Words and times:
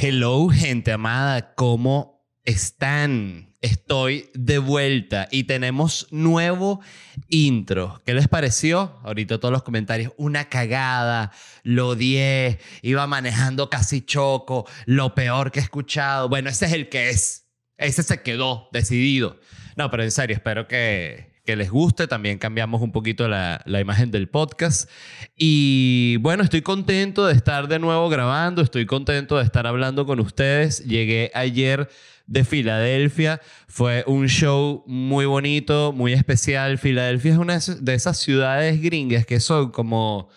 Hello, 0.00 0.48
gente 0.48 0.92
amada, 0.92 1.56
¿cómo 1.56 2.24
están? 2.44 3.52
Estoy 3.60 4.30
de 4.32 4.58
vuelta 4.58 5.26
y 5.32 5.42
tenemos 5.42 6.06
nuevo 6.12 6.80
intro. 7.28 8.00
¿Qué 8.06 8.14
les 8.14 8.28
pareció? 8.28 9.00
Ahorita 9.02 9.40
todos 9.40 9.50
los 9.50 9.64
comentarios, 9.64 10.12
una 10.16 10.48
cagada, 10.48 11.32
lo 11.64 11.88
odié, 11.88 12.60
iba 12.82 13.08
manejando 13.08 13.70
casi 13.70 14.02
choco, 14.02 14.68
lo 14.86 15.16
peor 15.16 15.50
que 15.50 15.58
he 15.58 15.62
escuchado. 15.64 16.28
Bueno, 16.28 16.48
ese 16.48 16.66
es 16.66 16.74
el 16.74 16.88
que 16.88 17.10
es. 17.10 17.48
Ese 17.76 18.04
se 18.04 18.22
quedó 18.22 18.68
decidido. 18.70 19.40
No, 19.76 19.90
pero 19.90 20.04
en 20.04 20.12
serio, 20.12 20.36
espero 20.36 20.68
que, 20.68 21.37
que 21.48 21.56
les 21.56 21.70
guste. 21.70 22.06
También 22.06 22.36
cambiamos 22.36 22.82
un 22.82 22.92
poquito 22.92 23.26
la, 23.26 23.62
la, 23.64 23.80
imagen 23.80 24.10
del 24.10 24.28
podcast. 24.28 24.86
Y 25.34 26.18
bueno, 26.18 26.42
estoy 26.42 26.60
contento 26.60 27.26
de 27.26 27.32
estar 27.32 27.68
de 27.68 27.78
nuevo 27.78 28.10
grabando, 28.10 28.60
estoy 28.60 28.84
contento 28.84 29.38
de 29.38 29.44
estar 29.44 29.66
hablando 29.66 30.04
con 30.04 30.20
ustedes. 30.20 30.84
Llegué 30.84 31.30
ayer 31.32 31.88
de 32.26 32.44
Filadelfia, 32.44 33.40
fue 33.66 34.04
un 34.06 34.28
show 34.28 34.84
muy 34.86 35.24
bonito, 35.24 35.94
muy 35.94 36.12
especial. 36.12 36.76
Filadelfia 36.76 37.32
es 37.32 37.38
una 37.38 37.58
de 37.58 37.94
esas 37.94 38.18
ciudades 38.18 38.82
gringas 38.82 39.24
que 39.24 39.40
son 39.40 39.70
como 39.70 40.28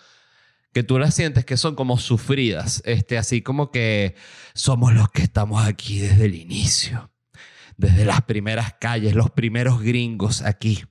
que 0.72 0.82
tú 0.82 0.98
las 0.98 1.14
sientes 1.14 1.44
que 1.44 1.58
son 1.58 1.74
como 1.74 1.98
sufridas, 1.98 2.80
este, 2.86 3.18
así 3.18 3.42
como 3.42 3.70
que 3.70 4.14
somos 4.54 4.94
los 4.94 5.10
que 5.10 5.20
estamos 5.20 5.62
aquí 5.66 5.98
desde 5.98 6.24
el 6.24 6.34
inicio, 6.36 7.12
desde 7.76 8.06
las 8.06 8.22
primeras 8.22 8.76
calles, 8.80 9.14
los 9.14 9.30
primeros 9.30 9.82
gringos 9.82 10.40
aquí. 10.40 10.82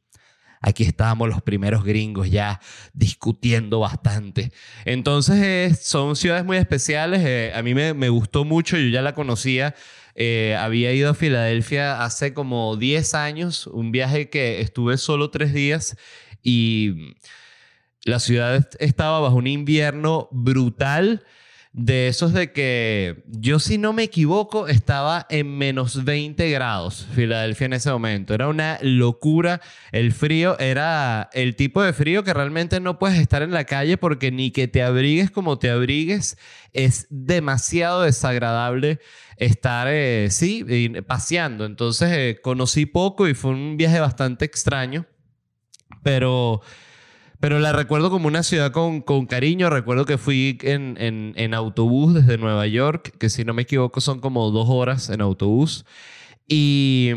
Aquí 0.62 0.84
estábamos 0.84 1.28
los 1.28 1.42
primeros 1.42 1.84
gringos 1.84 2.30
ya 2.30 2.62
discutiendo 2.94 3.80
bastante. 3.80 4.52
Entonces 4.86 5.80
son 5.80 6.16
ciudades 6.16 6.46
muy 6.46 6.58
especiales. 6.58 7.22
Eh, 7.26 7.52
a 7.56 7.64
mí 7.64 7.74
me, 7.74 7.94
me, 7.94 8.10
gustó 8.10 8.46
mucho, 8.46 8.78
yo 8.78 8.88
ya 8.90 9.02
la 9.02 9.16
conocía. 9.16 9.74
Eh, 10.16 10.56
había 10.60 10.94
ido 10.94 11.10
a 11.10 11.14
Filadelfia 11.14 12.04
hace 12.04 12.34
como 12.34 12.76
10 12.78 13.16
años, 13.16 13.68
un 13.68 13.92
viaje 13.92 14.30
que 14.30 14.62
estuve 14.62 14.98
solo 14.98 15.32
tres 15.32 15.54
días 15.54 15.96
y 16.44 17.16
la 18.04 18.20
ciudad 18.20 18.68
estaba 18.80 19.20
bajo 19.20 19.36
un 19.36 19.48
invierno 19.48 20.28
brutal 20.32 21.24
de 21.74 22.10
esos 22.10 22.34
de 22.34 22.52
que 22.52 23.24
yo 23.28 23.58
si 23.58 23.78
no 23.78 23.94
me 23.94 24.04
equivoco 24.04 24.68
estaba 24.68 25.26
en 25.30 25.58
menos 25.58 26.04
20 26.04 26.50
grados 26.50 27.08
Filadelfia 27.16 27.66
en 27.66 27.74
ese 27.74 27.90
momento. 27.92 28.34
Era 28.34 28.50
una 28.50 28.78
locura. 28.82 29.62
El 29.94 30.12
frío 30.12 30.60
era 30.60 31.30
el 31.32 31.56
tipo 31.56 31.82
de 31.82 31.94
frío 31.94 32.24
que 32.24 32.34
realmente 32.34 32.80
no 32.82 33.00
puedes 33.00 33.20
estar 33.20 33.42
en 33.42 33.52
la 33.52 33.64
calle 33.64 33.98
porque 33.98 34.32
ni 34.32 34.52
que 34.52 34.68
te 34.68 34.84
abrigues 34.84 35.32
como 35.32 35.60
te 35.60 35.70
abrigues 35.70 36.38
es 36.74 37.08
demasiado 37.10 38.02
desagradable 38.02 39.00
estar, 39.38 39.88
eh, 39.90 40.28
sí, 40.30 40.66
paseando. 41.08 41.66
Entonces 41.66 42.10
eh, 42.12 42.40
conocí 42.42 42.86
poco 42.86 43.28
y 43.28 43.34
fue 43.34 43.52
un 43.52 43.78
viaje 43.78 44.00
bastante 44.00 44.46
extraño. 44.46 45.06
Pero 46.04 46.62
pero 47.42 47.60
la 47.60 47.74
recuerdo 47.74 48.12
como 48.12 48.28
una 48.28 48.44
ciudad 48.44 48.72
con, 48.72 49.02
con 49.02 49.26
cariño. 49.26 49.70
Recuerdo 49.70 50.06
que 50.06 50.20
fui 50.20 50.60
en, 50.62 50.96
en, 51.00 51.34
en, 51.36 51.54
autobús 51.56 52.14
desde 52.14 52.38
Nueva 52.38 52.68
York, 52.68 53.14
que 53.18 53.30
si 53.30 53.44
no 53.44 53.54
me 53.54 53.64
equivoco 53.64 54.00
son 54.00 54.20
como 54.22 54.52
dos 54.52 54.68
horas 54.70 55.10
en 55.10 55.22
autobús. 55.22 55.84
Y, 56.48 57.12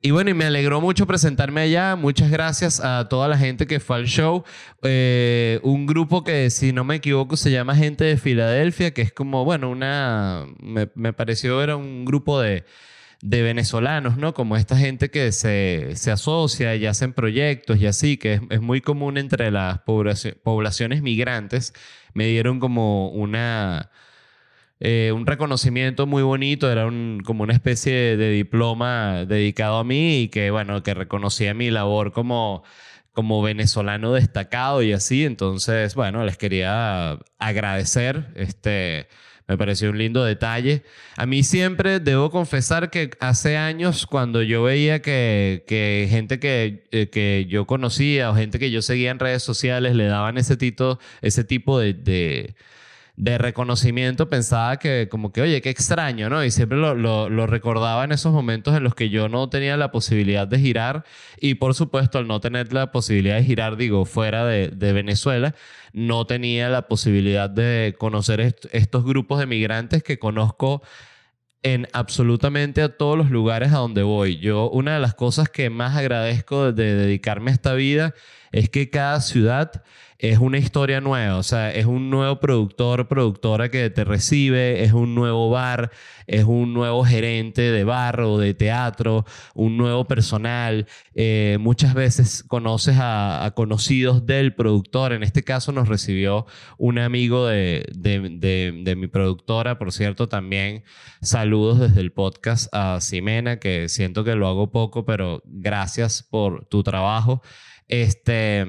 y 0.00 0.10
bueno, 0.10 0.30
y 0.30 0.34
me 0.34 0.46
alegró 0.46 0.80
mucho 0.80 1.06
presentarme 1.06 1.60
allá. 1.60 1.96
Muchas 1.96 2.30
gracias 2.30 2.80
a 2.80 3.08
toda 3.10 3.28
la 3.28 3.36
gente 3.36 3.66
que 3.66 3.78
fue 3.78 3.96
al 3.96 4.06
show. 4.06 4.42
Eh, 4.82 5.60
un 5.62 5.86
grupo 5.86 6.24
que, 6.24 6.48
si 6.48 6.72
no 6.72 6.84
me 6.84 6.96
equivoco, 6.96 7.36
se 7.36 7.50
llama 7.50 7.76
Gente 7.76 8.04
de 8.04 8.16
Filadelfia, 8.16 8.94
que 8.94 9.02
es 9.02 9.12
como, 9.12 9.44
bueno, 9.44 9.68
una... 9.68 10.46
Me, 10.62 10.88
me 10.94 11.12
pareció 11.12 11.62
era 11.62 11.76
un 11.76 12.06
grupo 12.06 12.40
de 12.40 12.64
de 13.22 13.42
venezolanos, 13.42 14.16
¿no? 14.16 14.34
Como 14.34 14.56
esta 14.56 14.76
gente 14.76 15.10
que 15.10 15.32
se, 15.32 15.94
se 15.96 16.10
asocia 16.10 16.74
y 16.76 16.86
hacen 16.86 17.12
proyectos 17.12 17.78
y 17.78 17.86
así, 17.86 18.16
que 18.16 18.34
es, 18.34 18.40
es 18.50 18.60
muy 18.60 18.80
común 18.80 19.18
entre 19.18 19.50
las 19.50 19.80
poblaciones 19.80 21.02
migrantes. 21.02 21.74
Me 22.14 22.26
dieron 22.26 22.60
como 22.60 23.08
una... 23.10 23.90
Eh, 24.82 25.12
un 25.14 25.26
reconocimiento 25.26 26.06
muy 26.06 26.22
bonito, 26.22 26.72
era 26.72 26.86
un, 26.86 27.20
como 27.22 27.42
una 27.42 27.52
especie 27.52 28.16
de, 28.16 28.30
diploma 28.30 29.26
dedicado 29.26 29.76
a 29.78 29.84
mí 29.84 30.22
y 30.22 30.28
que, 30.28 30.50
bueno, 30.50 30.82
que 30.82 30.94
reconocía 30.94 31.52
mi 31.52 31.70
labor 31.70 32.12
como, 32.12 32.64
como 33.12 33.42
venezolano 33.42 34.12
destacado 34.14 34.82
y 34.82 34.92
así. 34.94 35.26
Entonces, 35.26 35.94
bueno, 35.94 36.24
les 36.24 36.38
quería 36.38 37.18
agradecer 37.38 38.28
este, 38.36 39.08
me 39.50 39.58
pareció 39.58 39.90
un 39.90 39.98
lindo 39.98 40.24
detalle. 40.24 40.84
A 41.16 41.26
mí 41.26 41.42
siempre 41.42 41.98
debo 41.98 42.30
confesar 42.30 42.88
que 42.88 43.10
hace 43.18 43.56
años 43.56 44.06
cuando 44.06 44.42
yo 44.42 44.62
veía 44.62 45.02
que, 45.02 45.64
que 45.66 46.06
gente 46.08 46.38
que, 46.38 46.84
eh, 46.92 47.08
que, 47.08 47.46
yo 47.48 47.66
conocía 47.66 48.30
o 48.30 48.36
gente 48.36 48.60
que 48.60 48.70
yo 48.70 48.80
seguía 48.80 49.10
en 49.10 49.18
redes 49.18 49.42
sociales 49.42 49.96
le 49.96 50.04
daban 50.04 50.38
ese, 50.38 50.56
tito, 50.56 51.00
ese 51.20 51.42
tipo 51.42 51.80
de, 51.80 51.94
de 51.94 52.54
de 53.16 53.38
reconocimiento 53.38 54.28
pensaba 54.28 54.78
que 54.78 55.08
como 55.10 55.32
que, 55.32 55.42
oye, 55.42 55.60
qué 55.60 55.70
extraño, 55.70 56.30
¿no? 56.30 56.44
Y 56.44 56.50
siempre 56.50 56.78
lo, 56.78 56.94
lo, 56.94 57.46
recordaba 57.46 58.04
en 58.04 58.12
esos 58.12 58.32
momentos 58.32 58.76
en 58.76 58.84
los 58.84 58.94
que 58.94 59.10
yo 59.10 59.28
no 59.28 59.48
tenía 59.48 59.76
la 59.76 59.90
posibilidad 59.92 60.48
de 60.48 60.58
girar 60.58 61.04
y 61.40 61.54
por 61.54 61.74
supuesto 61.74 62.18
al 62.18 62.26
no 62.26 62.40
tener 62.40 62.72
la 62.72 62.92
posibilidad 62.92 63.36
de 63.36 63.44
girar, 63.44 63.76
digo, 63.76 64.04
fuera 64.04 64.44
de, 64.46 64.68
de 64.68 64.92
Venezuela, 64.92 65.54
no 65.92 66.26
tenía 66.26 66.68
la 66.68 66.88
posibilidad 66.88 67.50
de 67.50 67.94
conocer 67.98 68.40
estos 68.72 69.04
grupos 69.04 69.40
de 69.40 69.46
migrantes 69.46 70.02
que 70.02 70.18
conozco 70.18 70.82
en 71.62 71.88
absolutamente 71.92 72.82
a 72.82 72.96
todos 72.96 73.18
los 73.18 73.30
lugares 73.30 73.72
a 73.72 73.78
donde 73.78 74.02
voy. 74.02 74.38
Yo, 74.38 74.70
una 74.70 74.94
de 74.94 75.00
las 75.00 75.14
cosas 75.14 75.48
que 75.48 75.68
más 75.68 75.96
agradezco 75.96 76.72
de 76.72 76.94
dedicarme 76.94 77.50
a 77.50 77.54
esta 77.54 77.74
vida 77.74 78.14
es 78.52 78.68
que 78.68 78.90
cada 78.90 79.20
ciudad 79.20 79.82
es 80.20 80.38
una 80.38 80.58
historia 80.58 81.00
nueva, 81.00 81.38
o 81.38 81.42
sea, 81.42 81.72
es 81.72 81.86
un 81.86 82.10
nuevo 82.10 82.40
productor, 82.40 83.08
productora 83.08 83.70
que 83.70 83.88
te 83.88 84.04
recibe, 84.04 84.84
es 84.84 84.92
un 84.92 85.14
nuevo 85.14 85.48
bar, 85.48 85.90
es 86.26 86.44
un 86.44 86.74
nuevo 86.74 87.04
gerente 87.06 87.62
de 87.62 87.84
bar 87.84 88.20
o 88.20 88.36
de 88.36 88.52
teatro, 88.52 89.24
un 89.54 89.78
nuevo 89.78 90.04
personal. 90.06 90.86
Eh, 91.14 91.56
muchas 91.58 91.94
veces 91.94 92.44
conoces 92.46 92.96
a, 93.00 93.50
conocidos 93.56 94.26
del 94.26 94.54
productor. 94.54 95.14
En 95.14 95.22
este 95.22 95.42
caso 95.42 95.72
nos 95.72 95.88
recibió 95.88 96.44
un 96.76 96.98
amigo 96.98 97.46
de, 97.46 97.86
de, 97.90 98.94
mi 98.96 99.06
productora, 99.06 99.78
por 99.78 99.90
cierto, 99.90 100.28
también 100.28 100.84
saludos 101.22 101.80
desde 101.80 102.02
el 102.02 102.12
podcast 102.12 102.68
a 102.74 103.00
Simena, 103.00 103.58
que 103.58 103.88
siento 103.88 104.22
que 104.22 104.34
lo 104.34 104.48
hago 104.48 104.70
poco, 104.70 105.06
pero 105.06 105.42
gracias 105.46 106.22
por 106.22 106.66
tu 106.66 106.82
trabajo. 106.82 107.40
Este 107.90 108.66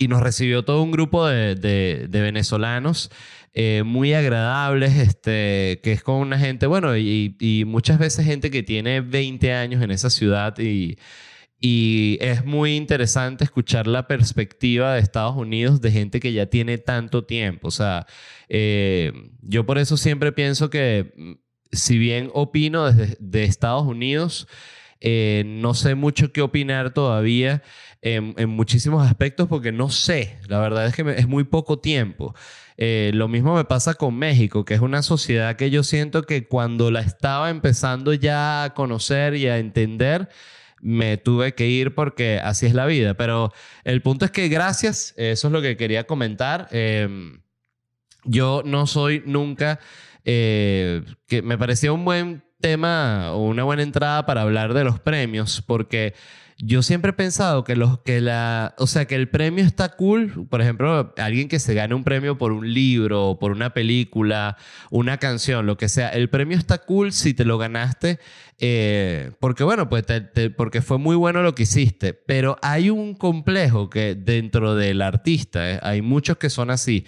y 0.00 0.08
nos 0.08 0.22
recibió 0.22 0.64
todo 0.64 0.82
un 0.82 0.92
grupo 0.92 1.26
de, 1.26 1.54
de, 1.54 2.20
venezolanos 2.22 3.10
eh, 3.52 3.82
muy 3.84 4.14
agradables, 4.14 4.96
este, 4.96 5.80
que 5.82 5.92
es 5.92 6.02
con 6.02 6.16
una 6.16 6.38
gente, 6.38 6.66
bueno, 6.66 6.96
y, 6.96 7.64
muchas 7.66 7.98
veces 7.98 8.24
gente 8.24 8.50
que 8.50 8.62
tiene 8.62 9.02
20 9.02 9.52
años 9.52 9.82
en 9.82 9.90
esa 9.90 10.08
ciudad 10.08 10.58
y, 10.58 10.96
y 11.60 12.16
es 12.22 12.46
muy 12.46 12.76
interesante 12.76 13.44
escuchar 13.44 13.86
la 13.86 14.08
perspectiva 14.08 14.94
de 14.94 15.00
Estados 15.00 15.36
Unidos 15.36 15.82
de 15.82 15.90
gente 15.92 16.18
que 16.18 16.32
ya 16.32 16.46
tiene 16.46 16.78
tanto 16.78 17.26
tiempo. 17.26 17.68
O 17.68 17.70
sea, 17.70 18.06
eh, 18.48 19.12
yo 19.42 19.66
por 19.66 19.76
eso 19.76 19.98
siempre 19.98 20.32
pienso 20.32 20.70
que 20.70 21.12
mm, 21.14 21.32
si 21.72 21.98
bien 21.98 22.30
opino 22.32 22.90
desde 22.90 23.18
de 23.20 23.44
Estados 23.44 23.86
Unidos, 23.86 24.48
eh, 25.00 25.44
no 25.46 25.74
sé 25.74 25.94
mucho 25.94 26.32
qué 26.32 26.40
opinar 26.40 26.94
todavía 26.94 27.62
en, 28.02 28.48
muchísimos 28.48 29.06
aspectos 29.06 29.48
porque 29.48 29.72
no 29.72 29.90
sé, 29.90 30.38
la 30.48 30.58
verdad 30.58 30.86
es 30.86 30.94
que 30.94 31.02
es 31.16 31.28
muy 31.28 31.44
poco 31.44 31.78
tiempo. 31.78 32.34
Eh, 32.76 33.10
lo 33.14 33.28
mismo 33.28 33.54
me 33.54 33.64
pasa 33.64 33.94
con 33.94 34.16
México, 34.16 34.64
que 34.64 34.74
es 34.74 34.80
una 34.80 35.02
sociedad 35.02 35.56
que 35.56 35.70
yo 35.70 35.82
siento 35.82 36.22
que 36.22 36.46
cuando 36.46 36.90
la 36.90 37.00
estaba 37.00 37.50
empezando 37.50 38.14
ya 38.14 38.64
a 38.64 38.74
conocer 38.74 39.34
y 39.34 39.48
a 39.48 39.58
entender, 39.58 40.28
me 40.80 41.18
tuve 41.18 41.54
que 41.54 41.68
ir 41.68 41.94
porque 41.94 42.40
así 42.42 42.66
es 42.66 42.74
la 42.74 42.86
vida. 42.86 43.14
Pero 43.14 43.52
el 43.84 44.00
punto 44.02 44.24
es 44.24 44.30
que 44.30 44.48
gracias, 44.48 45.12
eso 45.16 45.48
es 45.48 45.52
lo 45.52 45.60
que 45.60 45.76
quería 45.76 46.04
comentar. 46.04 46.68
Em, 46.70 47.42
yo 48.24 48.62
no 48.64 48.86
soy 48.86 49.22
nunca, 49.26 49.78
eh, 50.24 51.02
que 51.26 51.42
me 51.42 51.58
parecía 51.58 51.92
un 51.92 52.04
buen 52.04 52.42
tema 52.60 53.32
o 53.32 53.46
una 53.46 53.64
buena 53.64 53.82
entrada 53.82 54.26
para 54.26 54.42
hablar 54.42 54.74
de 54.74 54.84
los 54.84 55.00
premios, 55.00 55.62
porque 55.66 56.14
yo 56.62 56.82
siempre 56.82 57.10
he 57.10 57.14
pensado 57.14 57.64
que 57.64 57.74
los 57.74 58.00
que 58.00 58.20
la, 58.20 58.74
o 58.78 58.86
sea, 58.86 59.06
que 59.06 59.14
el 59.14 59.28
premio 59.28 59.64
está 59.64 59.96
cool, 59.96 60.46
por 60.48 60.60
ejemplo, 60.60 61.14
alguien 61.16 61.48
que 61.48 61.58
se 61.58 61.74
gane 61.74 61.94
un 61.94 62.04
premio 62.04 62.36
por 62.36 62.52
un 62.52 62.72
libro, 62.72 63.38
por 63.40 63.52
una 63.52 63.72
película, 63.72 64.58
una 64.90 65.16
canción, 65.16 65.66
lo 65.66 65.78
que 65.78 65.88
sea, 65.88 66.10
el 66.10 66.28
premio 66.28 66.58
está 66.58 66.78
cool 66.78 67.12
si 67.12 67.32
te 67.32 67.46
lo 67.46 67.56
ganaste, 67.56 68.18
eh, 68.58 69.32
porque 69.40 69.64
bueno, 69.64 69.88
pues 69.88 70.04
porque 70.56 70.82
fue 70.82 70.98
muy 70.98 71.16
bueno 71.16 71.42
lo 71.42 71.54
que 71.54 71.62
hiciste, 71.62 72.12
pero 72.12 72.58
hay 72.60 72.90
un 72.90 73.14
complejo 73.14 73.88
que 73.88 74.14
dentro 74.14 74.74
del 74.74 75.00
artista, 75.00 75.70
eh, 75.70 75.80
hay 75.82 76.02
muchos 76.02 76.36
que 76.36 76.50
son 76.50 76.70
así 76.70 77.06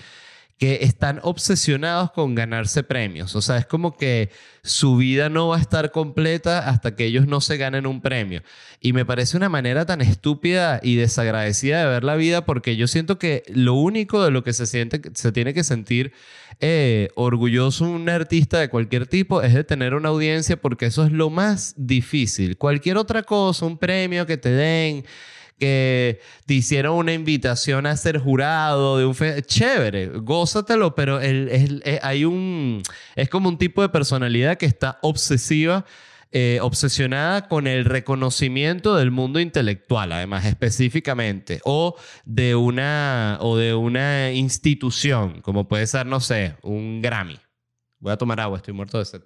que 0.62 0.84
están 0.84 1.18
obsesionados 1.24 2.12
con 2.12 2.36
ganarse 2.36 2.84
premios. 2.84 3.34
O 3.34 3.42
sea, 3.42 3.56
es 3.56 3.66
como 3.66 3.96
que 3.96 4.30
su 4.62 4.96
vida 4.96 5.28
no 5.28 5.48
va 5.48 5.56
a 5.56 5.60
estar 5.60 5.90
completa 5.90 6.68
hasta 6.68 6.94
que 6.94 7.04
ellos 7.04 7.26
no 7.26 7.40
se 7.40 7.56
ganen 7.56 7.84
un 7.84 8.00
premio. 8.00 8.44
Y 8.80 8.92
me 8.92 9.04
parece 9.04 9.36
una 9.36 9.48
manera 9.48 9.86
tan 9.86 10.00
estúpida 10.02 10.78
y 10.80 10.94
desagradecida 10.94 11.80
de 11.80 11.88
ver 11.88 12.04
la 12.04 12.14
vida 12.14 12.44
porque 12.44 12.76
yo 12.76 12.86
siento 12.86 13.18
que 13.18 13.42
lo 13.48 13.74
único 13.74 14.24
de 14.24 14.30
lo 14.30 14.44
que 14.44 14.52
se, 14.52 14.66
siente, 14.66 15.02
se 15.14 15.32
tiene 15.32 15.52
que 15.52 15.64
sentir 15.64 16.12
eh, 16.60 17.08
orgulloso 17.16 17.84
un 17.84 18.08
artista 18.08 18.60
de 18.60 18.68
cualquier 18.68 19.08
tipo 19.08 19.42
es 19.42 19.54
de 19.54 19.64
tener 19.64 19.94
una 19.94 20.10
audiencia 20.10 20.56
porque 20.56 20.86
eso 20.86 21.04
es 21.04 21.10
lo 21.10 21.28
más 21.28 21.74
difícil. 21.76 22.56
Cualquier 22.56 22.98
otra 22.98 23.24
cosa, 23.24 23.66
un 23.66 23.78
premio 23.78 24.26
que 24.26 24.36
te 24.36 24.50
den 24.50 25.04
que 25.58 26.20
te 26.46 26.54
hicieron 26.54 26.96
una 26.96 27.12
invitación 27.12 27.86
a 27.86 27.96
ser 27.96 28.18
jurado 28.18 28.98
de 28.98 29.06
un 29.06 29.14
chévere, 29.42 30.06
gózatelo, 30.08 30.94
pero 30.94 31.20
hay 32.02 32.24
un 32.24 32.82
es 33.16 33.28
como 33.28 33.48
un 33.48 33.58
tipo 33.58 33.82
de 33.82 33.88
personalidad 33.88 34.58
que 34.58 34.66
está 34.66 34.98
obsesiva 35.02 35.84
eh, 36.34 36.60
obsesionada 36.62 37.46
con 37.46 37.66
el 37.66 37.84
reconocimiento 37.84 38.96
del 38.96 39.10
mundo 39.10 39.38
intelectual, 39.38 40.12
además 40.12 40.46
específicamente, 40.46 41.60
o 41.64 41.94
de 42.24 42.54
una 42.54 43.36
o 43.42 43.58
de 43.58 43.74
una 43.74 44.32
institución, 44.32 45.42
como 45.42 45.68
puede 45.68 45.86
ser, 45.86 46.06
no 46.06 46.20
sé, 46.20 46.56
un 46.62 47.02
Grammy. 47.02 47.38
Voy 47.98 48.12
a 48.12 48.16
tomar 48.16 48.40
agua, 48.40 48.56
estoy 48.56 48.72
muerto 48.72 48.98
de 48.98 49.04
sed. 49.04 49.22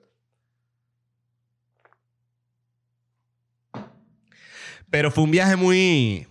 Pero 4.97 5.11
fue 5.11 5.25
un 5.25 5.31
viaje 5.31 5.57
muy, 5.57 6.27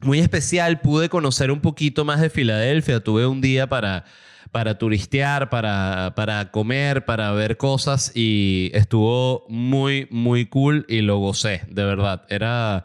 muy 0.00 0.18
especial. 0.18 0.80
Pude 0.80 1.08
conocer 1.08 1.52
un 1.52 1.60
poquito 1.60 2.04
más 2.04 2.20
de 2.20 2.28
Filadelfia. 2.28 2.98
Tuve 2.98 3.24
un 3.24 3.40
día 3.40 3.68
para, 3.68 4.04
para 4.50 4.78
turistear, 4.78 5.48
para, 5.48 6.12
para 6.16 6.50
comer, 6.50 7.04
para 7.04 7.30
ver 7.30 7.56
cosas 7.56 8.10
y 8.12 8.72
estuvo 8.74 9.46
muy, 9.48 10.08
muy 10.10 10.46
cool 10.46 10.84
y 10.88 11.02
lo 11.02 11.18
gocé, 11.18 11.62
de 11.68 11.84
verdad. 11.84 12.24
Era... 12.28 12.82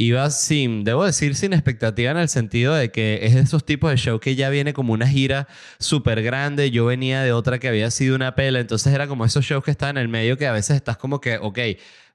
Iba 0.00 0.30
sin, 0.30 0.84
debo 0.84 1.04
decir, 1.04 1.34
sin 1.34 1.52
expectativa 1.52 2.12
en 2.12 2.18
el 2.18 2.28
sentido 2.28 2.72
de 2.72 2.92
que 2.92 3.18
es 3.22 3.34
de 3.34 3.40
esos 3.40 3.66
tipos 3.66 3.90
de 3.90 3.96
show 3.96 4.20
que 4.20 4.36
ya 4.36 4.48
viene 4.48 4.72
como 4.72 4.92
una 4.92 5.08
gira 5.08 5.48
súper 5.80 6.22
grande. 6.22 6.70
Yo 6.70 6.86
venía 6.86 7.20
de 7.22 7.32
otra 7.32 7.58
que 7.58 7.66
había 7.66 7.90
sido 7.90 8.14
una 8.14 8.36
pela, 8.36 8.60
entonces 8.60 8.94
era 8.94 9.08
como 9.08 9.24
esos 9.24 9.44
shows 9.44 9.64
que 9.64 9.72
están 9.72 9.96
en 9.96 10.02
el 10.02 10.08
medio 10.08 10.38
que 10.38 10.46
a 10.46 10.52
veces 10.52 10.76
estás 10.76 10.98
como 10.98 11.20
que, 11.20 11.38
ok, 11.38 11.58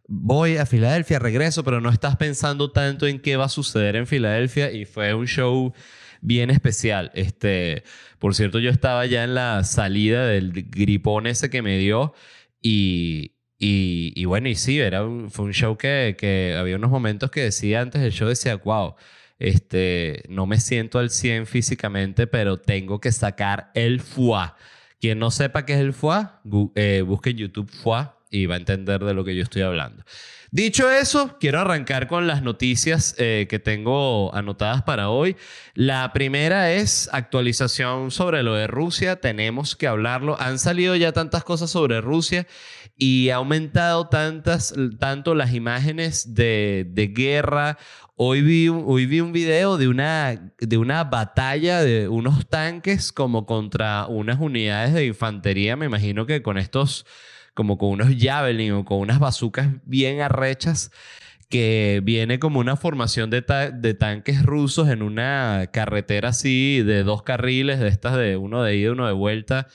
voy 0.07 0.57
a 0.57 0.65
Filadelfia, 0.65 1.19
regreso, 1.19 1.63
pero 1.63 1.81
no 1.81 1.89
estás 1.89 2.17
pensando 2.17 2.71
tanto 2.71 3.07
en 3.07 3.19
qué 3.19 3.37
va 3.37 3.45
a 3.45 3.49
suceder 3.49 3.95
en 3.95 4.07
Filadelfia 4.07 4.71
y 4.71 4.85
fue 4.85 5.13
un 5.13 5.27
show 5.27 5.73
bien 6.21 6.49
especial. 6.49 7.11
Este, 7.13 7.83
por 8.19 8.35
cierto, 8.35 8.59
yo 8.59 8.69
estaba 8.69 9.05
ya 9.05 9.23
en 9.23 9.35
la 9.35 9.63
salida 9.63 10.25
del 10.25 10.51
gripón 10.51 11.27
ese 11.27 11.49
que 11.49 11.61
me 11.61 11.77
dio 11.77 12.13
y, 12.61 13.33
y, 13.59 14.25
bueno, 14.25 14.49
y 14.49 14.55
sí, 14.55 14.79
era 14.79 15.05
fue 15.29 15.45
un 15.45 15.53
show 15.53 15.77
que, 15.77 16.15
que 16.17 16.55
había 16.57 16.75
unos 16.75 16.91
momentos 16.91 17.31
que 17.31 17.41
decía 17.41 17.81
antes 17.81 18.01
del 18.01 18.11
show, 18.11 18.27
decía, 18.27 18.55
wow, 18.55 18.95
este, 19.39 20.23
no 20.29 20.45
me 20.45 20.59
siento 20.59 20.99
al 20.99 21.09
100 21.09 21.47
físicamente, 21.47 22.27
pero 22.27 22.59
tengo 22.59 22.99
que 22.99 23.11
sacar 23.11 23.71
el 23.73 23.99
foie. 24.01 24.51
Quien 24.99 25.19
no 25.19 25.31
sepa 25.31 25.65
qué 25.65 25.73
es 25.73 25.79
el 25.79 25.93
foie, 25.93 26.27
eh, 26.75 27.03
busque 27.05 27.31
en 27.31 27.37
YouTube 27.37 27.69
foie 27.69 28.07
y 28.33 28.47
va 28.47 28.55
a 28.55 28.57
entender 28.57 29.03
de 29.03 29.13
lo 29.13 29.23
que 29.23 29.35
yo 29.35 29.43
estoy 29.43 29.61
hablando. 29.61 30.03
Dicho 30.51 30.91
eso, 30.91 31.37
quiero 31.39 31.59
arrancar 31.59 32.07
con 32.07 32.27
las 32.27 32.43
noticias 32.43 33.15
eh, 33.17 33.47
que 33.49 33.57
tengo 33.57 34.33
anotadas 34.35 34.83
para 34.83 35.09
hoy. 35.09 35.35
La 35.73 36.13
primera 36.13 36.71
es 36.71 37.09
actualización 37.11 38.11
sobre 38.11 38.43
lo 38.43 38.53
de 38.53 38.67
Rusia. 38.67 39.19
Tenemos 39.19 39.75
que 39.75 39.87
hablarlo. 39.87 40.39
Han 40.39 40.59
salido 40.59 40.95
ya 40.95 41.11
tantas 41.11 41.43
cosas 41.43 41.71
sobre 41.71 42.01
Rusia 42.01 42.45
y 42.95 43.29
ha 43.29 43.37
aumentado 43.37 44.09
tantas, 44.09 44.75
tanto 44.99 45.33
las 45.33 45.53
imágenes 45.53 46.35
de, 46.35 46.85
de 46.87 47.07
guerra. 47.07 47.79
Hoy 48.15 48.41
vi, 48.43 48.67
hoy 48.67 49.07
vi 49.07 49.21
un 49.21 49.31
video 49.31 49.77
de 49.77 49.87
una, 49.87 50.53
de 50.59 50.77
una 50.77 51.03
batalla 51.03 51.81
de 51.81 52.07
unos 52.07 52.47
tanques 52.47 53.11
como 53.11 53.47
contra 53.47 54.05
unas 54.05 54.39
unidades 54.39 54.93
de 54.93 55.07
infantería. 55.07 55.75
Me 55.75 55.87
imagino 55.87 56.27
que 56.27 56.43
con 56.43 56.59
estos 56.59 57.07
como 57.53 57.77
con 57.77 57.89
unos 57.89 58.09
javelin 58.17 58.73
o 58.73 58.85
con 58.85 58.99
unas 58.99 59.19
bazucas 59.19 59.69
bien 59.85 60.21
arrechas 60.21 60.91
que 61.49 62.01
viene 62.03 62.39
como 62.39 62.59
una 62.59 62.75
formación 62.75 63.29
de, 63.29 63.41
de, 63.75 63.93
tanques 63.93 64.43
rusos 64.43 64.89
en 64.89 65.03
una 65.03 65.69
carretera 65.71 66.29
así 66.29 66.81
de 66.81 67.03
dos 67.03 67.21
carriles, 67.21 67.79
de 67.79 67.89
estas 67.89 68.17
de 68.17 68.37
uno 68.37 68.63
de 68.63 68.75
ida 68.75 68.87
y 68.87 68.91
uno 68.91 69.05
de 69.05 69.13
vuelta, 69.13 69.67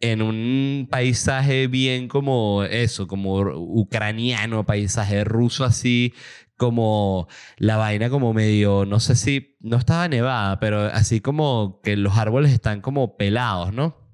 en 0.00 0.22
un 0.22 0.88
paisaje 0.90 1.68
bien 1.68 2.08
como 2.08 2.64
eso, 2.64 3.06
como 3.06 3.36
ucraniano, 3.38 4.66
paisaje 4.66 5.22
ruso 5.24 5.64
así, 5.64 6.14
como 6.56 7.28
la 7.58 7.76
vaina 7.76 8.10
como 8.10 8.34
medio, 8.34 8.84
no 8.84 9.00
sé 9.00 9.14
si, 9.14 9.56
no 9.60 9.76
estaba 9.76 10.08
nevada, 10.08 10.58
pero 10.60 10.82
así 10.86 11.20
como 11.20 11.80
que 11.82 11.96
los 11.96 12.16
árboles 12.18 12.52
están 12.52 12.80
como 12.80 13.16
pelados, 13.16 13.72
¿no? 13.72 14.07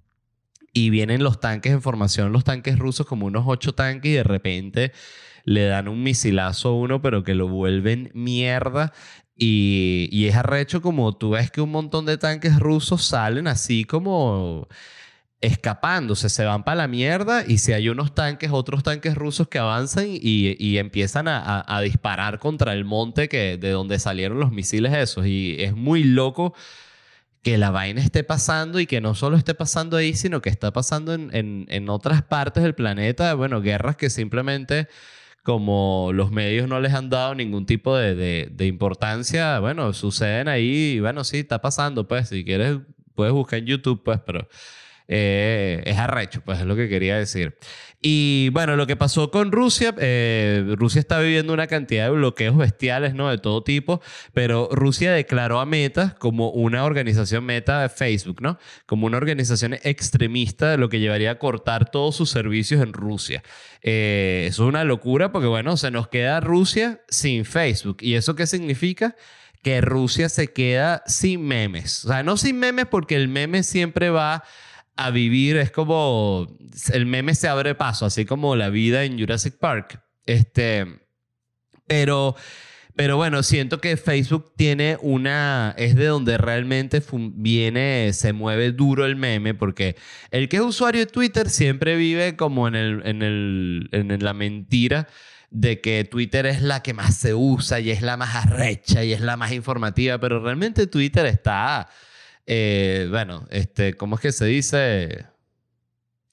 Y 0.75 0.91
vienen 0.91 1.23
los 1.23 1.41
tanques 1.41 1.73
en 1.73 1.81
formación, 1.81 2.33
los 2.33 2.45
tanques 2.45 2.79
rusos 2.79 3.07
como 3.07 3.27
unos 3.27 3.45
ocho 3.47 3.75
tanques 3.75 4.11
y 4.11 4.15
de 4.15 4.25
repente 4.25 4.93
le 5.45 5.67
dan 5.67 5.89
un 5.89 6.03
misilazo 6.03 6.71
a 6.71 6.75
uno, 6.75 7.01
pero 7.01 7.23
que 7.23 7.35
lo 7.35 7.49
vuelven 7.49 8.11
mierda. 8.13 8.93
Y, 9.37 10.09
y 10.13 10.27
es 10.27 10.37
arrecho 10.37 10.83
como 10.83 11.17
tú 11.17 11.31
ves 11.31 11.51
que 11.51 11.61
un 11.61 11.71
montón 11.71 12.07
de 12.07 12.19
tanques 12.19 12.59
rusos 12.59 13.05
salen 13.05 13.47
así 13.47 13.85
como 13.85 14.69
escapándose, 15.41 16.29
se 16.29 16.45
van 16.45 16.65
para 16.65 16.77
la 16.77 16.89
mierda 16.89 17.45
y 17.47 17.59
si 17.59 17.73
hay 17.73 17.89
unos 17.89 18.15
tanques, 18.15 18.51
otros 18.53 18.83
tanques 18.83 19.15
rusos 19.15 19.49
que 19.49 19.59
avanzan 19.59 20.07
y, 20.09 20.57
y 20.59 20.79
empiezan 20.79 21.29
a, 21.29 21.65
a, 21.67 21.81
disparar 21.83 22.39
contra 22.39 22.73
el 22.73 22.85
monte 22.85 23.29
que, 23.29 23.59
de 23.59 23.71
donde 23.71 23.99
salieron 23.99 24.41
los 24.41 24.53
misiles 24.53 24.95
esos. 24.95 25.27
Y 25.27 25.57
es 25.59 25.75
muy 25.77 26.05
loco 26.05 26.55
que 27.45 27.59
la 27.59 27.71
vaina 27.71 28.01
esté 28.01 28.25
pasando 28.25 28.81
y 28.81 28.87
que 28.87 29.03
no 29.03 29.15
solo 29.15 29.37
esté 29.37 29.55
pasando 29.55 29.99
ahí, 29.99 30.15
sino 30.15 30.41
que 30.41 30.49
está 30.49 30.73
pasando 30.73 31.13
en, 31.13 31.31
en, 31.69 31.89
otras 31.91 32.23
partes 32.23 32.63
del 32.63 32.75
planeta. 32.75 33.35
Bueno, 33.35 33.61
guerras 33.61 33.97
que 33.97 34.09
simplemente 34.09 34.89
como 35.43 36.11
los 36.15 36.31
medios 36.33 36.69
no 36.69 36.81
les 36.81 36.95
han 36.95 37.11
dado 37.11 37.35
ningún 37.35 37.67
tipo 37.67 37.95
de, 37.97 38.49
de, 38.51 38.67
importancia, 38.67 39.59
bueno, 39.59 39.93
suceden 39.93 40.49
ahí 40.49 40.99
bueno, 41.01 41.23
sí, 41.23 41.41
está 41.41 41.61
pasando, 41.61 42.09
pues 42.09 42.31
si 42.31 42.45
quieres 42.47 42.79
puedes 43.15 43.35
buscar 43.35 43.59
en 43.59 43.67
YouTube, 43.67 44.03
pues, 44.03 44.21
pero 44.25 44.49
eh, 45.09 45.83
es 45.85 45.99
arrecho, 45.99 46.43
pues 46.45 46.61
es 46.61 46.67
lo 46.67 46.77
que 46.77 46.89
quería 46.89 47.17
decir. 47.17 47.57
Y 48.07 48.51
bueno, 48.51 48.77
lo 48.77 48.87
que 48.87 48.97
pasó 48.97 49.31
con 49.31 49.51
Rusia, 49.51 49.95
eh, 49.99 50.63
Rusia 50.77 51.01
está 51.01 51.21
viviendo 51.21 51.55
una 51.55 51.67
cantidad 51.67 52.05
de 52.05 52.11
bloqueos 52.11 52.55
bestiales, 52.55 53.15
¿no? 53.15 53.31
De 53.31 53.39
todo 53.39 53.63
tipo, 53.63 54.03
pero 54.35 54.69
Rusia 54.73 55.13
declaró 55.13 55.59
a 55.59 55.65
Meta 55.65 56.15
como 56.19 56.51
una 56.51 56.85
organización 56.85 57.45
Meta 57.45 57.81
de 57.81 57.89
Facebook, 57.89 58.43
¿no? 58.43 58.59
Como 58.85 59.07
una 59.07 59.17
organización 59.17 59.73
extremista, 59.73 60.71
de 60.71 60.77
lo 60.77 60.91
que 60.91 61.01
llevaría 61.01 61.31
a 61.31 61.39
cortar 61.39 61.91
todos 61.91 62.15
sus 62.15 62.29
servicios 62.29 62.83
en 62.83 62.93
Rusia. 62.93 63.43
Eh, 63.81 64.45
eso 64.49 64.65
es 64.65 64.69
una 64.69 64.85
locura 64.85 65.33
porque, 65.33 65.49
bueno, 65.49 65.79
se 65.79 65.91
nos 65.91 66.09
queda 66.09 66.41
Rusia 66.41 67.01
sin 67.09 67.47
Facebook. 67.47 67.97
¿Y 68.01 68.17
eso 68.17 68.37
qué 68.37 68.47
significa? 68.47 69.17
Que 69.63 69.81
Rusia 69.81 70.29
se 70.29 70.53
queda 70.53 71.03
sin 71.07 71.41
memes. 71.41 72.05
O 72.05 72.09
sea, 72.09 72.23
no 72.23 72.37
sin 72.37 72.59
memes 72.59 72.85
porque 72.85 73.17
el 73.17 73.29
meme 73.29 73.63
siempre 73.63 74.11
va 74.11 74.45
a 74.97 75.11
vivir, 75.11 75.57
es 75.57 75.71
como 75.71 76.47
el 76.93 77.07
meme 77.07 77.35
se 77.35 77.49
abre 77.49 77.75
paso, 77.75 78.07
así 78.07 78.25
como 78.25 78.57
la 78.57 78.71
vida 78.71 79.05
en 79.05 79.19
Jurassic 79.19 79.59
Park. 79.59 80.01
Este, 80.27 80.87
pero, 81.87 82.37
pero 82.95 83.17
bueno, 83.17 83.43
siento 83.43 83.81
que 83.81 83.97
Facebook 83.97 84.53
tiene 84.57 84.97
una, 85.01 85.75
es 85.77 85.97
de 85.97 86.07
donde 86.07 86.39
realmente 86.39 87.03
viene, 87.35 88.13
se 88.13 88.33
mueve 88.33 88.73
duro 88.73 89.05
el 89.05 89.17
meme, 89.17 89.55
porque 89.55 89.97
el 90.31 90.49
que 90.49 90.57
es 90.57 90.63
usuario 90.63 91.01
de 91.01 91.11
Twitter 91.11 91.51
siempre 91.51 91.97
vive 91.97 92.37
como 92.37 92.69
en, 92.69 92.77
el, 92.77 93.03
en, 93.05 93.23
el, 93.23 93.89
en 93.93 94.25
la 94.25 94.33
mentira 94.33 95.09
de 95.51 95.81
que 95.81 96.05
Twitter 96.05 96.47
es 96.47 96.63
la 96.63 96.83
que 96.83 96.95
más 96.95 97.17
se 97.17 97.33
usa 97.33 97.79
y 97.79 97.91
es 97.91 98.03
la 98.03 98.17
más 98.17 98.35
arrecha 98.35 99.05
y 99.05 99.13
es 99.13 99.21
la 99.21 99.37
más 99.37 99.53
informativa, 99.53 100.19
pero 100.19 100.41
realmente 100.41 100.87
Twitter 100.87 101.27
está 101.27 101.89
eh, 102.47 103.07
bueno, 103.11 103.47
este, 103.51 103.95
¿cómo 103.95 104.17
es 104.17 104.21
que 104.21 104.33
se 104.33 104.45
dice? 104.47 105.27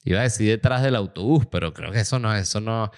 Iba 0.04 0.20
a 0.20 0.24
decir 0.24 0.48
detrás 0.48 0.82
del 0.82 0.96
autobús, 0.96 1.46
pero 1.50 1.72
creo 1.72 1.92
que 1.92 2.00
eso 2.00 2.18
no, 2.18 2.34
eso 2.34 2.60
no. 2.60 2.90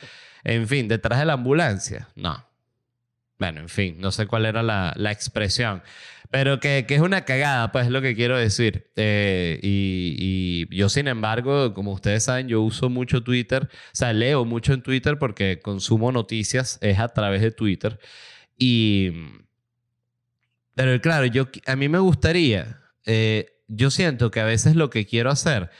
En 0.43 0.67
fin, 0.69 0.89
detrás 0.89 1.19
de 1.19 1.27
la 1.27 1.35
ambulancia. 1.35 2.09
No. 2.15 2.45
Bueno, 3.39 3.61
en 3.61 3.69
fin, 3.69 3.97
no 4.01 4.11
sé 4.13 4.27
cuál 4.27 4.47
era 4.47 4.63
la, 4.63 4.93
la 4.97 5.13
expresión. 5.13 5.83
Pero 6.31 6.59
que, 6.59 6.85
que, 6.89 6.97
es 6.97 7.01
una 7.01 7.25
cagada, 7.25 7.71
pues 7.71 7.87
es 7.87 7.93
lo 7.93 8.03
que 8.03 8.15
quiero 8.15 8.37
decir. 8.37 8.91
Eh, 8.97 9.61
y, 9.63 10.67
y, 10.69 10.77
yo, 10.77 10.89
sin 10.89 11.07
embargo, 11.09 11.75
como 11.75 11.93
ustedes 11.93 12.25
saben, 12.25 12.49
yo 12.49 12.63
uso 12.63 12.89
mucho 12.91 13.23
Twitter. 13.23 13.65
O 13.65 13.69
sea, 13.93 14.13
leo 14.13 14.45
mucho 14.45 14.73
en 14.73 14.83
Twitter 14.83 15.19
porque 15.19 15.61
consumo 15.61 16.11
noticias, 16.11 16.79
es 16.81 16.99
a 16.99 17.09
través 17.09 17.43
de 17.43 17.53
Twitter. 17.53 17.99
Y. 18.57 19.13
Pero 20.75 21.01
claro, 21.01 21.27
yo, 21.27 21.49
a 21.67 21.77
mí 21.77 21.89
me 21.89 21.99
gustaría 21.99 22.84
eh, 23.07 23.47
yo 23.69 23.91
siento 23.91 24.31
que 24.31 24.41
a 24.41 24.45
veces 24.45 24.77
lo 24.77 24.91
que 24.91 25.07
quiero 25.07 25.31
hacer 25.31 25.71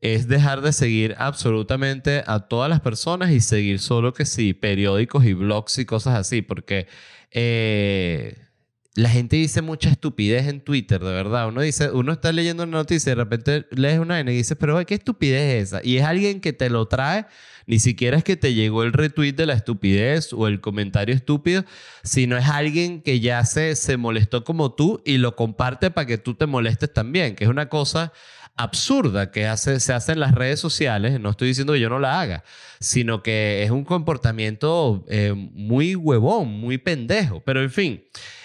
es 0.00 0.28
dejar 0.28 0.62
de 0.62 0.72
seguir 0.72 1.14
absolutamente 1.18 2.22
a 2.26 2.40
todas 2.40 2.70
las 2.70 2.80
personas 2.80 3.30
y 3.30 3.40
seguir 3.40 3.80
solo 3.80 4.14
que 4.14 4.24
sí, 4.24 4.54
periódicos 4.54 5.24
y 5.24 5.34
blogs 5.34 5.78
y 5.78 5.84
cosas 5.84 6.18
así, 6.18 6.40
porque 6.42 6.86
eh, 7.30 8.49
la 8.94 9.08
gente 9.08 9.36
dice 9.36 9.62
mucha 9.62 9.88
estupidez 9.88 10.48
en 10.48 10.60
Twitter, 10.60 11.00
de 11.00 11.12
verdad. 11.12 11.48
Uno 11.48 11.60
dice, 11.60 11.90
uno 11.90 12.12
está 12.12 12.32
leyendo 12.32 12.64
una 12.64 12.78
noticia 12.78 13.10
y 13.10 13.14
de 13.14 13.22
repente 13.22 13.66
lees 13.70 14.00
una 14.00 14.20
y 14.20 14.24
dices, 14.24 14.56
pero 14.58 14.84
¿qué 14.84 14.94
estupidez 14.94 15.54
es 15.54 15.68
esa? 15.68 15.80
Y 15.84 15.98
es 15.98 16.04
alguien 16.04 16.40
que 16.40 16.52
te 16.52 16.70
lo 16.70 16.86
trae, 16.88 17.26
ni 17.66 17.78
siquiera 17.78 18.16
es 18.16 18.24
que 18.24 18.36
te 18.36 18.52
llegó 18.52 18.82
el 18.82 18.92
retweet 18.92 19.32
de 19.32 19.46
la 19.46 19.54
estupidez 19.54 20.32
o 20.32 20.48
el 20.48 20.60
comentario 20.60 21.14
estúpido, 21.14 21.64
sino 22.02 22.36
es 22.36 22.48
alguien 22.48 23.00
que 23.00 23.20
ya 23.20 23.44
se, 23.44 23.76
se 23.76 23.96
molestó 23.96 24.42
como 24.42 24.74
tú 24.74 25.02
y 25.04 25.18
lo 25.18 25.36
comparte 25.36 25.92
para 25.92 26.06
que 26.06 26.18
tú 26.18 26.34
te 26.34 26.46
molestes 26.46 26.92
también, 26.92 27.36
que 27.36 27.44
es 27.44 27.50
una 27.50 27.68
cosa 27.68 28.12
absurda 28.56 29.30
que 29.30 29.46
hace, 29.46 29.78
se 29.78 29.92
hace 29.92 30.12
en 30.12 30.20
las 30.20 30.34
redes 30.34 30.58
sociales, 30.58 31.18
no 31.20 31.30
estoy 31.30 31.48
diciendo 31.48 31.72
que 31.72 31.80
yo 31.80 31.88
no 31.88 32.00
la 32.00 32.20
haga, 32.20 32.44
sino 32.80 33.22
que 33.22 33.62
es 33.62 33.70
un 33.70 33.84
comportamiento 33.84 35.04
eh, 35.08 35.32
muy 35.32 35.94
huevón, 35.94 36.48
muy 36.48 36.76
pendejo, 36.76 37.40
pero 37.44 37.62
en 37.62 37.70
fin. 37.70 38.04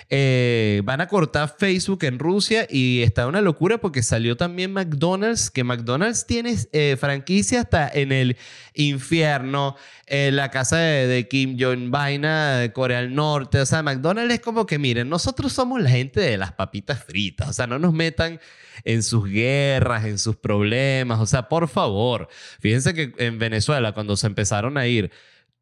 Eh, 0.09 0.81
van 0.83 1.01
a 1.01 1.07
cortar 1.07 1.55
Facebook 1.57 2.03
en 2.03 2.19
Rusia 2.19 2.67
y 2.69 3.01
está 3.01 3.25
una 3.25 3.41
locura 3.41 3.79
porque 3.79 4.03
salió 4.03 4.37
también 4.37 4.71
McDonald's, 4.71 5.49
que 5.49 5.63
McDonald's 5.63 6.27
tiene 6.27 6.55
eh, 6.73 6.95
franquicia 6.99 7.61
hasta 7.61 7.89
en 7.89 8.11
el 8.11 8.37
infierno, 8.75 9.75
en 10.05 10.35
la 10.35 10.51
casa 10.51 10.77
de, 10.77 11.27
Kim 11.27 11.57
Jong 11.59 11.89
Vaina 11.89 12.57
de 12.57 12.71
Corea 12.71 13.01
del 13.01 13.15
Norte. 13.15 13.59
O 13.59 13.65
sea, 13.65 13.81
McDonald's 13.81 14.35
es 14.35 14.41
como 14.41 14.67
que, 14.67 14.77
miren, 14.77 15.09
nosotros 15.09 15.53
somos 15.53 15.81
la 15.81 15.89
gente 15.89 16.19
de 16.19 16.37
las 16.37 16.51
papitas 16.51 17.03
fritas, 17.03 17.49
o 17.49 17.53
sea, 17.53 17.65
no 17.65 17.79
nos 17.79 17.93
metan 17.93 18.39
en 18.83 19.01
sus 19.01 19.27
guerras, 19.27 20.05
en 20.05 20.19
sus 20.19 20.35
problemas, 20.35 21.19
o 21.19 21.25
sea, 21.25 21.49
por 21.49 21.67
favor, 21.67 22.27
fíjense 22.59 22.93
que 22.93 23.13
en 23.17 23.39
Venezuela 23.39 23.93
cuando 23.93 24.15
se 24.17 24.27
empezaron 24.27 24.77
a 24.77 24.85
ir 24.85 25.11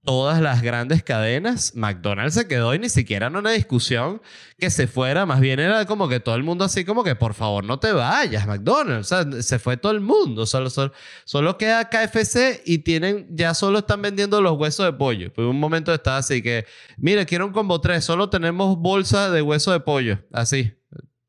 todas 0.04 0.42
las 0.42 0.62
grandes 0.62 1.02
cadenas, 1.02 1.76
McDonald's 1.76 2.34
se 2.34 2.48
quedó 2.48 2.74
y 2.74 2.80
ni 2.80 2.90
siquiera 2.90 3.28
en 3.28 3.38
una 3.38 3.52
discusión 3.52 4.22
que 4.58 4.70
se 4.70 4.88
fuera, 4.88 5.26
más 5.26 5.40
bien 5.40 5.62
era 5.62 5.86
como 5.86 6.10
que 6.10 6.20
todo 6.20 6.36
el 6.36 6.44
mundo 6.44 6.66
así 6.66 6.84
como 6.84 7.04
que 7.06 7.16
por 7.16 7.34
favor 7.34 7.64
no 7.64 7.80
te 7.80 7.94
vayas, 7.94 8.46
McDonald's, 8.46 9.12
o 9.12 9.24
sea, 9.24 9.42
se 9.42 9.60
fue 9.60 9.78
todo 9.78 9.94
el 9.94 10.02
mundo, 10.02 10.46
solo, 10.46 10.70
solo, 10.70 11.58
queda 11.58 11.90
KFC 11.90 12.64
y 12.66 12.80
tienen, 12.80 13.28
ya 13.32 13.54
solo 13.54 13.80
están 13.80 14.02
vendiendo 14.02 14.42
los 14.42 14.58
huesos 14.58 14.86
de 14.86 14.94
pollo. 14.94 15.32
Pues 15.34 15.48
un 15.48 15.60
momento 15.60 15.94
estaba 15.94 16.18
así 16.18 16.42
que, 16.42 16.66
mire, 16.98 17.26
quiero 17.26 17.46
un 17.46 17.54
combo 17.54 17.80
3, 17.80 18.04
solo 18.04 18.30
tenemos 18.30 18.78
bolsa 18.78 19.32
de 19.32 19.42
hueso 19.42 19.72
de 19.72 19.80
pollo, 19.80 20.20
así. 20.34 20.74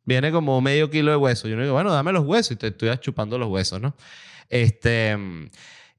Viene 0.04 0.33
como 0.33 0.61
medio 0.61 0.90
kilo 0.90 1.12
de 1.12 1.16
hueso. 1.16 1.49
Yo 1.49 1.59
digo, 1.59 1.73
bueno, 1.73 1.93
dame 1.93 2.12
los 2.12 2.25
huesos 2.25 2.52
y 2.52 2.57
te 2.57 2.66
estoy 2.66 2.90
chupando 2.99 3.38
los 3.38 3.49
huesos, 3.49 3.81
¿no? 3.81 3.97
Este... 4.49 5.16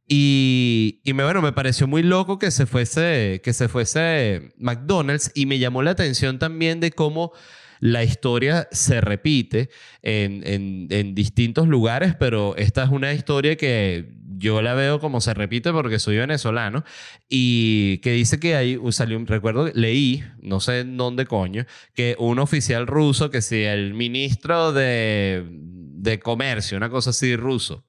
Y, 0.07 1.01
y 1.03 1.13
me, 1.13 1.23
bueno, 1.23 1.41
me 1.41 1.51
pareció 1.51 1.87
muy 1.87 2.03
loco 2.03 2.37
que 2.37 2.51
se, 2.51 2.65
fuese, 2.65 3.41
que 3.43 3.53
se 3.53 3.67
fuese 3.67 4.53
McDonald's 4.57 5.31
y 5.33 5.47
me 5.47 5.57
llamó 5.57 5.81
la 5.81 5.91
atención 5.91 6.37
también 6.37 6.79
de 6.79 6.91
cómo 6.91 7.31
la 7.79 8.03
historia 8.03 8.67
se 8.71 9.01
repite 9.01 9.69
en, 10.01 10.45
en, 10.45 10.87
en, 10.91 11.15
distintos 11.15 11.67
lugares, 11.67 12.15
pero 12.17 12.55
esta 12.55 12.83
es 12.83 12.89
una 12.89 13.13
historia 13.13 13.57
que 13.57 14.13
yo 14.37 14.61
la 14.61 14.73
veo 14.73 14.99
como 14.99 15.21
se 15.21 15.33
repite 15.33 15.71
porque 15.71 15.99
soy 15.99 16.17
venezolano 16.17 16.83
y 17.29 17.97
que 17.99 18.11
dice 18.11 18.39
que 18.39 18.55
ahí 18.55 18.79
salió, 18.91 19.23
recuerdo, 19.25 19.69
leí, 19.73 20.23
no 20.39 20.59
sé 20.59 20.81
en 20.81 20.97
dónde 20.97 21.25
coño, 21.25 21.65
que 21.93 22.15
un 22.19 22.39
oficial 22.39 22.87
ruso, 22.87 23.29
que 23.29 23.41
si 23.41 23.63
el 23.63 23.93
ministro 23.93 24.71
de, 24.71 25.45
de 25.49 26.19
comercio, 26.19 26.77
una 26.77 26.89
cosa 26.89 27.09
así 27.09 27.35
ruso, 27.35 27.85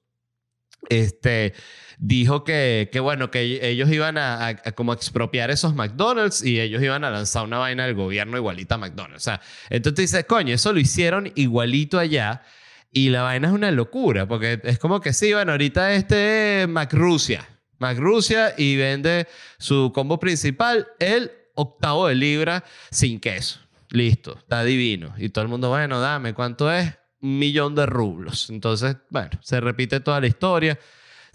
este 0.89 1.53
dijo 1.97 2.43
que, 2.43 2.89
que 2.91 2.99
bueno, 2.99 3.31
que 3.31 3.67
ellos 3.67 3.89
iban 3.91 4.17
a, 4.17 4.55
como 4.75 4.93
expropiar 4.93 5.49
esos 5.49 5.73
McDonald's 5.73 6.43
y 6.43 6.59
ellos 6.59 6.81
iban 6.81 7.03
a 7.03 7.09
lanzar 7.09 7.43
una 7.43 7.57
vaina 7.57 7.85
del 7.85 7.95
gobierno 7.95 8.37
igualita 8.37 8.75
a 8.75 8.77
McDonald's. 8.77 9.23
O 9.23 9.25
sea, 9.25 9.41
entonces 9.69 10.11
dices, 10.11 10.25
coño, 10.25 10.53
eso 10.53 10.73
lo 10.73 10.79
hicieron 10.79 11.31
igualito 11.35 11.97
allá 11.97 12.43
y 12.91 13.09
la 13.09 13.23
vaina 13.23 13.47
es 13.47 13.53
una 13.53 13.71
locura 13.71 14.27
porque 14.27 14.61
es 14.63 14.79
como 14.79 15.01
que 15.01 15.13
sí, 15.13 15.33
bueno, 15.33 15.51
ahorita 15.53 15.93
este 15.93 16.61
es 16.61 16.67
McRusia, 16.67 17.47
McRusia 17.79 18.53
y 18.57 18.75
vende 18.77 19.27
su 19.57 19.91
combo 19.93 20.19
principal, 20.19 20.87
el 20.99 21.31
octavo 21.55 22.07
de 22.07 22.15
libra 22.15 22.63
sin 22.91 23.19
queso. 23.19 23.59
Listo, 23.89 24.37
está 24.37 24.63
divino. 24.63 25.13
Y 25.17 25.29
todo 25.29 25.43
el 25.43 25.47
mundo, 25.49 25.69
bueno, 25.69 25.99
dame, 25.99 26.33
¿cuánto 26.33 26.71
es? 26.71 26.93
Un 27.21 27.39
millón 27.39 27.73
de 27.73 27.85
rublos. 27.85 28.49
Entonces, 28.49 28.97
bueno, 29.09 29.31
se 29.41 29.59
repite 29.61 30.01
toda 30.01 30.19
la 30.19 30.27
historia 30.27 30.77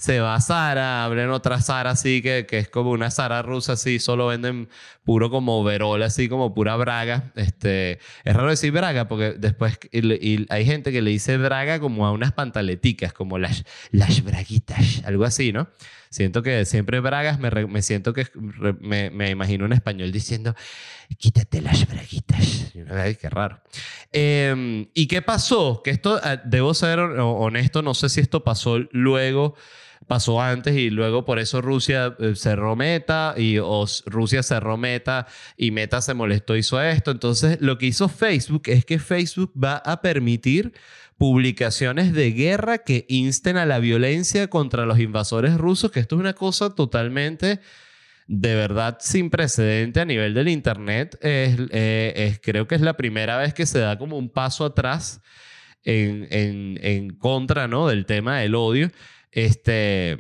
se 0.02 0.18
va 0.18 0.34
a 0.34 0.40
Sara, 0.40 1.04
abren 1.04 1.30
otra 1.30 1.60
Sara 1.60 1.90
así 1.90 2.22
que, 2.22 2.44
que 2.44 2.58
es 2.58 2.68
como 2.68 2.90
una 2.90 3.12
Sara 3.12 3.40
rusa 3.40 3.74
así, 3.74 4.00
solo 4.00 4.26
venden 4.26 4.68
puro 5.04 5.30
como 5.30 5.60
overol, 5.60 6.02
así 6.02 6.28
como 6.28 6.52
pura 6.54 6.74
braga. 6.74 7.30
Este, 7.36 8.00
es 8.24 8.34
raro 8.34 8.50
decir 8.50 8.72
braga 8.72 9.06
porque 9.06 9.34
después 9.38 9.78
y, 9.92 10.44
hay 10.52 10.66
gente 10.66 10.90
que 10.90 11.02
le 11.02 11.10
dice 11.12 11.36
braga 11.38 11.78
como 11.78 12.04
a 12.04 12.10
unas 12.10 12.32
pantaleticas, 12.32 13.12
como 13.12 13.38
las, 13.38 13.62
las 13.92 14.24
braguitas, 14.24 15.04
algo 15.04 15.22
así, 15.22 15.52
¿no? 15.52 15.68
Siento 16.10 16.42
que 16.42 16.64
siempre 16.64 16.98
bragas 16.98 17.38
me, 17.38 17.50
me 17.68 17.80
siento 17.80 18.12
que 18.12 18.26
me, 18.80 19.10
me, 19.10 19.30
imagino 19.30 19.64
un 19.64 19.72
español 19.72 20.10
diciendo, 20.10 20.56
quítate 21.16 21.60
las 21.60 21.86
braguitas. 21.86 22.74
Ay, 22.90 23.14
qué 23.14 23.30
raro. 23.30 23.62
Em, 24.10 24.88
¿Y 24.94 25.06
qué 25.06 25.22
pasó? 25.22 25.80
Que 25.84 25.90
esto, 25.90 26.18
eh, 26.18 26.40
debo 26.44 26.74
ser 26.74 26.98
honesto, 26.98 27.82
no 27.82 27.94
sé 27.94 28.08
si 28.08 28.20
esto 28.20 28.42
pasó 28.42 28.80
luego 28.90 29.54
pasó 30.06 30.40
antes 30.40 30.76
y 30.76 30.90
luego 30.90 31.24
por 31.24 31.38
eso 31.38 31.60
Rusia 31.60 32.16
eh, 32.18 32.34
cerró 32.34 32.76
Meta 32.76 33.34
y 33.36 33.58
Rusia 34.06 34.42
Meta 34.76 35.26
y 35.56 35.70
Meta 35.70 36.00
se 36.00 36.14
molestó, 36.14 36.56
hizo 36.56 36.80
esto. 36.80 37.10
Entonces 37.10 37.58
lo 37.60 37.78
que 37.78 37.86
hizo 37.86 38.08
Facebook 38.08 38.62
es 38.66 38.84
que 38.84 38.98
Facebook 38.98 39.52
va 39.62 39.76
a 39.76 40.00
permitir 40.00 40.72
publicaciones 41.18 42.12
de 42.12 42.32
guerra 42.32 42.78
que 42.78 43.06
insten 43.08 43.56
a 43.56 43.66
la 43.66 43.78
violencia 43.78 44.48
contra 44.48 44.86
los 44.86 44.98
invasores 44.98 45.56
rusos, 45.56 45.90
que 45.90 46.00
esto 46.00 46.16
es 46.16 46.20
una 46.20 46.32
cosa 46.32 46.74
totalmente 46.74 47.60
de 48.26 48.54
verdad 48.54 48.98
sin 49.00 49.30
precedente 49.30 50.00
a 50.00 50.04
nivel 50.04 50.34
del 50.34 50.48
Internet. 50.48 51.18
Es, 51.20 51.56
eh, 51.70 52.38
creo 52.42 52.66
que 52.66 52.74
es 52.74 52.80
la 52.80 52.96
primera 52.96 53.36
vez 53.36 53.54
que 53.54 53.66
se 53.66 53.78
da 53.78 53.98
como 53.98 54.16
un 54.16 54.30
paso 54.30 54.64
atrás 54.64 55.20
en, 55.84 56.26
en, 56.30 56.78
en 56.82 57.10
contra 57.10 57.68
¿no? 57.68 57.88
del 57.88 58.06
tema 58.06 58.38
del 58.38 58.54
odio. 58.54 58.90
Este, 59.32 60.18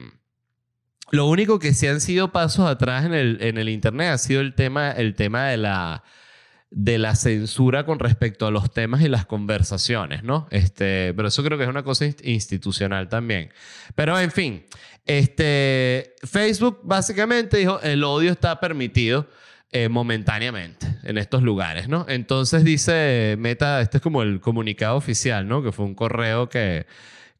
lo 1.12 1.26
único 1.26 1.58
que 1.58 1.74
sí 1.74 1.86
han 1.86 2.00
sido 2.00 2.32
pasos 2.32 2.66
atrás 2.66 3.04
en 3.04 3.12
el, 3.12 3.38
en 3.42 3.58
el 3.58 3.68
Internet 3.68 4.08
ha 4.08 4.18
sido 4.18 4.40
el 4.40 4.54
tema, 4.54 4.90
el 4.90 5.14
tema 5.14 5.48
de, 5.48 5.58
la, 5.58 6.04
de 6.70 6.96
la 6.96 7.14
censura 7.14 7.84
con 7.84 7.98
respecto 7.98 8.46
a 8.46 8.50
los 8.50 8.72
temas 8.72 9.02
y 9.02 9.08
las 9.08 9.26
conversaciones, 9.26 10.24
¿no? 10.24 10.48
Este, 10.50 11.12
pero 11.14 11.28
eso 11.28 11.44
creo 11.44 11.58
que 11.58 11.64
es 11.64 11.70
una 11.70 11.82
cosa 11.82 12.06
institucional 12.22 13.10
también. 13.10 13.50
Pero 13.94 14.18
en 14.18 14.30
fin, 14.30 14.64
este, 15.04 16.14
Facebook 16.22 16.80
básicamente 16.82 17.58
dijo, 17.58 17.78
el 17.82 18.02
odio 18.02 18.32
está 18.32 18.58
permitido. 18.58 19.28
Eh, 19.74 19.88
momentáneamente 19.88 20.86
en 21.02 21.16
estos 21.16 21.42
lugares, 21.42 21.88
¿no? 21.88 22.04
Entonces 22.06 22.62
dice 22.62 23.36
Meta, 23.38 23.80
este 23.80 23.96
es 23.96 24.02
como 24.02 24.22
el 24.22 24.38
comunicado 24.38 24.96
oficial, 24.96 25.48
¿no? 25.48 25.62
Que 25.62 25.72
fue 25.72 25.86
un 25.86 25.94
correo 25.94 26.50
que, 26.50 26.84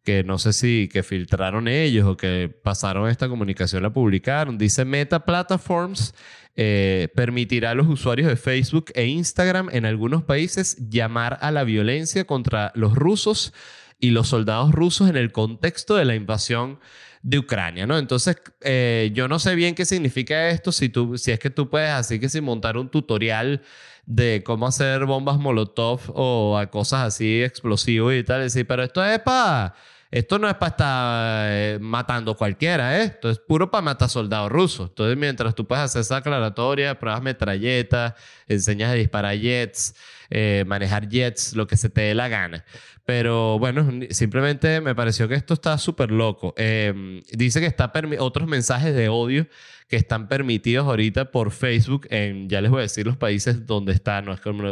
que 0.05 0.25
no 0.25 0.39
sé 0.39 0.53
si 0.53 0.89
que 0.93 1.03
filtraron 1.03 1.69
ellos 1.69 2.07
o 2.07 2.17
que 2.17 2.49
pasaron 2.63 3.09
esta 3.09 3.29
comunicación, 3.29 3.83
la 3.83 3.93
publicaron. 3.93 4.59
Dice 4.59 4.85
Meta 4.85 5.25
Platforms 5.25 6.15
eh, 6.57 7.09
permitirá 7.15 7.71
a 7.71 7.75
los 7.75 7.87
usuarios 7.87 8.29
de 8.29 8.37
Facebook 8.37 8.87
e 8.95 9.07
Instagram 9.07 9.69
en 9.73 9.87
algunos 9.87 10.23
países 10.23 10.77
llamar 10.91 11.39
a 11.41 11.51
la 11.51 11.65
violencia 11.65 12.25
contra 12.25 12.73
los 12.75 12.95
rusos 12.95 13.55
y 13.99 14.11
los 14.11 14.29
soldados 14.29 14.73
rusos 14.73 15.09
en 15.09 15.17
el 15.17 15.33
contexto 15.33 15.95
de 15.95 16.05
la 16.05 16.15
invasión 16.15 16.81
de 17.23 17.39
Ucrania, 17.39 17.87
¿no? 17.87 17.99
Entonces, 17.99 18.37
eh, 18.63 19.11
yo 19.15 19.29
no 19.29 19.39
sé 19.39 19.55
bien 19.55 19.75
qué 19.75 19.85
significa 19.85 20.51
esto, 20.51 20.73
si, 20.73 20.89
tú, 20.89 21.17
si 21.17 21.31
es 21.31 21.39
que 21.39 21.51
tú 21.51 21.71
puedes 21.71 21.91
así 21.91 22.19
que 22.19 22.29
si 22.29 22.41
montar 22.41 22.77
un 22.77 22.89
tutorial 22.91 23.63
de 24.05 24.43
cómo 24.45 24.67
hacer 24.67 25.05
bombas 25.07 25.39
molotov 25.39 26.01
o 26.09 26.59
a 26.59 26.67
cosas 26.71 27.03
así 27.07 27.43
explosivas 27.43 28.17
y 28.17 28.25
tal, 28.25 28.43
decir, 28.43 28.67
pero 28.67 28.83
esto 28.83 29.05
es 29.05 29.21
para 29.21 29.75
esto 30.13 30.39
no 30.39 30.47
es 30.47 30.55
para 30.57 30.71
estar 30.71 31.47
eh, 31.51 31.79
matando 31.81 32.37
cualquiera, 32.37 32.99
¿eh? 32.99 33.05
Esto 33.05 33.31
es 33.31 33.39
puro 33.39 33.71
para 33.71 33.81
matar 33.81 34.11
soldados 34.11 34.53
rusos. 34.53 34.91
Entonces, 34.91 35.17
mientras 35.17 35.55
tú 35.55 35.67
puedes 35.67 35.85
hacer 35.85 36.03
esa 36.03 36.19
aclaratoria, 36.19 36.99
pruebas 36.99 37.23
metralletas, 37.23 38.13
enseñas 38.47 38.91
a 38.91 38.95
disparar 38.95 39.39
jets, 39.39 39.95
eh, 40.35 40.65
manejar 40.67 41.09
jets, 41.09 41.55
lo 41.55 41.67
que 41.67 41.77
se 41.77 41.91
te 41.91 42.01
dé 42.01 42.15
la 42.15 42.29
gana. 42.29 42.65
Pero 43.05 43.59
bueno, 43.59 43.89
simplemente 44.11 44.81
me 44.81 44.95
pareció 44.95 45.29
que 45.29 45.35
esto 45.35 45.55
está 45.55 45.77
súper 45.77 46.11
loco. 46.11 46.55
Em, 46.57 47.21
dice 47.33 47.61
que 47.61 47.67
está 47.67 47.93
otros 48.19 48.49
mensajes 48.49 48.95
de 48.95 49.09
odio 49.09 49.47
que 49.89 49.97
están 49.97 50.27
permitidos 50.29 50.87
ahorita 50.87 51.31
por 51.31 51.51
Facebook 51.51 52.07
en, 52.09 52.49
ya 52.49 52.63
les 52.63 52.71
voy 52.71 52.79
a 52.79 52.83
decir 52.83 53.07
los 53.07 53.19
países 53.19 53.67
donde 53.67 53.93
está. 53.93 54.25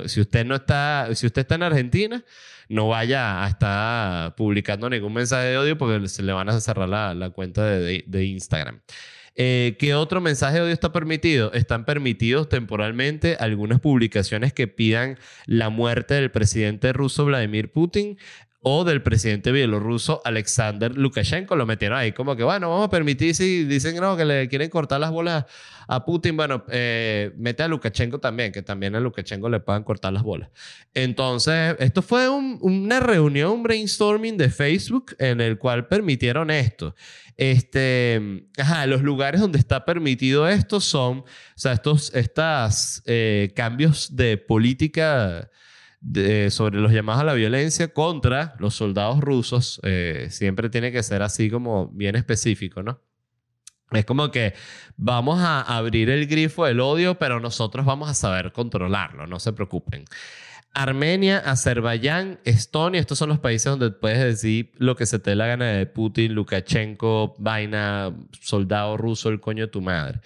Si 0.07 0.21
usted 0.21 0.47
no 0.47 0.55
está, 0.55 1.09
si 1.14 1.26
usted 1.26 1.43
está 1.43 1.57
en 1.57 1.62
Argentina, 1.64 2.25
no 2.71 2.88
vaya 2.88 3.45
a 3.45 3.49
estar 3.49 4.35
publicando 4.37 4.88
ningún 4.88 5.12
mensaje 5.12 5.49
de 5.49 5.59
odio 5.59 5.76
porque 5.76 6.09
se 6.09 6.23
le 6.23 6.33
van 6.33 6.49
a 6.49 6.59
cerrar 6.61 6.88
la, 6.88 7.12
la 7.12 7.31
cuenta 7.31 7.67
de, 7.67 8.25
Instagram. 8.25 8.81
Eh, 9.37 9.77
¿Qué 9.79 9.95
otro 9.95 10.21
mensaje 10.21 10.57
de 10.57 10.63
odio 10.63 10.73
está 10.73 10.93
permitido? 10.93 11.53
Están 11.53 11.85
permitidos 11.85 12.49
temporalmente 12.49 13.37
algunas 13.41 13.81
publicaciones 13.81 14.53
que 14.53 14.67
pidan 14.67 15.19
la 15.47 15.71
muerte 15.71 16.15
del 16.15 16.31
presidente 16.31 16.93
ruso 16.93 17.25
Vladimir 17.25 17.73
Putin 17.73 18.19
o 18.62 18.85
del 18.85 19.02
presidente 19.02 19.52
bielorruso 19.52 20.21
Alexander 20.25 20.97
Lukashenko. 20.97 21.57
Lo 21.57 21.67
metieron 21.67 21.99
ahí 21.99 22.12
como 22.12 22.37
que, 22.37 22.45
bueno, 22.45 22.69
vamos 22.69 22.87
a 22.87 22.90
permitir 22.90 23.35
si 23.35 23.64
dicen 23.64 23.97
no, 23.97 24.17
que 24.17 24.25
le 24.25 24.49
quieren 24.49 24.69
cortar 24.69 25.00
las 25.00 25.11
bolas 25.11 25.47
a 25.88 26.05
Putin, 26.05 26.37
bueno, 26.37 26.64
eh, 26.69 27.33
mete 27.37 27.64
a 27.64 27.69
Lukashenko 27.69 28.21
también, 28.21 28.52
que 28.52 28.62
también 28.62 28.95
a 28.95 29.00
Lukashenko 29.00 29.49
le 29.49 29.59
puedan 29.59 29.83
cortar 29.83 30.12
las 30.12 30.23
bolas. 30.23 30.50
Entonces, 30.95 31.75
esto 31.81 32.00
fue 32.00 32.29
una 32.29 33.00
reunión, 33.00 33.50
un 33.50 33.62
brainstorming 33.64 34.37
de 34.37 34.50
Facebook 34.50 35.17
en 35.19 35.40
el 35.40 35.59
cual 35.59 35.88
permitieron 35.88 36.50
esto. 36.50 36.95
Este, 37.37 38.45
ajá, 38.59 38.87
los 38.87 39.02
lugares 39.02 39.40
donde 39.40 39.59
está 39.59 39.85
permitido 39.85 40.47
esto 40.47 40.79
son, 40.79 41.21
o 41.21 41.25
sea, 41.57 41.73
estos 41.73 42.14
estas, 42.14 43.02
eh, 43.07 43.50
cambios 43.57 44.14
de 44.14 44.37
política 44.37 45.50
sobre 46.50 46.80
los 46.80 46.92
llamados 46.92 47.23
a 47.23 47.25
la 47.25 47.35
violencia 47.35 47.92
contra 47.92 48.54
los 48.59 48.75
soldados 48.75 49.21
rusos, 49.21 49.80
eh, 49.83 50.28
siempre 50.30 50.71
tiene 50.71 50.92
que 50.92 51.02
ser 51.02 51.23
así 51.23 51.50
como 51.50 51.88
bien 51.88 52.16
específico, 52.16 52.83
¿no? 52.83 53.00
Es 53.90 54.04
como 54.04 54.30
que 54.30 54.54
vamos 54.97 55.40
a 55.40 55.62
abrir 55.62 56.11
el 56.11 56.26
grifo 56.26 56.64
del 56.64 56.80
odio, 56.80 57.16
pero 57.16 57.40
nosotros 57.40 57.85
vamos 57.85 58.09
a 58.09 58.14
saber 58.14 58.52
controlarlo, 58.52 59.26
no 59.26 59.40
se 59.40 59.52
preocupen. 59.52 60.04
Armenia, 60.73 61.38
Azerbaiyán, 61.38 62.38
Estonia, 62.45 63.00
estos 63.00 63.19
son 63.19 63.28
los 63.28 63.40
países 63.40 63.64
donde 63.64 63.90
puedes 63.90 64.21
decir 64.21 64.71
lo 64.76 64.95
que 64.95 65.07
se 65.07 65.19
te 65.19 65.30
dé 65.30 65.37
la 65.37 65.49
gana 65.49 65.66
de 65.66 65.87
Putin, 65.87 66.35
Lukashenko, 66.35 67.35
vaina, 67.38 68.14
soldado 68.40 68.97
ruso, 68.97 69.30
el 69.30 69.40
coño 69.40 69.66
de 69.66 69.73
tu 69.73 69.80
madre. 69.80 70.21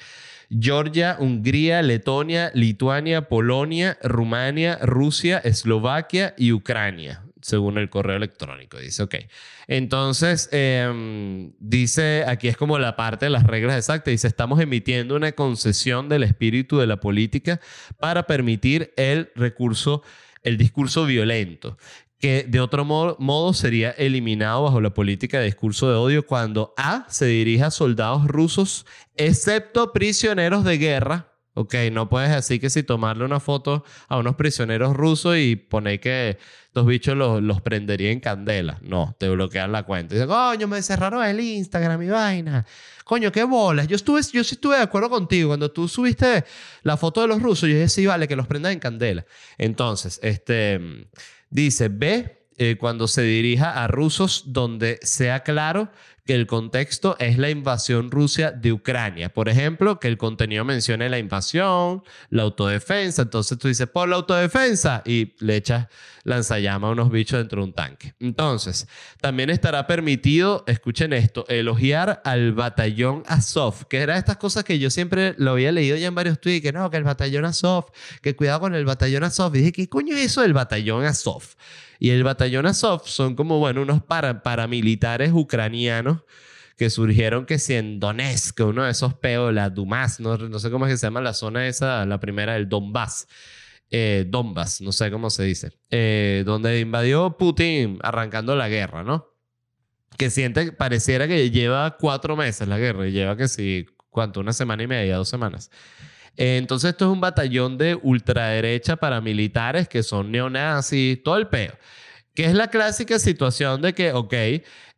Georgia, 0.58 1.16
Hungría, 1.18 1.82
Letonia, 1.82 2.50
Lituania, 2.54 3.28
Polonia, 3.28 3.98
Rumania, 4.02 4.78
Rusia, 4.82 5.38
Eslovaquia 5.38 6.34
y 6.36 6.52
Ucrania, 6.52 7.22
según 7.42 7.78
el 7.78 7.90
correo 7.90 8.16
electrónico. 8.16 8.78
Dice, 8.78 9.02
ok. 9.02 9.14
Entonces, 9.66 10.48
em, 10.52 11.52
dice, 11.58 12.24
aquí 12.26 12.48
es 12.48 12.56
como 12.56 12.78
la 12.78 12.96
parte 12.96 13.26
de 13.26 13.30
las 13.30 13.44
reglas 13.44 13.76
exactas, 13.76 14.12
dice, 14.12 14.28
estamos 14.28 14.60
emitiendo 14.60 15.16
una 15.16 15.32
concesión 15.32 16.08
del 16.08 16.22
espíritu 16.22 16.78
de 16.78 16.86
la 16.86 17.00
política 17.00 17.60
para 17.98 18.26
permitir 18.26 18.92
el 18.96 19.30
recurso, 19.34 20.02
el 20.42 20.56
discurso 20.56 21.06
violento 21.06 21.78
que 22.24 22.46
de 22.48 22.58
otro 22.58 22.86
modo, 22.86 23.52
sería 23.52 23.90
eliminado 23.90 24.62
bajo 24.62 24.80
la 24.80 24.94
política 24.94 25.40
de 25.40 25.44
discurso 25.44 25.90
de 25.90 25.96
odio 25.96 26.26
cuando 26.26 26.72
A 26.78 27.04
se 27.10 27.26
dirige 27.26 27.64
a 27.64 27.70
soldados 27.70 28.26
rusos, 28.26 28.86
excepto 29.14 29.92
prisioneros 29.92 30.64
de 30.64 30.78
guerra. 30.78 31.34
Ok, 31.52 31.74
no 31.92 32.08
puedes 32.08 32.30
así 32.30 32.58
que 32.58 32.70
si 32.70 32.82
tomarle 32.82 33.26
una 33.26 33.40
foto 33.40 33.84
a 34.08 34.16
unos 34.16 34.36
prisioneros 34.36 34.96
rusos 34.96 35.36
y 35.36 35.56
poner 35.56 36.00
que 36.00 36.38
estos 36.64 36.86
bichos 36.86 37.14
los, 37.14 37.42
los 37.42 37.60
prendería 37.60 38.10
en 38.10 38.20
candela. 38.20 38.78
No, 38.80 39.14
te 39.18 39.28
bloquean 39.28 39.70
la 39.70 39.82
cuenta. 39.82 40.14
Dicen, 40.14 40.26
coño, 40.26 40.66
me 40.66 40.80
cerraron 40.80 41.22
el 41.26 41.38
Instagram 41.38 42.04
y 42.04 42.08
vaina. 42.08 42.64
Coño, 43.04 43.30
qué 43.32 43.44
bolas. 43.44 43.86
Yo, 43.86 43.96
estuve, 43.96 44.22
yo 44.32 44.42
sí 44.42 44.54
estuve 44.54 44.76
de 44.76 44.82
acuerdo 44.82 45.10
contigo. 45.10 45.50
Cuando 45.50 45.70
tú 45.70 45.88
subiste 45.88 46.42
la 46.84 46.96
foto 46.96 47.20
de 47.20 47.28
los 47.28 47.42
rusos, 47.42 47.68
yo 47.68 47.74
dije, 47.74 47.90
sí, 47.90 48.06
vale, 48.06 48.26
que 48.26 48.34
los 48.34 48.46
prendan 48.46 48.72
en 48.72 48.78
candela. 48.78 49.26
Entonces, 49.58 50.18
este 50.22 50.80
Dice, 51.54 51.86
B, 51.86 52.48
eh, 52.58 52.76
cuando 52.76 53.06
se 53.06 53.22
dirija 53.22 53.84
a 53.84 53.86
rusos 53.86 54.42
donde 54.46 54.98
sea 55.02 55.44
claro 55.44 55.92
que 56.24 56.34
el 56.34 56.46
contexto 56.46 57.16
es 57.18 57.36
la 57.36 57.50
invasión 57.50 58.10
Rusia 58.10 58.50
de 58.50 58.72
Ucrania. 58.72 59.32
Por 59.32 59.50
ejemplo, 59.50 60.00
que 60.00 60.08
el 60.08 60.16
contenido 60.16 60.64
mencione 60.64 61.10
la 61.10 61.18
invasión, 61.18 62.02
la 62.30 62.44
autodefensa. 62.44 63.22
Entonces 63.22 63.58
tú 63.58 63.68
dices, 63.68 63.86
por 63.88 64.08
la 64.08 64.16
autodefensa 64.16 65.02
y 65.04 65.34
le 65.40 65.56
echas 65.56 65.88
lanzallama 66.24 66.88
a 66.88 66.92
unos 66.92 67.10
bichos 67.10 67.38
dentro 67.38 67.60
de 67.60 67.66
un 67.66 67.72
tanque. 67.74 68.14
Entonces, 68.20 68.88
también 69.20 69.50
estará 69.50 69.86
permitido, 69.86 70.64
escuchen 70.66 71.12
esto, 71.12 71.44
elogiar 71.48 72.22
al 72.24 72.52
batallón 72.52 73.22
Azov, 73.26 73.86
que 73.88 73.98
era 73.98 74.16
estas 74.16 74.38
cosas 74.38 74.64
que 74.64 74.78
yo 74.78 74.88
siempre 74.88 75.34
lo 75.36 75.50
había 75.50 75.72
leído 75.72 75.98
ya 75.98 76.08
en 76.08 76.14
varios 76.14 76.40
tweets, 76.40 76.62
que 76.62 76.72
no, 76.72 76.90
que 76.90 76.96
el 76.96 77.04
batallón 77.04 77.44
Azov, 77.44 77.92
que 78.22 78.34
cuidado 78.34 78.60
con 78.60 78.74
el 78.74 78.86
batallón 78.86 79.24
Azov. 79.24 79.54
Y 79.54 79.58
dije, 79.58 79.72
¿qué 79.72 79.88
coño 79.90 80.16
es 80.16 80.24
eso 80.24 80.40
del 80.40 80.54
batallón 80.54 81.04
Azov? 81.04 81.42
Y 81.98 82.10
el 82.10 82.24
batallón 82.24 82.66
Azov 82.66 83.06
son 83.06 83.36
como, 83.36 83.58
bueno, 83.58 83.82
unos 83.82 84.02
paramilitares 84.02 85.30
ucranianos 85.32 86.13
que 86.76 86.90
surgieron 86.90 87.46
que 87.46 87.58
si 87.58 87.74
en 87.74 88.00
Donetsk, 88.00 88.60
uno 88.60 88.84
de 88.84 88.90
esos 88.90 89.14
peos, 89.14 89.52
la 89.52 89.70
Dumas, 89.70 90.18
no, 90.20 90.36
no 90.36 90.58
sé 90.58 90.70
cómo 90.70 90.86
es 90.86 90.92
que 90.92 90.96
se 90.98 91.06
llama 91.06 91.20
la 91.20 91.34
zona 91.34 91.66
esa, 91.68 92.04
la 92.04 92.18
primera, 92.18 92.56
el 92.56 92.68
Donbass. 92.68 93.28
Eh, 93.90 94.24
Donbass, 94.26 94.80
no 94.80 94.90
sé 94.90 95.10
cómo 95.10 95.30
se 95.30 95.44
dice, 95.44 95.70
eh, 95.90 96.42
donde 96.44 96.80
invadió 96.80 97.36
Putin 97.36 97.98
arrancando 98.02 98.56
la 98.56 98.68
guerra, 98.68 99.04
¿no? 99.04 99.28
Que 100.18 100.30
siente, 100.30 100.72
pareciera 100.72 101.28
que 101.28 101.50
lleva 101.50 101.96
cuatro 101.96 102.34
meses 102.34 102.66
la 102.66 102.78
guerra, 102.78 103.06
y 103.06 103.12
lleva 103.12 103.36
que 103.36 103.46
sí, 103.46 103.86
¿cuánto? 104.10 104.40
Una 104.40 104.52
semana 104.52 104.82
y 104.82 104.86
media, 104.88 105.16
dos 105.16 105.28
semanas. 105.28 105.70
Eh, 106.36 106.56
entonces 106.56 106.90
esto 106.90 107.04
es 107.04 107.12
un 107.12 107.20
batallón 107.20 107.78
de 107.78 107.94
ultraderecha 107.94 108.96
paramilitares 108.96 109.88
que 109.88 110.02
son 110.02 110.32
neonazis, 110.32 111.22
todo 111.22 111.36
el 111.36 111.46
peo. 111.46 111.74
Que 112.34 112.46
es 112.46 112.54
la 112.54 112.68
clásica 112.68 113.20
situación 113.20 113.80
de 113.80 113.92
que, 113.92 114.12
ok, 114.12 114.34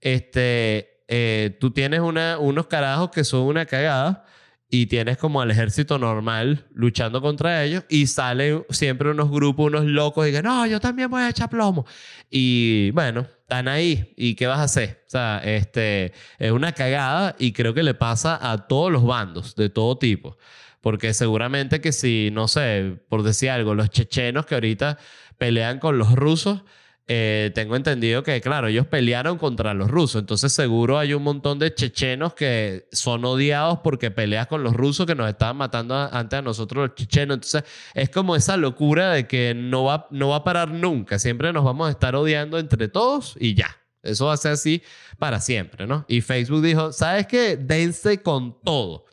este, 0.01 0.96
eh, 1.09 1.57
tú 1.61 1.71
tienes 1.71 2.01
unos 2.01 2.67
carajos 2.67 3.11
que 3.11 3.25
son 3.25 3.43
una 3.43 3.67
cagada 3.67 4.25
y 4.69 4.87
tienes 4.87 5.17
como 5.17 5.41
al 5.41 5.51
ejército 5.51 5.99
normal 5.99 6.67
luchando 6.75 7.23
contra 7.23 7.63
ellos 7.65 7.85
y 7.89 8.07
salen 8.09 8.65
siempre 8.71 9.11
unos 9.11 9.31
grupos, 9.31 9.67
unos 9.67 9.85
locos 9.85 10.29
y 10.29 10.33
que 10.33 10.43
no, 10.43 10.67
yo 10.67 10.81
también 10.81 11.09
voy 11.09 11.23
a 11.23 11.29
echar 11.29 11.49
plomo. 11.49 11.87
Y 12.31 12.91
bueno, 12.91 13.27
están 13.43 13.69
ahí 13.69 14.13
y 14.17 14.35
¿qué 14.35 14.47
vas 14.49 14.59
a 14.59 14.65
hacer? 14.65 15.05
O 15.07 15.11
sea, 15.11 15.41
este, 15.45 16.13
es 16.39 16.51
una 16.51 16.73
cagada 16.73 17.37
y 17.39 17.53
creo 17.53 17.75
que 17.75 17.85
le 17.85 17.95
pasa 17.95 18.39
a 18.51 18.67
todos 18.67 18.91
los 18.91 19.05
bandos 19.05 19.55
de 19.55 19.69
todo 19.69 19.99
tipo. 19.99 20.37
Porque 20.81 21.15
seguramente 21.15 21.81
que 21.81 21.93
si, 21.93 22.31
no 22.33 22.49
sé, 22.49 22.97
por 23.09 23.23
decir 23.23 23.51
algo, 23.51 23.75
los 23.75 23.91
chechenos 23.91 24.47
que 24.47 24.55
ahorita 24.55 24.99
pelean 25.39 25.79
con 25.79 25.99
los 25.99 26.13
rusos, 26.13 26.63
eh, 27.09 27.53
tengo 27.55 27.77
entendido 27.77 28.25
que, 28.25 28.41
claro, 28.41 28.67
ellos 28.67 28.87
pelearon 28.87 29.39
contra 29.39 29.75
los 29.75 29.89
rusos. 29.89 30.21
Entonces 30.21 30.53
seguro 30.53 30.99
hay 30.99 31.15
un 31.15 31.23
montón 31.23 31.59
de 31.61 31.73
chechenos 31.73 32.35
que 32.35 32.89
son 32.91 33.25
odiados 33.25 33.79
porque 33.85 34.11
peleas 34.11 34.49
con 34.49 34.65
los 34.65 34.75
rusos 34.75 35.07
que 35.07 35.15
nos 35.15 35.29
estaban 35.29 35.57
matando 35.57 35.95
antes 35.97 36.39
a 36.39 36.43
nosotros 36.43 36.89
los 36.89 36.97
chechenos. 36.97 37.37
Entonces 37.37 37.65
es 37.95 38.11
como 38.11 38.35
esa 38.35 38.57
locura 38.57 39.13
de 39.13 39.29
que 39.29 39.55
no 39.55 39.85
va, 39.85 40.09
no 40.11 40.31
va 40.31 40.37
a 40.37 40.45
parar 40.45 40.71
nunca. 40.71 41.21
Siempre 41.21 41.53
nos 41.53 41.65
vamos 41.65 41.87
a 41.87 41.91
estar 41.93 42.17
odiando 42.17 42.59
entre 42.59 42.89
todos 42.89 43.37
y 43.39 43.55
ya. 43.55 43.77
Eso 44.03 44.27
va 44.27 44.35
a 44.35 44.37
ser 44.37 44.53
así 44.53 44.83
para 45.19 45.41
siempre, 45.41 45.87
¿no? 45.87 46.05
Y 46.09 46.21
Facebook 46.21 46.63
dijo, 46.63 46.93
¿sabes 46.93 47.27
qué? 47.27 47.57
Dense 47.57 48.23
con 48.23 48.61
todo. 48.63 49.05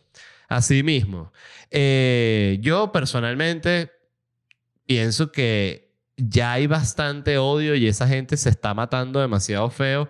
Así 0.48 0.84
mismo. 0.84 1.32
Eh, 1.70 2.58
yo 2.62 2.92
personalmente 2.92 3.92
pienso 4.86 5.32
que 5.32 5.93
ya 6.18 6.54
hay 6.54 6.68
bastante 6.68 7.38
odio 7.38 7.76
y 7.76 7.88
esa 7.88 8.08
gente 8.08 8.38
se 8.38 8.50
está 8.50 8.74
matando 8.74 9.20
demasiado 9.20 9.70
feo 9.70 10.10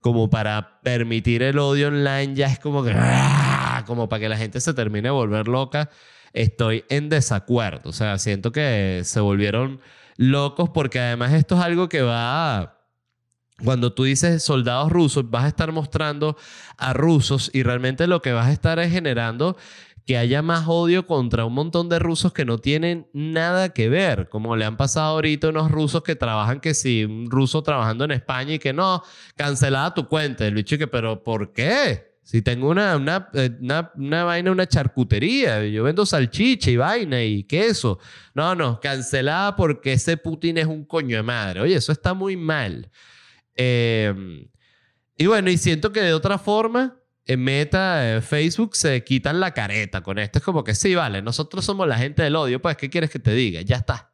como 0.00 0.30
para 0.30 0.80
permitir 0.82 1.42
el 1.42 1.58
odio 1.58 1.88
online 1.88 2.34
ya 2.34 2.46
es 2.46 2.58
como 2.58 2.82
que 2.82 2.92
¡ah! 2.94 3.84
como 3.86 4.08
para 4.08 4.20
que 4.20 4.28
la 4.28 4.36
gente 4.36 4.60
se 4.60 4.74
termine 4.74 5.08
de 5.08 5.10
volver 5.10 5.48
loca 5.48 5.90
estoy 6.32 6.84
en 6.88 7.08
desacuerdo 7.08 7.90
o 7.90 7.92
sea 7.92 8.18
siento 8.18 8.52
que 8.52 9.02
se 9.04 9.20
volvieron 9.20 9.80
locos 10.16 10.70
porque 10.70 11.00
además 11.00 11.32
esto 11.32 11.56
es 11.56 11.62
algo 11.62 11.88
que 11.88 12.02
va 12.02 12.78
cuando 13.62 13.92
tú 13.92 14.04
dices 14.04 14.42
soldados 14.42 14.90
rusos, 14.90 15.30
vas 15.30 15.44
a 15.44 15.48
estar 15.48 15.72
mostrando 15.72 16.36
a 16.76 16.92
rusos 16.92 17.50
y 17.52 17.62
realmente 17.62 18.06
lo 18.06 18.20
que 18.22 18.32
vas 18.32 18.48
a 18.48 18.52
estar 18.52 18.78
es 18.78 18.90
generando 18.90 19.56
que 20.06 20.18
haya 20.18 20.42
más 20.42 20.64
odio 20.66 21.06
contra 21.06 21.44
un 21.44 21.54
montón 21.54 21.88
de 21.88 21.98
rusos 21.98 22.32
que 22.32 22.44
no 22.44 22.58
tienen 22.58 23.08
nada 23.12 23.70
que 23.72 23.88
ver, 23.88 24.28
como 24.28 24.56
le 24.56 24.64
han 24.64 24.76
pasado 24.76 25.14
ahorita 25.14 25.48
unos 25.48 25.70
rusos 25.70 26.02
que 26.02 26.16
trabajan 26.16 26.60
que 26.60 26.74
si 26.74 27.04
un 27.04 27.30
ruso 27.30 27.62
trabajando 27.62 28.04
en 28.04 28.10
España 28.12 28.54
y 28.54 28.58
que 28.58 28.72
no, 28.72 29.02
cancelada 29.36 29.94
tu 29.94 30.08
cuenta, 30.08 30.46
el 30.46 30.54
bicho 30.54 30.76
que, 30.78 30.86
pero 30.86 31.22
¿por 31.22 31.52
qué? 31.52 32.12
Si 32.22 32.40
tengo 32.40 32.68
una, 32.70 32.96
una, 32.96 33.28
eh, 33.34 33.50
una, 33.60 33.92
una 33.96 34.24
vaina, 34.24 34.52
una 34.52 34.66
charcutería, 34.66 35.66
yo 35.66 35.82
vendo 35.82 36.06
salchicha 36.06 36.70
y 36.70 36.76
vaina 36.76 37.22
y 37.22 37.42
queso. 37.44 37.98
No, 38.34 38.54
no, 38.54 38.78
cancelada 38.80 39.56
porque 39.56 39.94
ese 39.94 40.16
Putin 40.16 40.58
es 40.58 40.66
un 40.66 40.84
coño 40.84 41.16
de 41.16 41.22
madre. 41.24 41.60
Oye, 41.60 41.74
eso 41.74 41.90
está 41.90 42.14
muy 42.14 42.36
mal. 42.36 42.90
Eh, 43.56 44.14
y 45.16 45.26
bueno, 45.26 45.50
y 45.50 45.58
siento 45.58 45.92
que 45.92 46.00
de 46.00 46.14
otra 46.14 46.38
forma, 46.38 46.96
Meta, 47.26 48.14
en 48.14 48.22
Facebook, 48.22 48.76
se 48.76 49.04
quitan 49.04 49.40
la 49.40 49.52
careta 49.52 50.02
con 50.02 50.18
esto. 50.18 50.38
Es 50.38 50.44
como 50.44 50.64
que 50.64 50.74
sí, 50.74 50.94
vale, 50.94 51.22
nosotros 51.22 51.64
somos 51.64 51.86
la 51.88 51.98
gente 51.98 52.22
del 52.22 52.36
odio, 52.36 52.60
pues, 52.60 52.76
¿qué 52.76 52.90
quieres 52.90 53.10
que 53.10 53.18
te 53.18 53.32
diga? 53.32 53.62
Ya 53.62 53.76
está. 53.76 54.12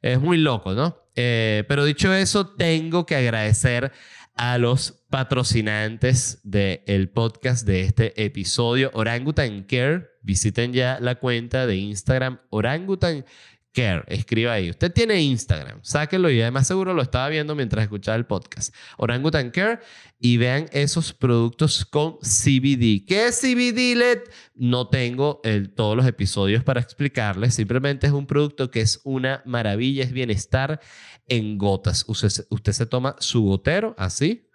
Es 0.00 0.20
muy 0.20 0.38
loco, 0.38 0.72
¿no? 0.72 0.98
Eh, 1.14 1.64
pero 1.68 1.84
dicho 1.84 2.12
eso, 2.12 2.46
tengo 2.46 3.06
que 3.06 3.14
agradecer 3.14 3.92
a 4.34 4.58
los 4.58 5.04
patrocinantes 5.10 6.40
del 6.42 7.10
podcast 7.10 7.66
de 7.66 7.82
este 7.82 8.24
episodio, 8.24 8.90
Orangutan 8.94 9.64
Care. 9.64 10.08
Visiten 10.22 10.72
ya 10.72 10.98
la 11.00 11.16
cuenta 11.16 11.66
de 11.66 11.76
Instagram, 11.76 12.40
Orangutan 12.50 13.24
Care, 13.72 14.04
escriba 14.06 14.52
ahí. 14.52 14.68
Usted 14.68 14.92
tiene 14.92 15.22
Instagram, 15.22 15.80
sáquenlo 15.82 16.30
y 16.30 16.42
además 16.42 16.66
seguro 16.66 16.92
lo 16.92 17.00
estaba 17.00 17.30
viendo 17.30 17.54
mientras 17.54 17.82
escuchaba 17.82 18.16
el 18.16 18.26
podcast. 18.26 18.74
Orangutan 18.98 19.50
Care 19.50 19.80
y 20.20 20.36
vean 20.36 20.66
esos 20.72 21.14
productos 21.14 21.86
con 21.86 22.18
CBD. 22.18 23.06
¿Qué 23.06 23.28
es 23.28 23.40
CBD 23.40 23.96
LED? 23.96 24.18
No 24.54 24.88
tengo 24.88 25.40
todos 25.74 25.96
los 25.96 26.06
episodios 26.06 26.62
para 26.62 26.80
explicarles, 26.80 27.54
simplemente 27.54 28.06
es 28.06 28.12
un 28.12 28.26
producto 28.26 28.70
que 28.70 28.82
es 28.82 29.00
una 29.04 29.40
maravilla, 29.46 30.04
es 30.04 30.12
bienestar 30.12 30.78
en 31.26 31.56
gotas. 31.56 32.04
Usted, 32.08 32.44
usted 32.50 32.72
se 32.72 32.84
toma 32.84 33.16
su 33.20 33.44
gotero 33.44 33.94
así 33.96 34.50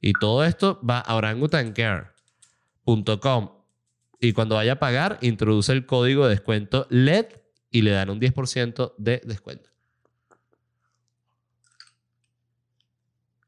y 0.00 0.12
todo 0.12 0.44
esto 0.44 0.80
va 0.88 1.00
a 1.00 1.16
orangutancare.com 1.16 3.50
y 4.20 4.32
cuando 4.34 4.54
vaya 4.54 4.74
a 4.74 4.78
pagar 4.78 5.18
introduce 5.20 5.72
el 5.72 5.84
código 5.84 6.22
de 6.24 6.30
descuento 6.30 6.86
LED 6.90 7.41
y 7.72 7.82
le 7.82 7.90
dan 7.90 8.10
un 8.10 8.20
10% 8.20 8.94
de 8.98 9.20
descuento. 9.24 9.70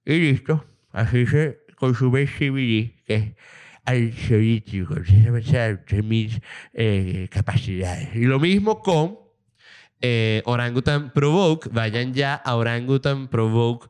Y 0.05 0.19
listo. 0.19 0.65
Así 0.91 1.27
se 1.27 1.61
consume 1.77 2.27
CBD, 2.27 3.03
que 3.05 3.15
es 3.15 3.35
ansiolítico, 3.85 4.95
mis 6.03 6.41
eh, 6.73 7.29
capacidades. 7.31 8.15
Y 8.15 8.25
lo 8.25 8.41
mismo 8.41 8.81
con 8.81 9.19
eh, 10.01 10.43
Orangutan 10.45 11.13
Provoke. 11.13 11.69
Vayan 11.71 12.13
ya 12.13 12.35
a 12.35 12.57
Orangutan 12.57 13.29
Provoke 13.29 13.89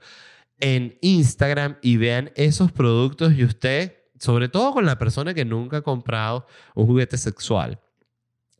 en 0.60 0.96
Instagram 1.00 1.76
y 1.82 1.96
vean 1.96 2.30
esos 2.36 2.72
productos 2.72 3.34
y 3.34 3.44
usted, 3.44 3.96
sobre 4.18 4.48
todo 4.48 4.72
con 4.72 4.86
la 4.86 4.98
persona 4.98 5.34
que 5.34 5.44
nunca 5.44 5.78
ha 5.78 5.82
comprado 5.82 6.46
un 6.74 6.86
juguete 6.86 7.18
sexual, 7.18 7.80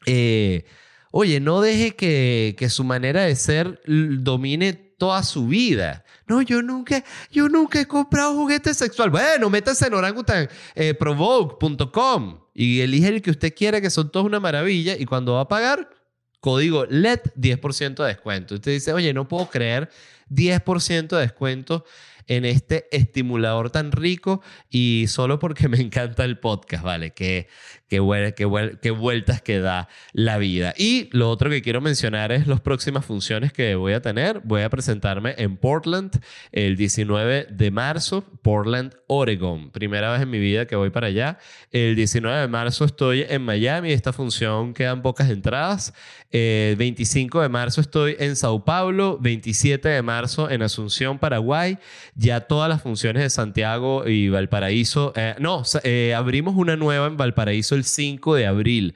eh, 0.07 0.65
Oye, 1.16 1.38
no 1.38 1.61
deje 1.61 1.94
que, 1.94 2.57
que 2.59 2.68
su 2.68 2.83
manera 2.83 3.22
de 3.22 3.37
ser 3.37 3.81
domine 3.87 4.72
toda 4.72 5.22
su 5.22 5.46
vida. 5.46 6.05
No, 6.27 6.42
yo 6.42 6.61
nunca, 6.61 7.05
yo 7.31 7.48
nunca 7.48 7.81
he 7.81 7.87
comprado 7.87 8.35
juguete 8.35 8.74
sexual. 8.74 9.11
Bueno, 9.11 9.48
métase 9.48 9.87
en 9.87 9.94
orangutanprovoke.com 9.94 12.33
eh, 12.33 12.38
y 12.53 12.81
elige 12.81 13.07
el 13.07 13.22
que 13.22 13.31
usted 13.31 13.55
quiera, 13.55 13.81
que 13.81 13.90
son 13.90 14.11
todos 14.11 14.27
una 14.27 14.40
maravilla. 14.40 14.96
Y 14.98 15.07
cuando 15.07 15.35
va 15.35 15.42
a 15.42 15.48
pagar, 15.48 15.88
código 16.40 16.85
LED 16.87 17.20
10% 17.37 17.94
de 17.94 18.09
descuento. 18.09 18.57
Usted 18.57 18.72
dice, 18.72 18.92
oye, 18.92 19.14
no 19.14 19.29
puedo 19.29 19.48
creer 19.48 19.90
10% 20.31 21.11
de 21.11 21.20
descuento 21.20 21.85
en 22.27 22.44
este 22.44 22.88
estimulador 22.90 23.70
tan 23.70 23.92
rico 23.92 24.42
y 24.70 25.07
solo 25.09 25.38
porque 25.38 25.68
me 25.68 25.81
encanta 25.81 26.24
el 26.24 26.38
podcast, 26.38 26.83
¿vale? 26.83 27.12
Qué, 27.12 27.48
qué, 27.96 28.35
qué, 28.37 28.78
qué 28.80 28.90
vueltas 28.90 29.42
que 29.42 29.61
da 29.61 29.88
la 30.12 30.38
vida. 30.38 30.74
Y 30.76 31.09
lo 31.12 31.30
otro 31.30 31.50
que 31.50 31.62
quiero 31.62 31.80
mencionar 31.80 32.33
es 32.33 32.46
las 32.46 32.61
próximas 32.61 33.04
funciones 33.04 33.52
que 33.52 33.74
voy 33.74 33.92
a 33.92 34.02
tener. 34.02 34.40
Voy 34.44 34.62
a 34.62 34.70
presentarme 34.70 35.35
en 35.38 35.57
Portland 35.57 36.20
el 36.52 36.76
19 36.76 37.48
de 37.50 37.70
marzo, 37.70 38.24
Portland, 38.42 38.94
Oregon. 39.07 39.70
Primera 39.70 40.12
vez 40.12 40.22
en 40.22 40.30
mi 40.30 40.38
vida 40.38 40.66
que 40.66 40.76
voy 40.76 40.90
para 40.90 41.09
allá. 41.09 41.38
El 41.70 41.96
19 41.96 42.40
de 42.40 42.48
marzo 42.48 42.85
estoy 42.85 43.24
en 43.28 43.42
Miami. 43.42 43.92
Esta 43.92 44.12
función 44.12 44.74
quedan 44.74 45.02
pocas 45.02 45.30
entradas. 45.30 45.94
El 46.30 46.76
25 46.76 47.42
de 47.42 47.48
marzo 47.48 47.80
estoy 47.80 48.16
en 48.18 48.37
Sao 48.37 48.64
Paulo. 48.64 49.18
27 49.20 49.88
de 49.88 50.02
marzo 50.02 50.50
en 50.50 50.62
Asunción, 50.62 51.18
Paraguay 51.18 51.78
ya 52.14 52.40
todas 52.40 52.68
las 52.68 52.83
funciones 52.83 53.22
de 53.22 53.30
Santiago 53.30 54.07
y 54.07 54.28
Valparaíso, 54.28 55.12
eh, 55.16 55.35
no, 55.38 55.62
eh, 55.83 56.14
abrimos 56.16 56.54
una 56.57 56.76
nueva 56.76 57.07
en 57.07 57.16
Valparaíso 57.16 57.74
el 57.74 57.84
5 57.85 58.35
de 58.35 58.47
abril. 58.47 58.94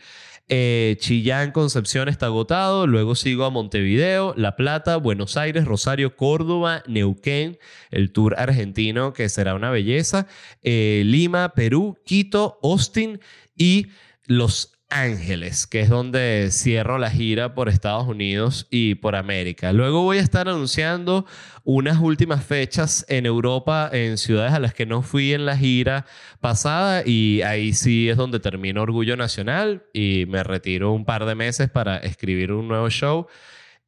Eh, 0.48 0.96
Chillán, 0.98 1.52
Concepción 1.52 2.08
está 2.08 2.26
agotado. 2.26 2.86
Luego 2.86 3.14
sigo 3.14 3.44
a 3.44 3.50
Montevideo, 3.50 4.34
La 4.36 4.56
Plata, 4.56 4.96
Buenos 4.96 5.36
Aires, 5.36 5.66
Rosario, 5.66 6.16
Córdoba, 6.16 6.82
Neuquén, 6.86 7.58
el 7.90 8.12
tour 8.12 8.34
argentino 8.38 9.12
que 9.12 9.28
será 9.28 9.54
una 9.54 9.70
belleza. 9.70 10.26
Lima, 10.62 11.50
Perú, 11.50 11.98
Quito, 12.04 12.58
Austin 12.62 13.20
y 13.56 13.88
Los 14.26 14.77
Ángeles, 14.90 15.66
que 15.66 15.80
es 15.80 15.90
donde 15.90 16.48
cierro 16.50 16.96
la 16.96 17.10
gira 17.10 17.54
por 17.54 17.68
Estados 17.68 18.06
Unidos 18.06 18.66
y 18.70 18.94
por 18.94 19.16
América. 19.16 19.72
Luego 19.72 20.02
voy 20.02 20.16
a 20.18 20.22
estar 20.22 20.48
anunciando 20.48 21.26
unas 21.64 21.98
últimas 21.98 22.44
fechas 22.44 23.04
en 23.08 23.26
Europa, 23.26 23.90
en 23.92 24.16
ciudades 24.16 24.54
a 24.54 24.60
las 24.60 24.72
que 24.72 24.86
no 24.86 25.02
fui 25.02 25.34
en 25.34 25.44
la 25.44 25.58
gira 25.58 26.06
pasada 26.40 27.02
y 27.04 27.42
ahí 27.42 27.74
sí 27.74 28.08
es 28.08 28.16
donde 28.16 28.40
termino 28.40 28.80
Orgullo 28.80 29.16
Nacional 29.16 29.84
y 29.92 30.24
me 30.26 30.42
retiro 30.42 30.92
un 30.92 31.04
par 31.04 31.26
de 31.26 31.34
meses 31.34 31.68
para 31.68 31.98
escribir 31.98 32.52
un 32.52 32.68
nuevo 32.68 32.88
show 32.88 33.26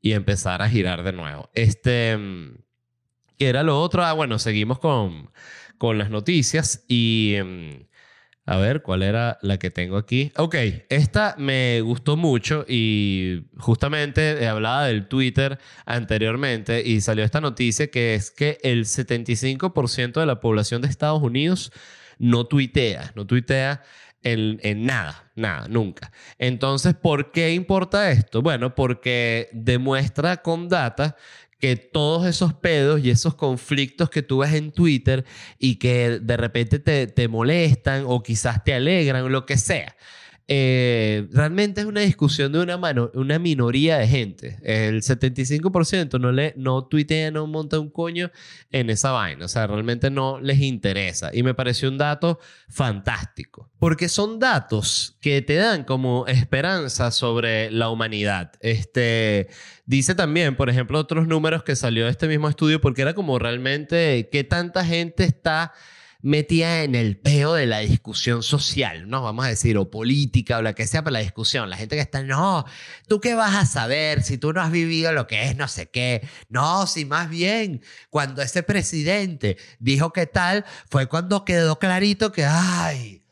y 0.03 0.13
empezar 0.13 0.61
a 0.61 0.69
girar 0.69 1.03
de 1.03 1.13
nuevo. 1.13 1.49
Este, 1.55 2.19
¿qué 3.39 3.49
era 3.49 3.63
lo 3.63 3.81
otro? 3.81 4.05
Ah, 4.05 4.13
bueno, 4.13 4.39
seguimos 4.39 4.79
con, 4.79 5.31
con 5.79 5.97
las 5.97 6.11
noticias 6.11 6.85
y... 6.89 7.37
A 8.51 8.57
ver, 8.57 8.83
¿cuál 8.83 9.05
era 9.05 9.39
la 9.43 9.61
que 9.61 9.71
tengo 9.71 9.97
aquí? 9.97 10.33
Ok, 10.37 10.57
esta 10.89 11.37
me 11.39 11.83
gustó 11.83 12.17
mucho 12.17 12.65
y 12.67 13.45
justamente 13.59 14.45
hablaba 14.49 14.87
del 14.87 15.07
Twitter 15.07 15.57
anteriormente 15.87 16.83
y 16.85 17.01
salió 17.01 17.25
esta 17.25 17.41
noticia 17.41 17.93
que 17.93 18.17
es 18.17 18.33
que 18.33 18.59
el 18.65 18.87
75% 18.87 20.19
de 20.19 20.27
la 20.27 20.41
población 20.41 20.83
de 20.83 20.89
Estados 20.89 21.23
Unidos 21.23 21.71
no 22.19 22.45
tuitea, 22.45 23.13
no 23.15 23.25
tuitea 23.25 23.85
en, 24.23 24.85
nada, 24.85 25.31
nada, 25.35 25.69
nunca. 25.69 26.11
Entonces, 26.39 26.95
¿por 26.95 27.31
qué 27.31 27.55
importa 27.55 28.11
esto? 28.11 28.43
Bueno, 28.43 28.75
porque 28.75 29.49
demuestra 29.53 30.39
con 30.39 30.69
data 30.69 31.17
que 31.61 31.77
todos 31.77 32.27
esos 32.27 32.55
pedos 32.55 33.01
y 33.05 33.11
esos 33.11 33.35
conflictos 33.35 34.11
que 34.11 34.23
tú 34.23 34.39
ves 34.39 34.55
en 34.55 34.73
Twitter 34.73 35.25
y 35.59 35.77
que 35.77 36.19
de 36.21 36.37
repente 36.37 36.79
te, 36.79 37.07
te 37.07 37.29
molestan 37.29 38.05
o 38.07 38.23
quizás 38.23 38.65
te 38.65 38.75
alegran, 38.75 39.31
lo 39.31 39.47
que 39.47 39.59
sea, 39.59 39.95
eh, 40.53 41.29
realmente 41.31 41.81
es 41.81 41.87
una 41.87 42.01
discusión 42.01 42.51
de 42.51 42.59
una, 42.59 42.77
mano, 42.77 43.13
una 43.15 43.39
minoría 43.39 43.99
de 43.99 44.09
gente. 44.09 44.59
El 44.65 45.01
75% 45.01 46.19
no, 46.19 46.33
le, 46.33 46.55
no 46.57 46.87
tuitea, 46.87 47.31
no 47.31 47.47
monta 47.47 47.79
un 47.79 47.89
coño 47.89 48.33
en 48.73 48.91
esa 48.91 49.13
vaina. 49.13 49.45
O 49.45 49.49
sea, 49.49 49.69
realmente 49.69 50.11
no 50.11 50.41
les 50.41 50.59
interesa. 50.59 51.31
Y 51.33 51.45
me 51.45 51.55
pareció 51.55 51.89
un 51.89 51.99
dato 51.99 52.41
fantástico. 52.69 53.71
Porque 53.79 54.09
son 54.09 54.41
datos 54.41 55.17
que 55.21 55.41
te 55.41 55.55
dan 55.55 55.85
como 55.85 56.27
esperanza 56.27 57.13
sobre 57.13 57.71
la 57.71 57.89
humanidad. 57.89 58.51
Este, 58.59 59.51
dice 59.87 60.17
también, 60.17 60.57
por 60.57 60.69
ejemplo, 60.69 60.99
otros 60.99 61.29
números 61.29 61.63
que 61.63 61.77
salió 61.77 62.07
de 62.07 62.11
este 62.11 62.27
mismo 62.27 62.49
estudio, 62.49 62.81
porque 62.81 63.03
era 63.03 63.15
como 63.15 63.39
realmente 63.39 64.29
qué 64.33 64.43
tanta 64.43 64.85
gente 64.85 65.23
está 65.23 65.73
metida 66.23 66.83
en 66.83 66.95
el 66.95 67.17
peo 67.17 67.55
de 67.55 67.67
la 67.67 67.81
discusión 67.81 68.43
social, 68.43 69.09
¿no? 69.09 69.23
Vamos 69.23 69.45
a 69.45 69.49
decir, 69.49 69.77
o 69.79 69.91
política, 69.91 70.59
o 70.59 70.63
la 70.63 70.75
que 70.75 70.87
sea, 70.87 71.03
para 71.03 71.15
la 71.15 71.19
discusión. 71.21 71.71
La 71.71 71.77
gente 71.77 71.97
que 71.97 72.03
está, 72.03 72.23
no, 72.23 72.65
¿tú 73.09 73.21
qué 73.21 73.35
vas 73.35 73.55
a 73.55 73.67
saber 73.67 74.23
si 74.23 74.39
tú 74.39 74.53
no 74.53 74.61
has 74.61 74.71
vivido 74.71 75.13
lo 75.13 75.27
que 75.27 75.45
es 75.45 75.57
no 75.57 75.69
sé 75.69 75.91
qué? 75.91 76.27
No, 76.49 76.87
si 76.87 77.05
más 77.05 77.31
bien, 77.31 77.83
cuando 78.11 78.43
ese 78.43 78.63
presidente 78.63 79.57
dijo 79.79 80.13
que 80.13 80.27
tal, 80.27 80.65
fue 80.89 81.07
cuando 81.07 81.45
quedó 81.45 81.79
clarito 81.79 82.33
que, 82.33 82.45
ay, 82.45 83.25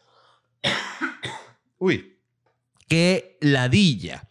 uy, 1.79 2.19
qué 2.89 3.37
ladilla. 3.41 4.29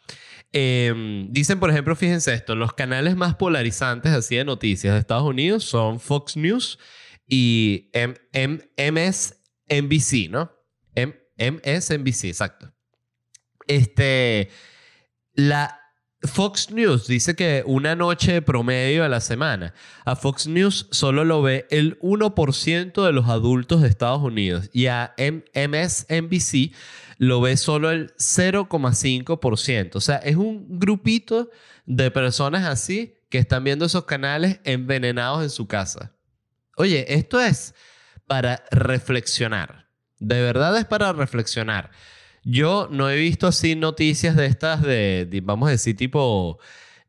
Em, 0.54 1.32
dicen, 1.32 1.60
por 1.60 1.70
ejemplo, 1.70 1.96
fíjense 1.96 2.34
esto, 2.34 2.56
los 2.56 2.74
canales 2.74 3.16
más 3.16 3.36
polarizantes 3.36 4.14
así 4.14 4.38
de 4.38 4.46
noticias 4.46 4.94
de 4.94 5.00
Estados 5.00 5.24
Unidos 5.24 5.64
son 5.66 6.00
Fox 6.00 6.38
News, 6.38 6.80
y 7.28 7.92
MSNBC, 8.76 10.30
¿no? 10.30 10.52
MSNBC, 11.38 12.26
exacto. 12.26 12.74
Este, 13.68 14.50
la 15.34 15.80
Fox 16.24 16.72
News 16.72 17.06
dice 17.08 17.36
que 17.36 17.64
una 17.66 17.96
noche 17.96 18.42
promedio 18.42 19.04
a 19.04 19.10
la 19.10 19.22
semana. 19.22 19.74
A 20.04 20.16
Fox 20.16 20.48
News 20.48 20.88
solo 20.92 21.24
lo 21.26 21.44
ve 21.44 21.68
el 21.70 22.00
1% 22.00 23.06
de 23.06 23.12
los 23.12 23.28
adultos 23.28 23.82
de 23.82 23.88
Estados 23.88 24.24
Unidos 24.24 24.70
y 24.74 24.88
a 24.88 25.14
MSNBC 25.18 26.74
lo 27.20 27.42
ve 27.42 27.56
solo 27.56 27.92
el 27.92 28.14
0,5%. 28.16 29.96
O 29.96 30.02
sea, 30.02 30.18
es 30.18 30.36
un 30.38 30.80
grupito 30.80 31.50
de 31.86 32.10
personas 32.10 32.66
así 32.66 33.14
que 33.30 33.38
están 33.38 33.64
viendo 33.64 33.86
esos 33.86 34.06
canales 34.06 34.60
envenenados 34.64 35.44
en 35.44 35.50
su 35.50 35.68
casa. 35.68 36.17
Oye, 36.78 37.16
esto 37.16 37.42
es 37.42 37.74
para 38.28 38.64
reflexionar. 38.70 39.88
De 40.20 40.40
verdad 40.42 40.78
es 40.78 40.86
para 40.86 41.12
reflexionar. 41.12 41.90
Yo 42.44 42.88
no 42.92 43.10
he 43.10 43.16
visto 43.16 43.48
así 43.48 43.76
noticias 43.76 44.36
de 44.36 44.46
estas 44.46 44.84
de, 44.84 45.28
vamos 45.44 45.68
a 45.68 45.72
decir, 45.72 45.98
tipo 45.98 46.60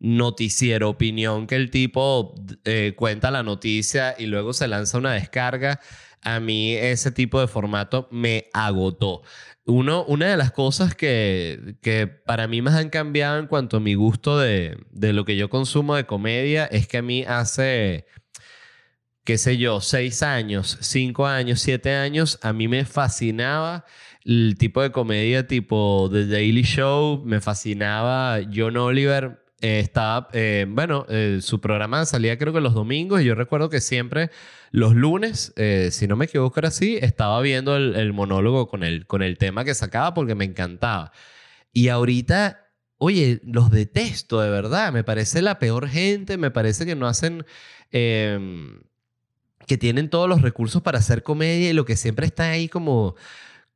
noticiero 0.01 0.89
opinión, 0.89 1.47
que 1.47 1.57
el 1.57 1.71
tipo 1.71 2.35
eh, 2.65 2.95
cuenta 2.97 3.31
la 3.31 3.43
noticia 3.43 4.15
y 4.19 4.27
luego 4.27 4.55
se 4.55 4.69
lanza 4.69 4.97
una 4.97 5.13
descarga. 5.13 5.81
A 6.23 6.41
mí 6.41 6.73
ese 6.73 7.13
tipo 7.13 7.39
de 7.39 7.47
formato 7.47 8.09
me 8.11 8.47
agotó. 8.55 9.23
Uno, 9.67 10.03
una 10.05 10.29
de 10.29 10.39
las 10.39 10.51
cosas 10.51 10.95
que, 10.95 11.77
que, 11.83 12.07
para 12.07 12.49
mí 12.49 12.63
más 12.63 12.75
han 12.75 12.89
cambiado 12.89 13.39
en 13.39 13.49
cuanto 13.49 13.77
a 13.77 13.81
mi 13.81 13.95
gusto 13.95 14.39
de, 14.39 14.79
de 14.91 15.13
lo 15.13 15.27
que 15.27 15.37
yo 15.37 15.51
consumo 15.51 15.95
de 15.95 16.07
comedia 16.07 16.65
es 16.65 16.89
que 16.89 16.99
a 16.99 17.03
mí 17.03 17.23
hace 17.25 18.07
qué 19.29 19.37
sé 19.37 19.59
yo, 19.59 19.83
seis 19.83 20.23
años, 20.23 20.79
cinco 20.81 21.27
años, 21.27 21.61
siete 21.61 21.95
años, 21.95 22.39
a 22.41 22.55
mí 22.55 22.67
me 22.67 22.87
fascinaba 22.87 23.85
el 24.25 24.57
tipo 24.57 24.81
de 24.81 24.91
comedia 24.91 25.47
tipo 25.47 26.09
The 26.11 26.27
Daily 26.27 26.63
Show, 26.63 27.25
me 27.27 27.43
fascinaba 27.43 28.39
John 28.51 28.79
Oliver. 28.79 29.45
Eh, 29.61 29.81
estaba, 29.81 30.31
eh, 30.33 30.65
bueno, 30.67 31.05
eh, 31.11 31.41
su 31.43 31.61
programa 31.61 32.07
salía 32.07 32.39
creo 32.39 32.55
que 32.55 32.63
los 32.63 32.73
domingos 32.73 33.21
y 33.21 33.27
yo 33.27 33.35
recuerdo 33.35 33.69
que 33.69 33.83
siempre 33.83 34.31
los 34.71 34.95
lunes, 34.95 35.53
si 35.91 36.07
no 36.07 36.17
me 36.17 36.25
equivoco 36.25 36.61
era 36.61 36.69
así, 36.69 36.97
estaba 36.97 37.39
viendo 37.43 37.77
el, 37.77 38.13
monólogo 38.15 38.67
con 38.67 38.83
el, 38.83 39.07
con 39.07 39.23
el 39.23 39.37
tema 39.37 39.63
que 39.63 39.75
sacaba 39.75 40.15
porque 40.15 40.37
me 40.37 40.47
encantaba. 40.47 41.13
Y 41.75 41.89
ahorita, 41.89 42.71
oye, 42.97 43.43
los 43.45 43.71
detesto 43.71 44.41
de 44.41 44.49
verdad, 44.49 44.91
me 44.91 45.05
parece 45.05 45.43
la 45.43 45.59
peor 45.59 45.87
gente, 45.87 46.39
me 46.39 46.51
parece 46.51 46.87
que 46.87 46.97
no 46.97 47.07
hacen 47.07 47.45
em, 47.91 48.89
que 49.69 49.79
tienen 49.79 50.11
todos 50.11 50.29
los 50.29 50.43
recursos 50.43 50.83
para 50.83 50.99
hacer 50.99 51.23
comedia 51.23 51.71
y 51.71 51.73
lo 51.73 51.85
que 51.85 51.97
siempre 51.97 52.27
está 52.27 52.51
ahí 52.51 52.69
como 52.69 53.15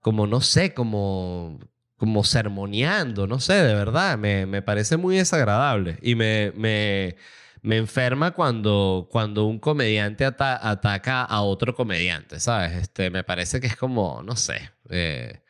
como 0.03 0.27
no 0.27 0.41
sé, 0.43 0.75
como, 0.75 1.61
como 1.97 2.25
sermoneando, 2.25 3.27
no 3.27 3.41
sé, 3.41 3.55
de 3.55 3.75
verdad, 3.75 4.19
me, 4.19 4.47
me 4.47 4.61
parece 4.63 4.97
muy 4.99 5.17
desagradable 5.17 5.99
y 6.03 6.17
me, 6.17 6.53
me, 6.57 7.17
me 7.63 7.79
enferma 7.79 8.33
cuando, 8.33 9.09
cuando 9.11 9.47
un 9.47 9.59
comediante 9.61 10.25
ataca 10.27 11.23
a 11.25 11.43
otro 11.43 11.75
comediante, 11.75 12.41
¿sabes? 12.41 12.73
Este, 12.73 13.11
me 13.11 13.25
parece 13.25 13.61
que 13.61 13.69
es 13.69 13.77
como, 13.77 14.23
no 14.25 14.37
sé, 14.37 14.73
eh, 14.91 15.41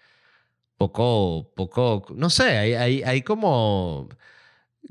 poco, 0.76 1.52
poco, 1.56 2.06
no 2.14 2.30
sé, 2.30 2.58
hay, 2.58 2.74
hay, 2.74 3.02
hay 3.02 3.22
como... 3.22 4.08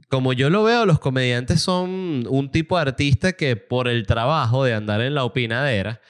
Como 0.09 0.33
yo 0.33 0.49
lo 0.49 0.63
veo, 0.63 0.85
los 0.85 0.99
comediantes 0.99 1.61
son 1.61 2.25
un 2.27 2.51
tipo 2.51 2.75
de 2.75 2.81
artista 2.83 3.33
que 3.33 3.55
por 3.55 3.87
el 3.87 4.05
trabajo 4.05 4.63
de 4.63 4.73
andar 4.73 5.01
en 5.01 5.15
la 5.15 5.23
opinadera, 5.23 6.01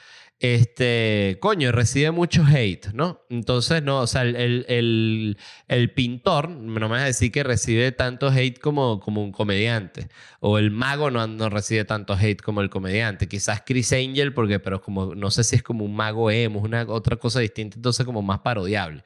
este, 0.42 1.38
coño, 1.40 1.70
recibe 1.70 2.10
mucho 2.10 2.44
hate, 2.44 2.88
¿no? 2.94 3.20
Entonces, 3.30 3.80
no, 3.84 4.00
o 4.00 4.08
sea, 4.08 4.22
el, 4.22 4.66
el, 4.66 5.38
el, 5.68 5.94
pintor, 5.94 6.48
no 6.48 6.88
me 6.88 6.96
vas 6.96 7.04
decir 7.04 7.30
que 7.30 7.44
recibe 7.44 7.92
tanto 7.92 8.28
hate 8.28 8.58
como, 8.58 8.98
como 8.98 9.22
un 9.22 9.30
comediante, 9.30 10.08
o 10.40 10.58
el 10.58 10.72
mago 10.72 11.12
no, 11.12 11.24
no 11.28 11.48
recibe 11.48 11.84
tanto 11.84 12.14
hate 12.14 12.42
como 12.42 12.60
el 12.60 12.70
comediante, 12.70 13.28
quizás 13.28 13.62
Chris 13.64 13.92
Angel, 13.92 14.34
porque, 14.34 14.58
pero 14.58 14.82
como, 14.82 15.14
no 15.14 15.30
sé 15.30 15.44
si 15.44 15.54
es 15.54 15.62
como 15.62 15.84
un 15.84 15.94
mago 15.94 16.28
emo, 16.28 16.58
es 16.58 16.64
una 16.64 16.82
otra 16.88 17.16
cosa 17.18 17.38
distinta, 17.38 17.76
entonces 17.76 18.04
como 18.04 18.20
más 18.20 18.40
parodiable. 18.40 19.04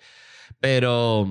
Pero 0.58 1.28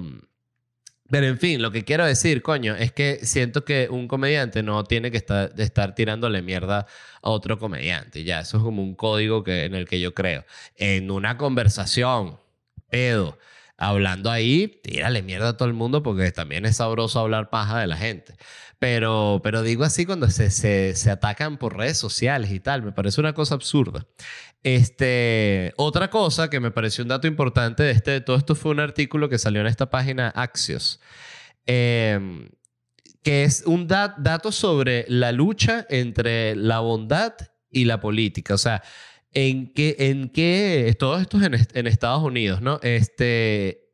pero 1.10 1.28
en 1.28 1.38
fin, 1.38 1.62
lo 1.62 1.72
que 1.72 1.84
quiero 1.84 2.06
decir, 2.06 2.42
coño, 2.42 2.76
es 2.76 2.92
que 2.92 3.20
siento 3.24 3.64
que 3.64 3.88
un 3.92 4.08
comediante 4.08 4.64
no 4.64 4.84
tiene 4.86 5.12
que 5.12 5.18
estar, 5.18 5.54
estar 5.58 5.94
tirándole 5.94 6.42
mierda 6.42 6.88
a 7.22 7.30
otro 7.30 7.60
comediante. 7.60 8.24
Ya, 8.24 8.40
eso 8.40 8.58
es 8.58 8.64
como 8.64 8.82
un 8.82 8.96
código 8.96 9.44
que, 9.44 9.66
en 9.66 9.76
el 9.76 9.88
que 9.88 10.00
yo 10.00 10.16
creo. 10.16 10.46
En 10.78 11.12
una 11.12 11.38
conversación, 11.38 12.40
pedo, 12.90 13.38
hablando 13.78 14.32
ahí, 14.32 14.68
tírale 14.84 15.22
mierda 15.22 15.50
a 15.50 15.58
todo 15.58 15.68
el 15.68 15.76
mundo 15.76 16.02
porque 16.02 16.32
también 16.32 16.66
es 16.66 16.78
sabroso 16.78 17.20
hablar 17.20 17.52
paja 17.52 17.80
de 17.80 17.88
la 17.88 17.98
gente. 17.98 18.36
Pero, 18.80 19.42
pero 19.44 19.62
digo 19.62 19.84
así 19.84 20.06
cuando 20.06 20.30
se, 20.30 20.50
se, 20.50 20.96
se 20.96 21.12
atacan 21.12 21.58
por 21.58 21.78
redes 21.78 21.98
sociales 21.98 22.52
y 22.52 22.60
tal, 22.60 22.82
me 22.82 22.92
parece 22.92 23.22
una 23.22 23.34
cosa 23.34 23.56
absurda. 23.56 24.06
Este, 24.66 25.74
otra 25.78 26.10
cosa 26.10 26.50
que 26.50 26.60
me 26.60 26.72
pareció 26.72 27.04
un 27.04 27.10
dato 27.10 27.28
importante 27.28 27.84
de 27.84 27.92
este, 27.92 28.20
todo 28.20 28.36
esto 28.36 28.56
fue 28.56 28.72
un 28.72 28.80
artículo 28.80 29.30
que 29.30 29.38
salió 29.38 29.62
en 29.62 29.68
esta 29.68 29.92
página 29.92 30.30
Axios, 30.30 31.00
em, 31.68 32.50
que 33.22 33.44
es 33.44 33.62
un 33.68 33.88
dato 33.88 34.52
sobre 34.52 35.06
la 35.08 35.32
lucha 35.32 35.86
entre 35.88 36.56
la 36.56 36.80
bondad 36.80 37.34
y 37.70 37.86
la 37.86 38.00
política. 38.00 38.56
O 38.56 38.58
sea, 38.58 38.82
en 39.34 39.72
qué, 39.72 39.98
en 40.00 40.30
qué, 40.30 40.96
todo 40.98 41.20
esto 41.20 41.38
es 41.38 41.68
en, 41.76 41.86
Estados 41.86 42.24
Unidos, 42.24 42.60
¿no? 42.60 42.80
Este, 42.82 43.92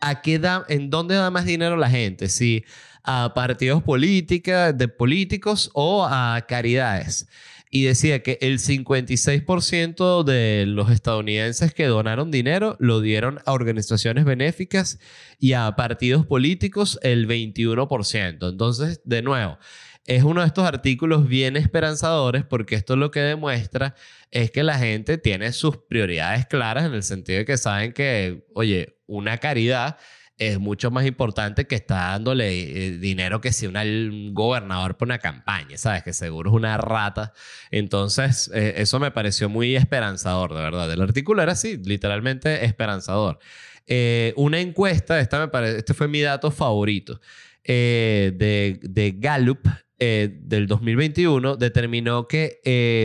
¿a 0.00 0.22
qué 0.22 0.38
da, 0.38 0.64
en 0.70 0.88
dónde 0.88 1.16
da 1.16 1.30
más 1.30 1.44
dinero 1.44 1.76
la 1.76 1.90
gente? 1.90 2.30
Si 2.30 2.64
a 3.02 3.34
partidos 3.34 3.82
política, 3.82 4.72
de 4.72 4.88
políticos 4.88 5.70
o 5.74 6.06
a 6.06 6.46
caridades 6.48 7.28
y 7.70 7.84
decía 7.84 8.22
que 8.22 8.38
el 8.40 8.58
56% 8.58 10.24
de 10.24 10.64
los 10.66 10.90
estadounidenses 10.90 11.74
que 11.74 11.86
donaron 11.86 12.30
dinero 12.30 12.76
lo 12.78 13.00
dieron 13.00 13.40
a 13.44 13.52
organizaciones 13.52 14.24
benéficas 14.24 14.98
y 15.38 15.52
a 15.52 15.70
partidos 15.76 16.26
políticos 16.26 16.98
el 17.02 17.28
21%. 17.28 18.48
Entonces, 18.48 19.00
de 19.04 19.22
nuevo, 19.22 19.58
es 20.06 20.22
uno 20.22 20.40
de 20.40 20.46
estos 20.46 20.64
artículos 20.64 21.28
bien 21.28 21.56
esperanzadores 21.56 22.42
porque 22.44 22.74
esto 22.74 22.96
lo 22.96 23.10
que 23.10 23.20
demuestra 23.20 23.94
es 24.30 24.50
que 24.50 24.62
la 24.62 24.78
gente 24.78 25.18
tiene 25.18 25.52
sus 25.52 25.76
prioridades 25.76 26.46
claras 26.46 26.86
en 26.86 26.94
el 26.94 27.02
sentido 27.02 27.40
de 27.40 27.44
que 27.44 27.58
saben 27.58 27.92
que, 27.92 28.46
oye, 28.54 28.96
una 29.06 29.36
caridad 29.36 29.98
es 30.38 30.60
mucho 30.60 30.90
más 30.92 31.04
importante 31.04 31.66
que 31.66 31.74
está 31.74 31.96
dándole 32.10 32.86
eh, 32.86 32.98
dinero 32.98 33.40
que 33.40 33.52
si 33.52 33.66
un 33.66 34.32
gobernador 34.32 34.96
por 34.96 35.08
una 35.08 35.18
campaña, 35.18 35.76
¿sabes? 35.76 36.04
Que 36.04 36.12
seguro 36.12 36.50
es 36.50 36.56
una 36.56 36.76
rata. 36.76 37.32
Entonces, 37.72 38.48
eh, 38.54 38.74
eso 38.76 39.00
me 39.00 39.10
pareció 39.10 39.48
muy 39.48 39.74
esperanzador, 39.74 40.54
de 40.54 40.62
verdad. 40.62 40.90
El 40.92 41.02
artículo 41.02 41.42
era 41.42 41.52
así, 41.52 41.76
literalmente 41.76 42.64
esperanzador. 42.64 43.40
Eh, 43.86 44.32
una 44.36 44.60
encuesta, 44.60 45.18
esta 45.18 45.50
me 45.52 45.76
este 45.76 45.92
fue 45.92 46.06
mi 46.06 46.20
dato 46.20 46.50
favorito, 46.50 47.20
de, 47.64 48.78
de, 48.82 49.14
Gallup 49.18 49.68
del 49.98 50.66
2021, 50.66 51.56
determinó 51.56 52.26
que 52.26 52.60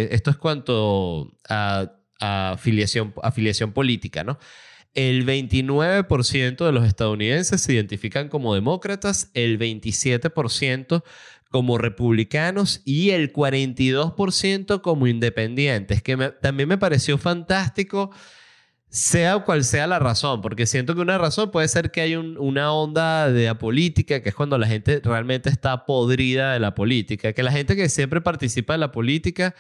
esto 0.10 0.32
es 0.32 0.38
cuanto 0.38 1.36
a, 1.50 1.91
a 2.22 2.52
afiliación, 2.52 3.13
afiliación 3.22 3.74
política, 3.74 4.24
¿no? 4.24 4.39
El 4.94 5.26
29% 5.26 6.66
de 6.66 6.72
los 6.72 6.86
estadounidenses 6.86 7.62
se 7.62 7.74
identifican 7.74 8.30
como 8.30 8.54
demócratas, 8.54 9.32
el 9.34 9.58
27% 9.58 11.04
como 11.50 11.78
republicanos 11.78 12.82
y 12.84 13.12
el 13.12 13.32
42% 13.32 14.82
como 14.82 15.08
independientes, 15.08 16.02
que 16.02 16.18
también 16.42 16.68
me 16.68 16.78
pareció 16.78 17.18
fantástico, 17.18 18.12
sea 18.90 19.40
cual 19.40 19.64
sea 19.64 19.88
la 19.88 20.00
razón, 20.00 20.42
porque 20.42 20.66
siento 20.66 20.96
que 20.96 21.02
una 21.02 21.18
razón 21.18 21.52
puede 21.52 21.68
ser 21.68 21.92
que 21.92 22.02
hay 22.02 22.16
una 22.16 22.72
onda 22.72 23.32
de 23.32 23.46
la 23.46 23.58
política, 23.58 24.22
que 24.22 24.30
es 24.30 24.36
cuando 24.36 24.58
la 24.58 24.68
gente 24.68 25.00
realmente 25.04 25.50
está 25.50 25.86
podrida 25.86 26.54
de 26.54 26.60
la 26.60 26.76
política, 26.76 27.34
que 27.34 27.44
la 27.44 27.52
gente 27.52 27.76
que 27.76 27.90
siempre 27.90 28.22
participa 28.22 28.74
de 28.74 28.80
la 28.80 28.92
política 28.92 29.56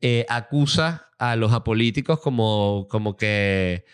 eh, 0.00 0.24
acusa 0.28 1.08
a 1.18 1.36
los 1.36 1.52
apolíticos 1.52 2.20
como, 2.20 2.86
como 2.90 3.16
que 3.16 3.84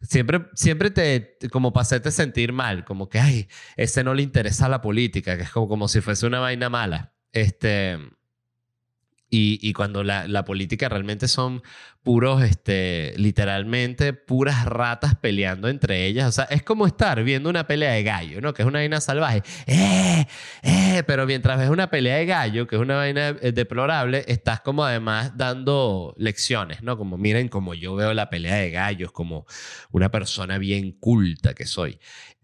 Siempre, 0.00 0.46
siempre 0.54 0.90
te, 0.90 1.38
como 1.50 1.72
para 1.72 1.82
hacerte 1.82 2.10
sentir 2.12 2.52
mal, 2.52 2.84
como 2.84 3.08
que, 3.08 3.18
ay, 3.18 3.48
ese 3.76 4.04
no 4.04 4.14
le 4.14 4.22
interesa 4.22 4.68
la 4.68 4.80
política, 4.80 5.36
que 5.36 5.42
es 5.42 5.50
como, 5.50 5.68
como 5.68 5.88
si 5.88 6.00
fuese 6.00 6.26
una 6.26 6.40
vaina 6.40 6.68
mala. 6.68 7.14
Este, 7.32 7.98
Y, 9.30 9.72
cuando 9.74 10.02
la, 10.02 10.26
la 10.26 10.44
política 10.44 10.88
realmente 10.88 11.28
son 11.28 11.62
puros, 12.02 12.42
este, 12.42 13.12
literalmente 13.18 14.14
puras 14.14 14.64
ratas 14.64 15.14
peleando 15.16 15.68
entre 15.68 16.06
ellas. 16.06 16.26
O 16.26 16.32
sea, 16.32 16.44
es 16.44 16.62
como 16.62 16.86
estar 16.86 17.22
viendo 17.22 17.50
una 17.50 17.66
pelea 17.66 17.92
de 17.92 18.02
gallo, 18.02 18.40
¿no? 18.40 18.54
Que 18.54 18.62
es 18.62 18.68
una 18.68 18.78
vaina 18.78 18.98
salvaje. 19.02 19.42
¡Eh! 19.66 20.26
¡Eh! 20.62 21.02
Pero 21.06 21.26
mientras 21.26 21.58
ves 21.58 21.68
una 21.68 21.90
pelea 21.90 22.16
de 22.16 22.24
gallo, 22.24 22.66
que 22.66 22.76
es 22.76 22.80
una 22.80 22.96
vaina 22.96 23.36
eh, 23.42 23.52
deplorable, 23.52 24.24
estás 24.26 24.60
como 24.62 24.84
además 24.84 25.36
dando 25.36 26.14
lecciones, 26.16 26.82
¿no? 26.82 26.96
Como 26.96 27.18
miren 27.18 27.48
como 27.48 27.74
yo 27.74 27.94
veo 27.94 28.14
la 28.14 28.30
pelea 28.30 28.56
de 28.56 28.70
gallos, 28.70 29.12
como 29.12 29.44
una 29.90 30.10
persona 30.10 30.56
bien 30.56 30.92
culta 30.92 31.52
que 31.52 31.66
soy. 31.66 31.98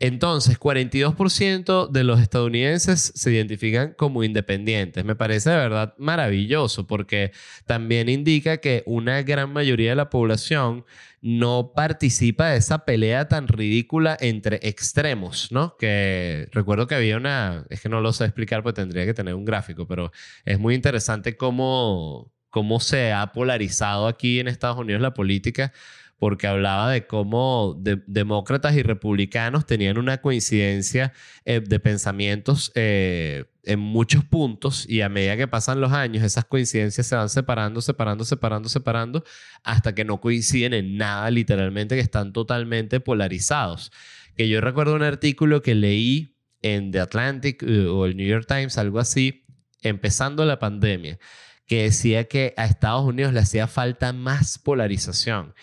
Entonces, 0.07 0.61
42% 0.61 1.89
de 1.89 2.05
los 2.05 2.21
estadounidenses 2.21 3.11
se 3.15 3.33
identifican 3.33 3.95
como 3.95 4.23
independientes. 4.23 5.03
Me 5.03 5.17
parece 5.17 5.49
de 5.49 5.57
verdad 5.57 5.95
maravilloso 5.97 6.87
porque 6.87 7.33
también 7.65 8.11
indica 8.11 8.59
que 8.59 8.83
una 8.85 9.23
gran 9.23 9.51
mayoría 9.51 9.91
de 9.91 9.97
la 9.97 10.11
población 10.11 10.85
no 11.23 11.73
participa 11.75 12.49
de 12.49 12.59
esa 12.59 12.85
pelea 12.85 13.29
tan 13.29 13.49
ridícula 13.49 14.15
entre 14.21 14.61
extremos, 14.63 15.51
¿no? 15.51 15.75
Que 15.79 16.49
recuerdo 16.53 16.87
que 16.87 16.97
había 16.97 17.17
una, 17.17 17.65
es 17.71 17.81
que 17.81 17.89
no 17.89 18.03
lo 18.03 18.13
sé 18.13 18.27
explicar 18.27 18.63
porque 18.63 18.83
tendría 18.83 19.07
que 19.07 19.15
tener 19.15 19.35
un 19.35 19.47
gráfico, 19.47 19.89
pero 19.89 20.13
es 20.45 20.59
muy 20.59 20.75
interesante 20.75 21.39
cómo, 21.39 22.31
cómo 22.51 22.79
se 22.79 23.11
ha 23.15 23.33
polarizado 23.33 24.07
aquí 24.07 24.39
en 24.39 24.49
Estados 24.49 24.77
Unidos 24.77 25.01
la 25.01 25.15
política 25.15 25.73
porque 26.19 26.47
hablaba 26.47 26.91
de 26.91 27.07
cómo 27.07 27.77
de- 27.79 28.03
demócratas 28.07 28.75
y 28.77 28.83
republicanos 28.83 29.67
tenían 29.67 29.99
una 29.99 30.19
coincidencia 30.19 31.13
eh, 31.45 31.61
de 31.61 31.81
pensamientos 31.81 32.73
eh, 32.75 33.45
en 33.65 33.81
muchos 33.81 34.25
puntos 34.25 34.89
y 34.89 35.01
a 35.01 35.09
medida 35.09 35.37
que 35.37 35.49
pasan 35.49 35.81
los 35.81 35.93
años 35.93 36.23
esas 36.25 36.45
coincidencias 36.45 37.07
se 37.07 37.17
van 37.17 37.29
separando, 37.29 37.81
separando, 37.81 38.25
separando, 38.25 38.69
separando 38.69 39.25
hasta 39.63 39.95
que 39.95 40.05
no 40.05 40.21
coinciden 40.21 40.75
en 40.75 40.97
nada 40.97 41.31
literalmente 41.31 41.95
que 41.95 42.01
están 42.01 42.33
totalmente 42.33 43.01
polarizados. 43.01 43.91
Que 44.37 44.49
yo 44.49 44.61
recuerdo 44.61 44.95
un 44.95 45.03
artículo 45.03 45.63
que 45.63 45.75
leí 45.75 46.37
en 46.63 46.91
The 46.91 47.01
Atlantic 47.01 47.63
eh, 47.63 47.87
o 47.87 48.07
el 48.07 48.17
New 48.17 48.27
York 48.27 48.47
Times, 48.49 48.79
algo 48.79 48.99
así, 48.99 49.45
empezando 49.83 50.45
la 50.45 50.59
pandemia, 50.59 51.19
que 51.67 51.83
decía 51.85 52.25
que 52.25 52.55
a 52.57 52.65
Estados 52.65 53.05
Unidos 53.05 53.33
le 53.33 53.41
hacía 53.41 53.67
falta 53.67 54.13
más 54.13 54.59
polarización. 54.59 55.55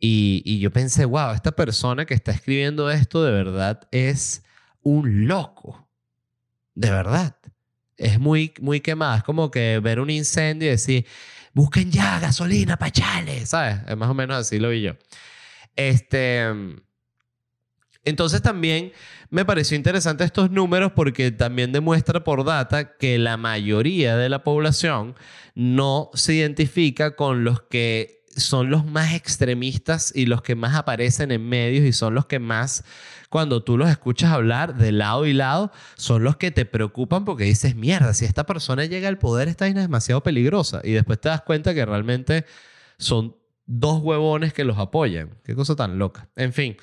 Y, 0.00 0.60
yo 0.60 0.70
pensé, 0.70 1.04
wow, 1.04 1.32
esta 1.32 1.52
persona 1.52 2.06
que 2.06 2.14
está 2.14 2.30
escribiendo 2.30 2.90
esto 2.90 3.24
de 3.24 3.32
verdad 3.32 3.88
es 3.90 4.44
un 4.82 5.26
loco. 5.26 5.88
De 6.74 6.90
verdad. 6.90 7.36
Es 7.96 8.20
muy, 8.20 8.52
muy 8.60 8.80
quemada. 8.80 9.18
Es 9.18 9.24
como 9.24 9.50
que 9.50 9.80
ver 9.80 9.98
un 9.98 10.10
incendio 10.10 10.68
y 10.68 10.70
decir, 10.70 11.06
busquen 11.52 11.90
ya 11.90 12.20
gasolina, 12.20 12.76
pachales, 12.76 13.48
¿sabes? 13.50 13.80
Es 13.88 13.96
más 13.96 14.08
o 14.08 14.14
menos 14.14 14.36
así 14.36 14.58
lo 14.58 14.70
vi 14.70 14.82
yo. 14.82 14.92
Este. 15.74 16.46
Entonces 18.04 18.40
también 18.40 18.92
me 19.28 19.44
pareció 19.44 19.76
interesante 19.76 20.24
estos 20.24 20.50
números 20.50 20.92
porque 20.92 21.30
también 21.32 21.72
demuestra 21.72 22.24
por 22.24 22.44
data 22.44 22.96
que 22.96 23.18
la 23.18 23.36
mayoría 23.36 24.16
de 24.16 24.28
la 24.28 24.44
población 24.44 25.16
no 25.54 26.10
se 26.14 26.34
identifica 26.34 27.16
con 27.16 27.44
los 27.44 27.60
que 27.62 28.17
son 28.38 28.70
los 28.70 28.84
más 28.84 29.14
extremistas 29.14 30.12
y 30.14 30.26
los 30.26 30.42
que 30.42 30.54
más 30.54 30.74
aparecen 30.74 31.30
en 31.30 31.48
medios 31.48 31.84
y 31.84 31.92
son 31.92 32.14
los 32.14 32.26
que 32.26 32.38
más, 32.38 32.84
cuando 33.28 33.62
tú 33.62 33.76
los 33.76 33.88
escuchas 33.88 34.32
hablar 34.32 34.76
de 34.76 34.92
lado 34.92 35.26
y 35.26 35.32
lado, 35.32 35.72
son 35.96 36.24
los 36.24 36.36
que 36.36 36.50
te 36.50 36.64
preocupan 36.64 37.24
porque 37.24 37.44
dices, 37.44 37.74
mierda, 37.76 38.14
si 38.14 38.24
esta 38.24 38.46
persona 38.46 38.84
llega 38.84 39.08
al 39.08 39.18
poder, 39.18 39.48
esta 39.48 39.64
vaina 39.64 39.80
es 39.80 39.86
demasiado 39.86 40.22
peligrosa. 40.22 40.80
Y 40.84 40.92
después 40.92 41.20
te 41.20 41.28
das 41.28 41.42
cuenta 41.42 41.74
que 41.74 41.84
realmente 41.84 42.44
son 42.98 43.36
dos 43.66 44.00
huevones 44.02 44.52
que 44.52 44.64
los 44.64 44.78
apoyan. 44.78 45.38
Qué 45.44 45.54
cosa 45.54 45.76
tan 45.76 45.98
loca. 45.98 46.28
En 46.36 46.52
fin. 46.52 46.76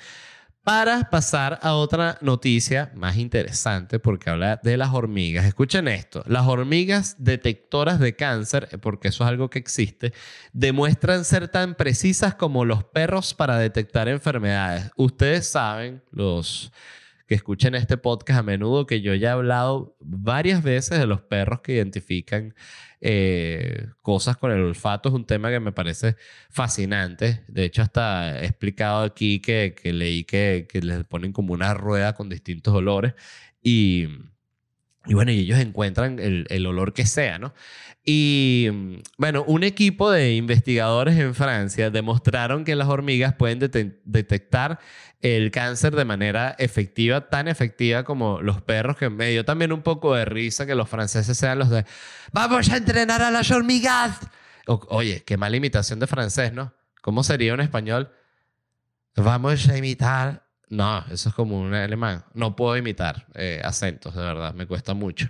Para 0.66 1.10
pasar 1.10 1.60
a 1.62 1.74
otra 1.74 2.18
noticia 2.22 2.90
más 2.96 3.18
interesante, 3.18 4.00
porque 4.00 4.30
habla 4.30 4.58
de 4.64 4.76
las 4.76 4.92
hormigas. 4.92 5.44
Escuchen 5.44 5.86
esto. 5.86 6.24
Las 6.26 6.48
hormigas 6.48 7.14
detectoras 7.20 8.00
de 8.00 8.16
cáncer, 8.16 8.68
porque 8.82 9.06
eso 9.06 9.22
es 9.22 9.30
algo 9.30 9.48
que 9.48 9.60
existe, 9.60 10.12
demuestran 10.52 11.24
ser 11.24 11.46
tan 11.46 11.76
precisas 11.76 12.34
como 12.34 12.64
los 12.64 12.82
perros 12.82 13.32
para 13.32 13.58
detectar 13.58 14.08
enfermedades. 14.08 14.90
Ustedes 14.96 15.46
saben, 15.46 16.02
los 16.10 16.72
que 17.28 17.36
escuchen 17.36 17.76
este 17.76 17.96
podcast 17.96 18.40
a 18.40 18.42
menudo, 18.42 18.86
que 18.86 19.00
yo 19.00 19.14
ya 19.14 19.28
he 19.28 19.32
hablado 19.32 19.96
varias 20.00 20.64
veces 20.64 20.98
de 20.98 21.06
los 21.06 21.20
perros 21.20 21.60
que 21.60 21.74
identifican 21.74 22.56
eh, 23.00 23.88
cosas 24.02 24.36
con 24.36 24.52
el 24.52 24.60
olfato. 24.62 25.08
Es 25.08 25.14
un 25.14 25.26
tema 25.26 25.50
que 25.50 25.60
me 25.60 25.72
parece 25.72 26.16
fascinante. 26.50 27.44
De 27.48 27.64
hecho, 27.64 27.82
hasta 27.82 28.40
he 28.40 28.46
explicado 28.46 29.04
aquí 29.04 29.40
que, 29.40 29.74
que 29.80 29.92
leí 29.92 30.24
que, 30.24 30.66
que 30.68 30.80
les 30.80 31.04
ponen 31.04 31.32
como 31.32 31.52
una 31.54 31.74
rueda 31.74 32.14
con 32.14 32.28
distintos 32.28 32.74
olores 32.74 33.14
y, 33.62 34.08
y 35.06 35.14
bueno, 35.14 35.30
y 35.32 35.40
ellos 35.40 35.58
encuentran 35.58 36.18
el, 36.18 36.46
el 36.50 36.66
olor 36.66 36.92
que 36.92 37.06
sea, 37.06 37.38
¿no? 37.38 37.54
Y 38.04 38.68
mm, 38.72 38.94
bueno, 39.18 39.44
un 39.46 39.64
equipo 39.64 40.10
de 40.10 40.34
investigadores 40.36 41.16
en 41.18 41.34
Francia 41.34 41.90
demostraron 41.90 42.64
que 42.64 42.76
las 42.76 42.88
hormigas 42.88 43.34
pueden 43.34 43.58
dete- 43.60 44.00
detectar 44.04 44.78
el 45.20 45.50
cáncer 45.50 45.96
de 45.96 46.04
manera 46.04 46.54
efectiva, 46.58 47.28
tan 47.28 47.48
efectiva 47.48 48.04
como 48.04 48.40
los 48.42 48.60
perros, 48.62 48.96
que 48.96 49.10
me 49.10 49.30
dio 49.30 49.44
también 49.44 49.72
un 49.72 49.82
poco 49.82 50.14
de 50.14 50.24
risa 50.24 50.66
que 50.66 50.74
los 50.76 50.88
franceses 50.88 51.36
sean 51.36 51.58
los 51.58 51.70
de 51.70 51.84
¡Vamos 52.32 52.70
a 52.70 52.76
entrenar 52.76 53.22
a 53.22 53.30
las 53.30 53.50
hormigas! 53.50 54.20
O- 54.66 54.86
oye, 54.90 55.22
qué 55.24 55.36
mala 55.36 55.56
imitación 55.56 55.98
de 55.98 56.06
francés, 56.06 56.52
¿no? 56.52 56.72
¿Cómo 57.02 57.24
sería 57.24 57.54
en 57.54 57.60
español? 57.60 58.12
Vamos 59.16 59.68
a 59.68 59.76
imitar. 59.76 60.45
No, 60.68 61.04
eso 61.10 61.28
es 61.28 61.34
como 61.34 61.60
un 61.60 61.74
alemán. 61.74 62.24
No 62.34 62.56
puedo 62.56 62.76
imitar 62.76 63.26
eh, 63.34 63.60
acentos, 63.64 64.14
de 64.14 64.22
verdad, 64.22 64.54
me 64.54 64.66
cuesta 64.66 64.94
mucho. 64.94 65.28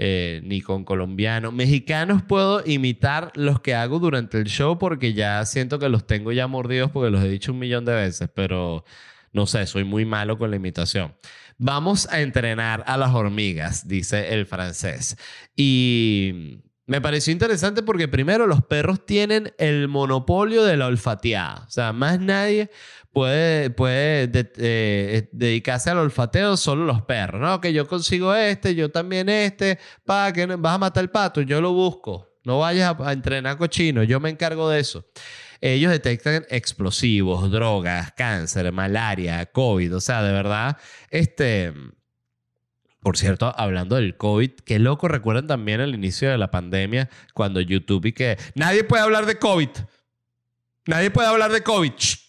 Eh, 0.00 0.40
ni 0.44 0.60
con 0.60 0.84
colombiano. 0.84 1.50
Mexicanos 1.50 2.22
puedo 2.22 2.62
imitar 2.64 3.32
los 3.34 3.60
que 3.60 3.74
hago 3.74 3.98
durante 3.98 4.38
el 4.38 4.44
show 4.44 4.78
porque 4.78 5.12
ya 5.12 5.44
siento 5.44 5.80
que 5.80 5.88
los 5.88 6.06
tengo 6.06 6.30
ya 6.30 6.46
mordidos 6.46 6.92
porque 6.92 7.10
los 7.10 7.24
he 7.24 7.28
dicho 7.28 7.50
un 7.50 7.58
millón 7.58 7.84
de 7.84 7.94
veces, 7.94 8.30
pero 8.32 8.84
no 9.32 9.46
sé, 9.46 9.66
soy 9.66 9.82
muy 9.82 10.04
malo 10.04 10.38
con 10.38 10.50
la 10.50 10.56
imitación. 10.56 11.14
Vamos 11.58 12.08
a 12.12 12.20
entrenar 12.20 12.84
a 12.86 12.96
las 12.96 13.12
hormigas, 13.12 13.88
dice 13.88 14.32
el 14.32 14.46
francés. 14.46 15.16
Y 15.56 16.60
me 16.86 17.00
pareció 17.00 17.32
interesante 17.32 17.82
porque 17.82 18.06
primero 18.06 18.46
los 18.46 18.62
perros 18.64 19.04
tienen 19.04 19.52
el 19.58 19.88
monopolio 19.88 20.64
de 20.64 20.76
la 20.76 20.86
olfateada. 20.86 21.64
O 21.66 21.70
sea, 21.70 21.92
más 21.92 22.20
nadie 22.20 22.70
puede, 23.18 23.70
puede 23.70 24.28
de- 24.28 24.52
eh, 24.58 25.28
dedicarse 25.32 25.90
al 25.90 25.98
olfateo, 25.98 26.56
solo 26.56 26.84
los 26.84 27.02
perros. 27.02 27.40
No, 27.40 27.60
que 27.60 27.72
yo 27.72 27.88
consigo 27.88 28.32
este, 28.32 28.76
yo 28.76 28.92
también 28.92 29.28
este. 29.28 29.80
Pa, 30.04 30.32
que 30.32 30.46
vas 30.46 30.74
a 30.76 30.78
matar 30.78 31.02
el 31.02 31.10
pato, 31.10 31.40
yo 31.40 31.60
lo 31.60 31.72
busco. 31.72 32.28
No 32.44 32.60
vayas 32.60 32.94
a, 33.00 33.12
entrenar 33.12 33.58
cochino, 33.58 34.04
yo 34.04 34.20
me 34.20 34.30
encargo 34.30 34.70
de 34.70 34.78
eso. 34.78 35.04
Ellos 35.60 35.90
detectan 35.90 36.46
explosivos, 36.48 37.50
drogas, 37.50 38.12
cáncer, 38.12 38.70
malaria, 38.70 39.44
COVID. 39.46 39.96
O 39.96 40.00
sea, 40.00 40.22
de 40.22 40.32
verdad, 40.32 40.76
este... 41.10 41.72
Por 43.00 43.16
cierto, 43.16 43.52
hablando 43.56 43.96
del 43.96 44.16
COVID, 44.16 44.50
qué 44.64 44.78
loco, 44.78 45.08
recuerdan 45.08 45.46
también 45.46 45.80
el 45.80 45.94
inicio 45.94 46.30
de 46.30 46.36
la 46.36 46.50
pandemia 46.50 47.08
cuando 47.32 47.60
YouTube 47.60 48.06
y 48.06 48.12
que 48.12 48.36
nadie 48.54 48.84
puede 48.84 49.02
hablar 49.02 49.24
de 49.24 49.38
COVID. 49.38 49.70
Nadie 50.86 51.10
puede 51.10 51.28
hablar 51.28 51.50
de 51.52 51.62
COVID. 51.62 51.92
Shh. 51.96 52.27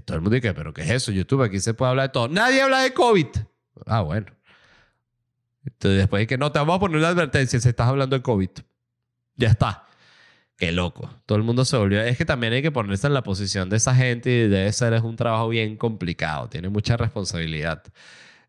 Todo 0.00 0.16
el 0.16 0.22
mundo 0.22 0.34
dice, 0.34 0.54
pero 0.54 0.72
¿qué 0.72 0.82
es 0.82 0.90
eso? 0.90 1.12
YouTube, 1.12 1.42
aquí 1.42 1.60
se 1.60 1.74
puede 1.74 1.90
hablar 1.90 2.08
de 2.08 2.12
todo. 2.12 2.28
Nadie 2.28 2.62
habla 2.62 2.80
de 2.80 2.92
COVID. 2.92 3.26
Ah, 3.86 4.00
bueno. 4.00 4.26
Entonces 5.64 5.98
después 5.98 6.20
de 6.20 6.26
que 6.26 6.38
no, 6.38 6.52
te 6.52 6.58
vamos 6.58 6.76
a 6.76 6.80
poner 6.80 6.98
una 6.98 7.08
advertencia 7.08 7.58
si 7.60 7.68
estás 7.68 7.88
hablando 7.88 8.16
de 8.16 8.22
COVID. 8.22 8.50
Ya 9.36 9.48
está. 9.48 9.86
Qué 10.56 10.72
loco. 10.72 11.10
Todo 11.26 11.36
el 11.36 11.44
mundo 11.44 11.64
se 11.64 11.76
volvió. 11.76 12.00
Es 12.00 12.16
que 12.16 12.24
también 12.24 12.52
hay 12.52 12.62
que 12.62 12.70
ponerse 12.70 13.06
en 13.06 13.14
la 13.14 13.22
posición 13.22 13.68
de 13.68 13.76
esa 13.76 13.94
gente 13.94 14.30
y 14.30 14.48
debe 14.48 14.72
ser 14.72 14.92
es 14.94 15.02
un 15.02 15.16
trabajo 15.16 15.48
bien 15.48 15.76
complicado. 15.76 16.48
Tiene 16.48 16.68
mucha 16.68 16.96
responsabilidad. 16.96 17.82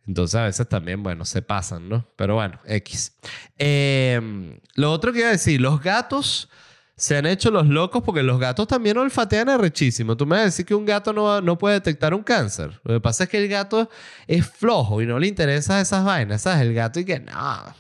Entonces 0.08 0.36
a 0.36 0.46
veces 0.46 0.70
también, 0.70 1.04
bueno, 1.04 1.26
se 1.26 1.42
pasan, 1.42 1.90
¿no? 1.90 2.08
Pero 2.16 2.36
bueno, 2.36 2.60
X. 2.66 3.18
Eh, 3.58 4.58
lo 4.76 4.92
otro 4.94 5.12
que 5.12 5.20
iba 5.20 5.28
a 5.28 5.32
decir, 5.32 5.60
los 5.60 5.82
gatos 5.82 6.50
se 6.98 7.16
han 7.16 7.28
hecho 7.28 7.52
los 7.52 7.68
locos 7.68 8.02
porque 8.04 8.24
los 8.24 8.40
gatos 8.40 8.68
también 8.68 8.98
olfatean 8.98 9.50
arrechísimo. 9.50 10.18
Tú 10.18 10.26
me 10.26 10.32
vas 10.32 10.42
a 10.42 10.46
decir 10.46 10.66
que 10.66 10.74
un 10.74 10.84
gato 10.86 11.14
no, 11.14 11.42
no 11.42 11.58
puede 11.58 11.76
detectar 11.76 12.16
un 12.16 12.24
cáncer. 12.24 12.82
Lo 12.84 12.96
que 12.96 13.00
pasa 13.00 13.26
es 13.26 13.30
que 13.30 13.38
el 13.38 13.48
gato 13.48 13.88
es 14.26 14.48
flojo 14.48 15.00
y 15.02 15.06
no 15.06 15.20
le 15.20 15.28
interesan 15.28 15.80
esas 15.80 16.04
vainas, 16.04 16.42
¿sabes? 16.42 16.62
El 16.62 16.74
gato 16.74 17.00
y 17.00 17.06
que 17.06 17.20
no, 17.20 17.76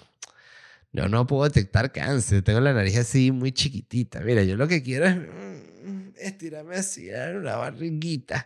yo 0.91 1.08
no 1.08 1.25
puedo 1.25 1.45
detectar 1.45 1.91
cáncer. 1.91 2.43
Tengo 2.43 2.60
la 2.60 2.73
nariz 2.73 2.95
así 2.97 3.32
muy 3.32 3.51
chiquitita. 3.51 4.19
Mira, 4.19 4.43
yo 4.43 4.56
lo 4.56 4.67
que 4.67 4.84
quiero 4.84 5.08
es 5.08 5.15
mm, 5.15 6.10
estirarme 6.19 6.75
así, 6.75 7.10
una 7.10 7.56
barriguita. 7.56 8.45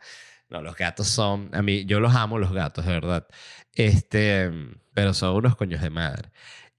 No, 0.49 0.61
los 0.61 0.75
gatos 0.77 1.07
son, 1.07 1.49
a 1.53 1.61
mí, 1.61 1.83
yo 1.85 1.99
los 1.99 2.15
amo 2.15 2.39
los 2.39 2.53
gatos, 2.53 2.85
de 2.85 2.91
verdad. 2.93 3.27
Este, 3.73 4.49
pero 4.93 5.13
son 5.13 5.35
unos 5.35 5.57
coños 5.57 5.81
de 5.81 5.89
madre. 5.89 6.29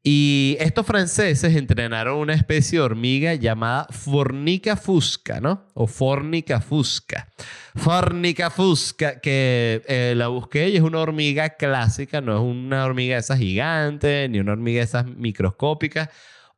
Y 0.04 0.56
estos 0.58 0.84
franceses 0.84 1.54
entrenaron 1.54 2.18
una 2.18 2.34
especie 2.34 2.80
de 2.80 2.84
hormiga 2.84 3.34
llamada 3.34 3.86
Fornica 3.90 4.74
fusca, 4.74 5.40
¿no? 5.40 5.68
O 5.74 5.86
Fornica 5.86 6.60
fusca. 6.60 7.28
Fornica 7.76 8.50
fusca, 8.50 9.20
que 9.20 9.80
eh, 9.86 10.14
la 10.16 10.26
busqué 10.26 10.70
y 10.70 10.76
es 10.76 10.82
una 10.82 10.98
hormiga 10.98 11.50
clásica, 11.50 12.20
no 12.20 12.34
es 12.34 12.42
una 12.42 12.84
hormiga 12.84 13.14
de 13.14 13.20
esas 13.20 13.38
gigantes, 13.38 14.28
ni 14.28 14.40
una 14.40 14.52
hormiga 14.52 14.78
de 14.78 14.84
esas 14.84 15.06
microscópicas. 15.06 16.08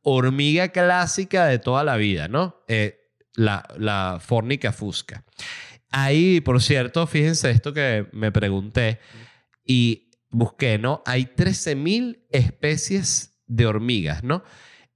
Hormiga 0.01 0.69
clásica 0.69 1.45
de 1.45 1.59
toda 1.59 1.83
la 1.83 1.97
vida, 1.97 2.27
¿no? 2.27 2.63
Eh, 2.67 2.99
la, 3.35 3.63
la 3.77 4.19
Fornica 4.19 4.71
fusca. 4.71 5.23
Ahí, 5.91 6.41
por 6.41 6.63
cierto, 6.63 7.05
fíjense 7.05 7.51
esto 7.51 7.73
que 7.73 8.07
me 8.11 8.31
pregunté 8.31 8.99
y 9.63 10.09
busqué, 10.31 10.79
¿no? 10.79 11.03
Hay 11.05 11.25
13.000 11.25 12.25
especies 12.31 13.34
de 13.47 13.65
hormigas, 13.65 14.23
¿no? 14.23 14.43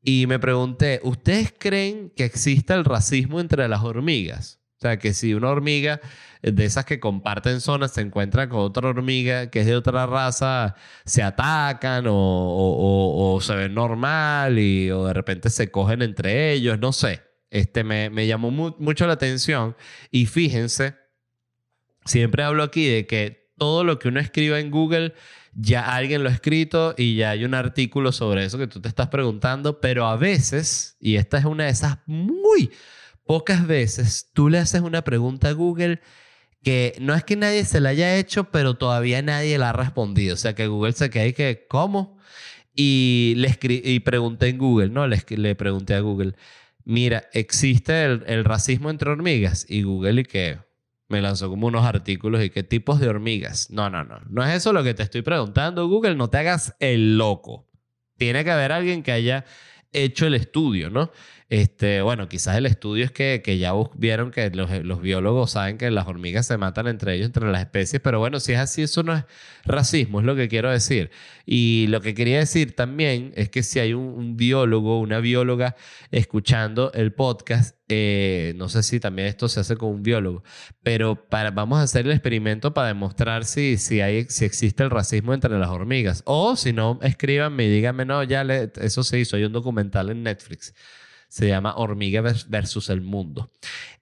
Y 0.01 0.27
me 0.27 0.39
pregunté, 0.39 0.99
¿ustedes 1.03 1.53
creen 1.57 2.11
que 2.15 2.23
exista 2.25 2.75
el 2.75 2.85
racismo 2.85 3.39
entre 3.39 3.67
las 3.67 3.83
hormigas? 3.83 4.59
O 4.77 4.81
sea, 4.81 4.97
que 4.97 5.13
si 5.13 5.33
una 5.33 5.49
hormiga 5.49 5.99
de 6.41 6.63
esas 6.63 6.85
que 6.85 7.01
comparten 7.01 7.59
zonas 7.59 7.91
se 7.91 7.99
encuentra 7.99 8.47
con 8.47 8.59
otra 8.61 8.87
hormiga 8.87 9.49
que 9.49 9.59
es 9.59 9.65
de 9.65 9.75
otra 9.75 10.05
raza, 10.05 10.75
se 11.03 11.21
atacan 11.21 12.05
o, 12.07 13.39
se 13.41 13.55
ven 13.55 13.73
normal 13.73 14.57
y, 14.57 14.89
o 14.89 15.05
de 15.05 15.13
repente 15.13 15.49
se 15.49 15.69
cogen 15.69 16.01
entre 16.01 16.53
ellos, 16.53 16.79
no 16.79 16.93
sé. 16.93 17.21
Este 17.49 17.83
me, 17.83 18.09
me 18.09 18.25
llamó 18.25 18.51
mucho 18.51 19.05
la 19.05 19.13
atención 19.13 19.75
y 20.11 20.27
fíjense, 20.27 20.95
siempre 22.05 22.43
hablo 22.43 22.63
aquí 22.63 22.87
de 22.87 23.05
que 23.05 23.38
todo 23.59 23.83
lo 23.83 23.99
que 23.99 24.07
uno 24.07 24.19
escriba 24.19 24.59
en 24.59 24.71
Google 24.71 25.13
ya 25.53 25.95
alguien 25.95 26.23
lo 26.23 26.29
ha 26.29 26.33
escrito 26.33 26.95
y 26.97 27.15
ya 27.15 27.31
hay 27.31 27.43
un 27.45 27.53
artículo 27.53 28.11
sobre 28.11 28.45
eso 28.45 28.57
que 28.57 28.67
tú 28.67 28.81
te 28.81 28.87
estás 28.89 29.09
preguntando, 29.09 29.79
pero 29.81 30.05
a 30.05 30.15
veces, 30.15 30.97
y 30.99 31.15
esta 31.15 31.37
es 31.37 31.45
una 31.45 31.65
de 31.65 31.71
esas 31.71 31.97
muy 32.05 32.71
pocas 33.25 33.67
veces, 33.67 34.29
tú 34.33 34.49
le 34.49 34.59
haces 34.59 34.81
una 34.81 35.03
pregunta 35.03 35.49
a 35.49 35.53
Google 35.53 36.01
que 36.63 36.95
no 36.99 37.15
es 37.15 37.23
que 37.23 37.35
nadie 37.35 37.63
se 37.65 37.79
la 37.79 37.89
haya 37.89 38.17
hecho, 38.17 38.45
pero 38.51 38.75
todavía 38.75 39.21
nadie 39.21 39.57
la 39.57 39.69
ha 39.69 39.73
respondido. 39.73 40.33
O 40.33 40.37
sea, 40.37 40.55
que 40.55 40.67
Google 40.67 40.93
se 40.93 41.09
queda 41.09 41.27
y 41.27 41.33
que, 41.33 41.65
¿cómo? 41.69 42.17
Y, 42.75 43.33
le 43.37 43.57
y 43.61 43.99
pregunté 44.01 44.49
en 44.49 44.57
Google, 44.57 44.89
¿no? 44.89 45.07
Le, 45.07 45.23
le 45.29 45.55
pregunté 45.55 45.93
a 45.95 46.01
Google, 46.01 46.35
mira, 46.85 47.29
¿existe 47.33 48.03
el, 48.05 48.23
el 48.27 48.45
racismo 48.45 48.89
entre 48.89 49.11
hormigas? 49.11 49.65
Y 49.69 49.83
Google 49.83 50.21
y 50.21 50.23
que, 50.25 50.59
me 51.09 51.21
lanzó 51.21 51.49
como 51.49 51.67
unos 51.67 51.85
artículos 51.85 52.43
y 52.43 52.51
qué 52.51 52.63
tipos 52.63 52.99
de 52.99 53.09
hormigas. 53.09 53.69
No, 53.71 53.89
no, 53.89 54.03
no. 54.03 54.19
No 54.29 54.45
es 54.45 54.55
eso 54.55 54.71
lo 54.71 54.83
que 54.83 54.93
te 54.93 55.03
estoy 55.03 55.23
preguntando, 55.23 55.87
Google. 55.87 56.15
No 56.15 56.29
te 56.29 56.37
hagas 56.37 56.75
el 56.79 57.17
loco. 57.17 57.67
Tiene 58.17 58.43
que 58.43 58.51
haber 58.51 58.71
alguien 58.71 59.01
que 59.01 59.11
haya 59.11 59.43
hecho 59.91 60.27
el 60.27 60.35
estudio, 60.35 60.89
¿no? 60.89 61.11
Este, 61.49 62.03
bueno, 62.03 62.29
quizás 62.29 62.57
el 62.57 62.67
estudio 62.67 63.03
es 63.05 63.11
que, 63.11 63.41
ya 63.57 63.73
vieron 63.95 64.29
que 64.29 64.51
los, 64.51 65.01
biólogos 65.01 65.51
saben 65.51 65.79
que 65.79 65.89
las 65.89 66.07
hormigas 66.07 66.45
se 66.45 66.57
matan 66.59 66.87
entre 66.87 67.15
ellos, 67.15 67.25
entre 67.25 67.51
las 67.51 67.61
especies, 67.61 67.99
pero 68.03 68.19
bueno, 68.19 68.39
si 68.39 68.53
es 68.53 68.59
así, 68.59 68.83
eso 68.83 69.01
no 69.01 69.15
es 69.15 69.23
racismo, 69.65 70.19
es 70.19 70.27
lo 70.27 70.35
que 70.35 70.47
quiero 70.47 70.69
decir. 70.69 71.09
Y 71.47 71.87
lo 71.89 72.01
que 72.01 72.13
quería 72.13 72.37
decir 72.37 72.75
también 72.75 73.33
es 73.35 73.49
que 73.49 73.63
si 73.63 73.79
hay 73.79 73.93
un, 73.95 74.03
un 74.03 74.37
biólogo, 74.37 74.99
una 74.99 75.19
bióloga 75.21 75.75
escuchando 76.11 76.91
el 76.93 77.13
podcast, 77.13 77.75
eh, 77.87 78.53
no 78.55 78.69
sé 78.69 78.83
si 78.83 78.99
también 78.99 79.27
esto 79.27 79.49
se 79.49 79.59
hace 79.61 79.75
con 79.75 79.89
un 79.89 80.03
biólogo, 80.03 80.43
pero 80.83 81.25
vamos 81.31 81.79
a 81.79 81.81
hacer 81.81 82.05
el 82.05 82.11
experimento 82.11 82.75
para 82.75 82.89
demostrar 82.89 83.45
si, 83.45 83.77
si, 83.77 84.01
hay, 84.01 84.25
si 84.25 84.45
existe 84.45 84.83
el 84.83 84.91
racismo 84.91 85.33
entre 85.33 85.57
las 85.57 85.69
hormigas. 85.69 86.21
O 86.25 86.55
si 86.55 86.73
no, 86.73 86.99
escríbanme 87.01 87.65
y 87.65 87.69
díganme, 87.69 88.05
no, 88.05 88.21
ya 88.23 88.43
eso 88.43 89.03
se 89.03 89.19
hizo, 89.19 89.35
hay 89.35 89.45
un 89.45 89.53
documental 89.53 90.11
en 90.11 90.21
Netflix 90.21 90.75
se 91.29 91.47
llama 91.47 91.75
Hormiga 91.75 92.21
versus 92.21 92.89
el 92.89 93.01
Mundo. 93.01 93.51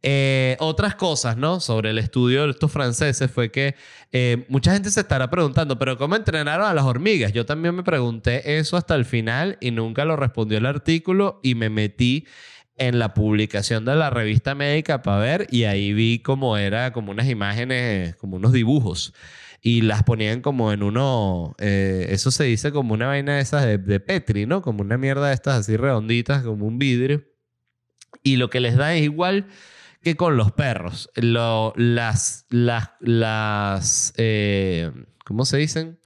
Eh, 0.02 0.56
otras 0.60 0.96
cosas, 0.96 1.36
¿no? 1.36 1.60
Sobre 1.60 1.90
el 1.90 1.98
estudio 1.98 2.46
de 2.46 2.52
estos 2.52 2.72
franceses 2.72 3.30
fue 3.30 3.52
que 3.52 3.76
eh, 4.14 4.46
mucha 4.48 4.74
gente 4.74 4.90
se 4.90 5.02
estará 5.02 5.30
preguntando, 5.30 5.78
pero 5.78 5.98
¿cómo 5.98 6.16
entrenaron 6.16 6.66
a 6.66 6.74
las 6.74 6.86
hormigas? 6.86 7.34
Yo 7.34 7.46
también 7.46 7.76
me 7.76 7.84
pregunté 7.84 8.58
eso 8.58 8.78
hasta 8.78 8.96
el 8.96 9.04
final 9.04 9.58
y 9.60 9.72
nunca 9.72 10.06
lo 10.06 10.16
respondió 10.16 10.58
el 10.58 10.66
artículo 10.66 11.42
y 11.44 11.56
me 11.56 11.70
metí 11.70 12.26
en 12.78 12.98
la 12.98 13.14
publicación 13.14 13.84
de 13.84 13.96
la 13.96 14.10
revista 14.10 14.56
médica 14.56 15.02
para 15.02 15.18
ver 15.18 15.48
y 15.52 15.66
ahí 15.66 15.94
vi 15.94 16.20
como 16.20 16.58
era 16.58 16.94
como 16.94 17.12
unas 17.12 17.28
imágenes, 17.28 18.16
como 18.16 18.38
unos 18.38 18.54
dibujos 18.54 19.14
y 19.68 19.82
las 19.82 20.04
ponían 20.04 20.40
como 20.40 20.72
en 20.72 20.82
uno, 20.82 21.54
eh, 21.60 22.08
eso 22.12 22.32
se 22.32 22.46
dice 22.46 22.72
como 22.72 22.94
una 22.94 23.08
vaina 23.08 23.36
de 23.36 23.42
esas 23.42 23.66
de, 23.66 24.00
Petri, 24.00 24.46
¿no? 24.46 24.62
Como 24.62 24.82
una 24.82 24.98
mierda 24.98 25.28
de 25.28 25.34
estas 25.34 25.56
así 25.56 25.76
redonditas, 25.76 26.42
como 26.44 26.66
un 26.66 26.80
vidrio. 26.80 27.26
Y 28.24 28.38
lo 28.38 28.50
que 28.50 28.62
les 28.62 28.78
da 28.78 28.96
es 28.96 29.04
igual 29.04 29.48
que 30.02 30.16
con 30.16 30.38
los 30.38 30.54
perros. 30.54 31.10
Lo, 31.16 31.74
las, 31.76 32.46
las, 32.50 32.92
las, 33.02 34.14
eh, 34.16 34.90
¿cómo 35.26 35.44
se 35.44 35.58
dicen? 35.58 36.00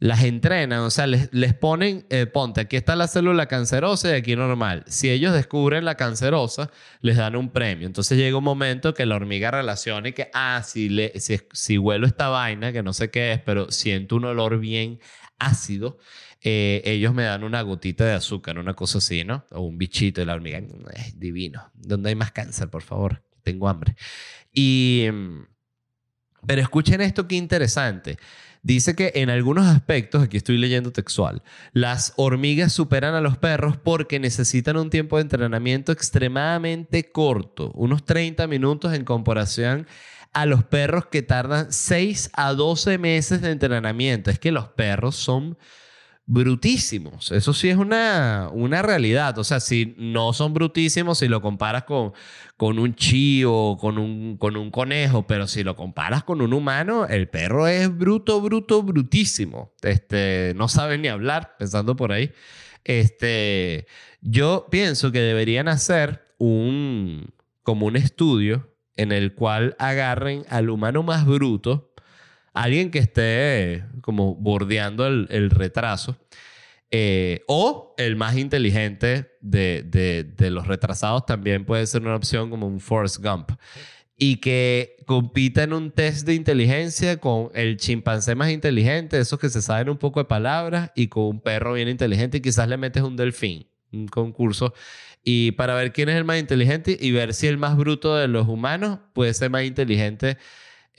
Las 0.00 0.22
entrenan, 0.22 0.80
o 0.80 0.90
sea, 0.90 1.06
les, 1.08 1.32
les 1.32 1.54
ponen, 1.54 2.06
eh, 2.08 2.26
ponte, 2.26 2.60
aquí 2.60 2.76
está 2.76 2.94
la 2.94 3.08
célula 3.08 3.46
cancerosa 3.46 4.10
y 4.10 4.12
aquí 4.12 4.36
normal. 4.36 4.84
Si 4.86 5.10
ellos 5.10 5.32
descubren 5.32 5.84
la 5.84 5.96
cancerosa, 5.96 6.70
les 7.00 7.16
dan 7.16 7.34
un 7.34 7.50
premio. 7.50 7.86
Entonces 7.86 8.16
llega 8.16 8.36
un 8.36 8.44
momento 8.44 8.94
que 8.94 9.06
la 9.06 9.16
hormiga 9.16 9.50
relaciona 9.50 10.08
y 10.08 10.12
que, 10.12 10.30
ah, 10.34 10.62
si, 10.64 10.88
le, 10.88 11.18
si, 11.18 11.40
si 11.52 11.78
huelo 11.78 12.06
esta 12.06 12.28
vaina, 12.28 12.72
que 12.72 12.82
no 12.82 12.92
sé 12.92 13.10
qué 13.10 13.32
es, 13.32 13.40
pero 13.40 13.72
siento 13.72 14.16
un 14.16 14.26
olor 14.26 14.60
bien 14.60 15.00
ácido, 15.38 15.98
eh, 16.40 16.82
ellos 16.84 17.12
me 17.12 17.24
dan 17.24 17.42
una 17.42 17.62
gotita 17.62 18.04
de 18.04 18.12
azúcar, 18.12 18.58
una 18.58 18.74
cosa 18.74 18.98
así, 18.98 19.24
¿no? 19.24 19.44
O 19.50 19.62
un 19.62 19.78
bichito 19.78 20.22
y 20.22 20.24
la 20.24 20.34
hormiga, 20.34 20.60
es 20.94 21.18
divino. 21.18 21.72
¿Dónde 21.74 22.10
hay 22.10 22.14
más 22.14 22.30
cáncer, 22.30 22.70
por 22.70 22.82
favor? 22.82 23.24
Tengo 23.42 23.68
hambre. 23.68 23.96
Y, 24.52 25.08
mm, 25.12 25.46
pero 26.46 26.62
escuchen 26.62 27.00
esto, 27.00 27.26
qué 27.26 27.34
interesante. 27.34 28.16
Dice 28.62 28.94
que 28.94 29.12
en 29.14 29.30
algunos 29.30 29.66
aspectos, 29.66 30.22
aquí 30.22 30.36
estoy 30.36 30.58
leyendo 30.58 30.92
textual, 30.92 31.42
las 31.72 32.12
hormigas 32.16 32.72
superan 32.72 33.14
a 33.14 33.20
los 33.20 33.38
perros 33.38 33.76
porque 33.76 34.18
necesitan 34.18 34.76
un 34.76 34.90
tiempo 34.90 35.16
de 35.16 35.22
entrenamiento 35.22 35.92
extremadamente 35.92 37.10
corto, 37.10 37.70
unos 37.74 38.04
30 38.04 38.46
minutos 38.46 38.92
en 38.94 39.04
comparación 39.04 39.86
a 40.32 40.46
los 40.46 40.64
perros 40.64 41.06
que 41.06 41.22
tardan 41.22 41.72
6 41.72 42.30
a 42.32 42.52
12 42.52 42.98
meses 42.98 43.40
de 43.40 43.50
entrenamiento. 43.50 44.30
Es 44.30 44.38
que 44.38 44.52
los 44.52 44.68
perros 44.68 45.16
son 45.16 45.56
brutísimos. 46.28 47.32
Eso 47.32 47.54
sí 47.54 47.70
es 47.70 47.78
una, 47.78 48.50
una 48.52 48.82
realidad. 48.82 49.38
O 49.38 49.44
sea, 49.44 49.60
si 49.60 49.94
no 49.96 50.34
son 50.34 50.52
brutísimos, 50.52 51.18
si 51.18 51.26
lo 51.26 51.40
comparas 51.40 51.84
con, 51.84 52.12
con 52.58 52.78
un 52.78 52.94
chío, 52.94 53.78
con 53.80 53.96
un, 53.96 54.36
con 54.36 54.56
un 54.58 54.70
conejo, 54.70 55.26
pero 55.26 55.46
si 55.46 55.64
lo 55.64 55.74
comparas 55.74 56.22
con 56.24 56.42
un 56.42 56.52
humano, 56.52 57.06
el 57.06 57.28
perro 57.28 57.66
es 57.66 57.96
bruto, 57.96 58.42
bruto, 58.42 58.82
brutísimo. 58.82 59.72
Este, 59.80 60.52
no 60.54 60.68
sabe 60.68 60.98
ni 60.98 61.08
hablar, 61.08 61.56
pensando 61.58 61.96
por 61.96 62.12
ahí. 62.12 62.30
Este, 62.84 63.86
yo 64.20 64.68
pienso 64.70 65.10
que 65.10 65.20
deberían 65.20 65.66
hacer 65.66 66.26
un, 66.36 67.32
como 67.62 67.86
un 67.86 67.96
estudio 67.96 68.68
en 68.96 69.12
el 69.12 69.34
cual 69.34 69.76
agarren 69.78 70.44
al 70.50 70.68
humano 70.68 71.02
más 71.02 71.24
bruto 71.24 71.90
alguien 72.62 72.90
que 72.90 72.98
esté 72.98 73.84
como 74.00 74.34
bordeando 74.34 75.06
el, 75.06 75.50
retraso. 75.50 76.16
Eh, 76.90 77.42
o 77.46 77.94
el 77.98 78.16
más 78.16 78.36
inteligente 78.36 79.32
de, 79.40 80.50
los 80.50 80.66
retrasados 80.66 81.26
también 81.26 81.66
puede 81.66 81.86
ser 81.86 82.02
una 82.02 82.16
opción 82.16 82.50
como 82.50 82.66
un 82.66 82.80
Forrest 82.80 83.18
Gump. 83.22 83.52
Y 84.16 84.36
que 84.38 84.96
compita 85.06 85.62
en 85.62 85.72
un 85.72 85.92
test 85.92 86.26
de 86.26 86.34
inteligencia 86.34 87.18
con 87.18 87.50
el 87.54 87.76
chimpancé 87.76 88.34
más 88.34 88.50
inteligente, 88.50 89.20
esos 89.20 89.38
que 89.38 89.48
se 89.48 89.62
saben 89.62 89.88
un 89.88 89.96
poco 89.96 90.18
de 90.18 90.24
palabras, 90.24 90.90
y 90.96 91.06
con 91.06 91.24
un 91.24 91.40
perro 91.40 91.74
bien 91.74 91.88
inteligente 91.88 92.38
y 92.38 92.40
quizás 92.40 92.68
le 92.68 92.76
metes 92.76 93.04
un 93.04 93.16
delfín, 93.16 93.68
un 93.92 94.08
concurso. 94.08 94.74
Y 95.22 95.52
para 95.52 95.74
ver 95.74 95.92
quién 95.92 96.08
es 96.08 96.16
el 96.16 96.24
más 96.24 96.40
inteligente 96.40 96.96
y 97.00 97.12
ver 97.12 97.34
si 97.34 97.46
el 97.46 97.58
más 97.58 97.76
bruto 97.76 98.16
de 98.16 98.26
los 98.26 98.48
humanos 98.48 98.98
puede 99.12 99.32
ser 99.34 99.50
más 99.50 99.62
inteligente 99.62 100.38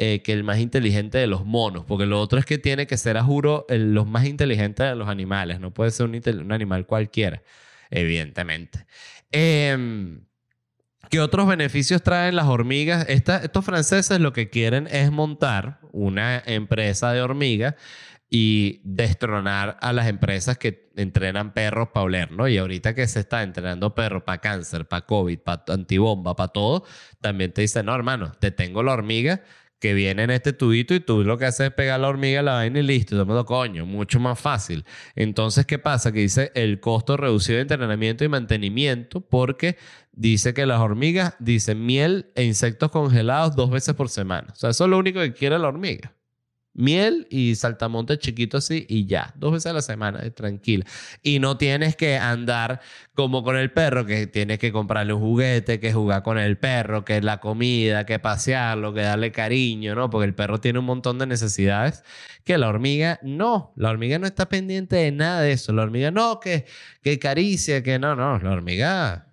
eh, 0.02 0.22
que 0.22 0.32
el 0.32 0.45
más 0.45 0.60
inteligente 0.60 1.18
de 1.18 1.28
los 1.28 1.45
monos, 1.45 1.84
porque 1.86 2.06
lo 2.06 2.22
otro 2.22 2.39
es 2.39 2.45
que 2.45 2.58
tiene 2.58 2.88
que 2.88 2.95
ser, 2.95 3.18
a 3.18 3.24
juro, 3.24 3.66
los 3.68 4.08
más 4.08 4.26
inteligentes 4.26 4.88
de 4.88 4.95
los 4.95 5.10
animales, 5.10 5.60
no 5.60 5.74
puede 5.74 5.91
ser 5.91 6.06
un, 6.06 6.52
animal 6.54 6.86
cualquiera, 6.86 7.43
evidentemente. 7.89 8.86
Em, 9.30 10.22
¿Qué 11.10 11.20
otros 11.20 11.47
beneficios 11.47 12.02
traen 12.02 12.38
las 12.38 12.45
hormigas? 12.45 13.08
estos 13.10 13.66
franceses 13.66 14.22
lo 14.22 14.32
que 14.32 14.50
quieren 14.50 14.88
es 14.89 15.12
montar 15.12 15.82
una 15.91 16.41
empresa 16.45 17.12
de 17.12 17.22
hormigas 17.22 17.76
y 18.30 18.80
destronar 18.86 19.78
a 19.82 19.91
las 19.91 20.08
empresas 20.08 20.58
que 20.58 20.91
entrenan 20.95 21.54
perros 21.54 21.89
para 21.93 22.06
oler, 22.06 22.32
¿no? 22.32 22.47
Y 22.47 22.58
ahorita 22.58 22.95
que 22.95 23.06
se 23.08 23.20
está 23.20 23.43
entrenando 23.43 23.93
perros 23.93 24.24
para 24.24 24.38
cáncer, 24.38 24.88
para 24.88 25.06
COVID, 25.06 25.39
para 25.39 25.64
antibomba, 25.68 26.38
para 26.38 26.54
todo, 26.54 26.86
también 27.20 27.52
te 27.52 27.64
dicen, 27.64 27.88
no, 27.88 27.95
hermano, 27.95 28.32
te 28.39 28.52
tengo 28.52 28.82
la 28.82 28.93
hormiga 28.93 29.43
que 29.80 29.93
viene 29.93 30.23
en 30.23 30.30
este 30.30 30.53
tubito 30.53 30.93
y 30.93 30.99
tú 30.99 31.23
lo 31.23 31.38
que 31.38 31.45
haces 31.45 31.67
es 31.67 31.73
pegar 31.73 31.99
la 31.99 32.09
hormiga 32.09 32.41
la 32.41 32.53
vaina 32.53 32.80
y 32.80 32.84
listo. 32.84 33.13
Y 33.13 33.15
todo 33.15 33.21
el 33.21 33.27
mundo, 33.27 33.45
coño, 33.45 33.86
mucho 33.86 34.19
más 34.19 34.39
fácil. 34.39 34.86
Entonces, 35.15 35.65
¿qué 35.65 35.80
pasa? 35.80 36.11
Que 36.11 36.19
dice 36.19 36.51
el 36.55 36.80
costo 36.80 37.17
reducido 37.17 37.55
de 37.55 37.63
entrenamiento 37.63 38.23
y 38.23 38.27
mantenimiento 38.30 39.21
porque 39.21 39.77
dice 40.11 40.53
que 40.53 40.65
las 40.65 40.80
hormigas 40.80 41.36
dicen 41.39 41.86
miel 41.86 42.32
e 42.36 42.43
insectos 42.43 42.91
congelados 42.91 43.55
dos 43.55 43.69
veces 43.69 43.95
por 43.95 44.09
semana. 44.09 44.49
O 44.51 44.55
sea, 44.55 44.71
eso 44.71 44.84
es 44.84 44.89
lo 44.89 44.97
único 44.97 45.19
que 45.21 45.34
quiere 45.34 45.57
la 45.57 45.69
hormiga. 45.69 46.13
Miel 46.80 47.27
y 47.30 47.55
saltamonte 47.55 48.17
chiquito 48.17 48.57
así 48.57 48.86
y 48.88 49.05
ya, 49.05 49.34
dos 49.36 49.51
veces 49.51 49.65
a 49.65 49.73
la 49.73 49.82
semana, 49.82 50.21
eh, 50.23 50.32
tranquila. 50.32 50.86
Y 51.21 51.39
no 51.39 51.57
tienes 51.57 51.97
que 51.97 52.17
andar 52.17 52.80
como 53.13 53.43
con 53.43 53.57
el 53.57 53.69
perro, 53.73 54.05
que 54.05 54.27
tienes 54.27 54.59
que 54.59 54.71
comprarle 54.71 55.11
un 55.11 55.19
juguete, 55.19 55.82
que 55.82 55.91
jugar 55.91 56.23
con 56.23 56.38
el 56.38 56.57
perro, 56.57 57.03
que 57.03 57.21
la 57.21 57.41
comida, 57.41 58.05
que 58.05 58.17
pasearlo, 58.19 58.93
que 58.93 59.01
darle 59.01 59.34
cariño, 59.34 59.93
¿no? 59.93 60.09
Porque 60.09 60.25
el 60.25 60.36
perro 60.36 60.61
tiene 60.61 60.80
un 60.80 60.86
montón 60.86 61.19
de 61.19 61.27
necesidades 61.27 62.03
que 62.45 62.57
la 62.57 62.69
hormiga 62.69 63.19
no. 63.23 63.73
La 63.75 63.89
hormiga 63.89 64.17
no 64.17 64.25
está 64.25 64.47
pendiente 64.47 64.95
de 64.95 65.11
nada 65.11 65.41
de 65.41 65.51
eso. 65.51 65.73
La 65.73 65.84
hormiga 65.84 66.11
no, 66.11 66.39
que, 66.39 66.65
que 67.03 67.19
caricia, 67.19 67.84
que 67.84 67.99
no, 67.99 68.15
no. 68.15 68.39
La 68.39 68.51
hormiga 68.51 69.28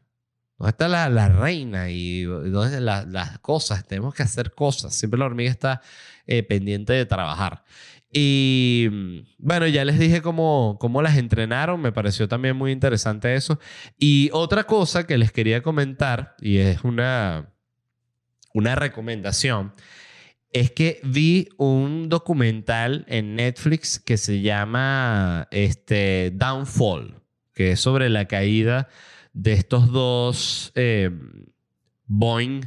¿Dónde 0.58 0.70
está 0.70 0.88
la, 0.88 1.08
la 1.10 1.28
reina 1.28 1.90
y 1.90 2.22
dónde 2.22 2.80
las 2.80 3.06
las 3.08 3.38
cosas? 3.40 3.86
Tenemos 3.86 4.14
que 4.14 4.22
hacer 4.22 4.52
cosas. 4.52 4.94
Siempre 4.94 5.18
la 5.18 5.26
hormiga 5.26 5.50
está 5.50 5.82
eh, 6.26 6.42
pendiente 6.42 6.92
de 6.92 7.04
trabajar. 7.04 7.62
Y 8.10 8.88
bueno, 9.38 9.66
ya 9.66 9.84
les 9.84 9.98
dije 9.98 10.22
cómo, 10.22 10.78
cómo 10.80 11.02
las 11.02 11.18
entrenaron. 11.18 11.80
Me 11.82 11.92
pareció 11.92 12.28
también 12.28 12.56
muy 12.56 12.72
interesante 12.72 13.34
eso. 13.34 13.60
Y 13.98 14.30
otra 14.32 14.64
cosa 14.64 15.06
que 15.06 15.18
les 15.18 15.32
quería 15.32 15.62
comentar, 15.62 16.34
y 16.40 16.58
es 16.58 16.82
una, 16.84 17.52
una 18.54 18.74
recomendación, 18.74 19.74
es 20.50 20.70
que 20.70 21.00
vi 21.02 21.50
un 21.58 22.08
documental 22.08 23.04
en 23.08 23.36
Netflix 23.36 23.98
que 23.98 24.16
se 24.16 24.40
llama 24.40 25.48
este, 25.50 26.30
Downfall, 26.34 27.20
que 27.52 27.72
es 27.72 27.80
sobre 27.80 28.08
la 28.08 28.24
caída 28.24 28.88
de 29.36 29.52
estos 29.52 29.92
dos 29.92 30.72
eh, 30.74 31.10
Boeing 32.06 32.62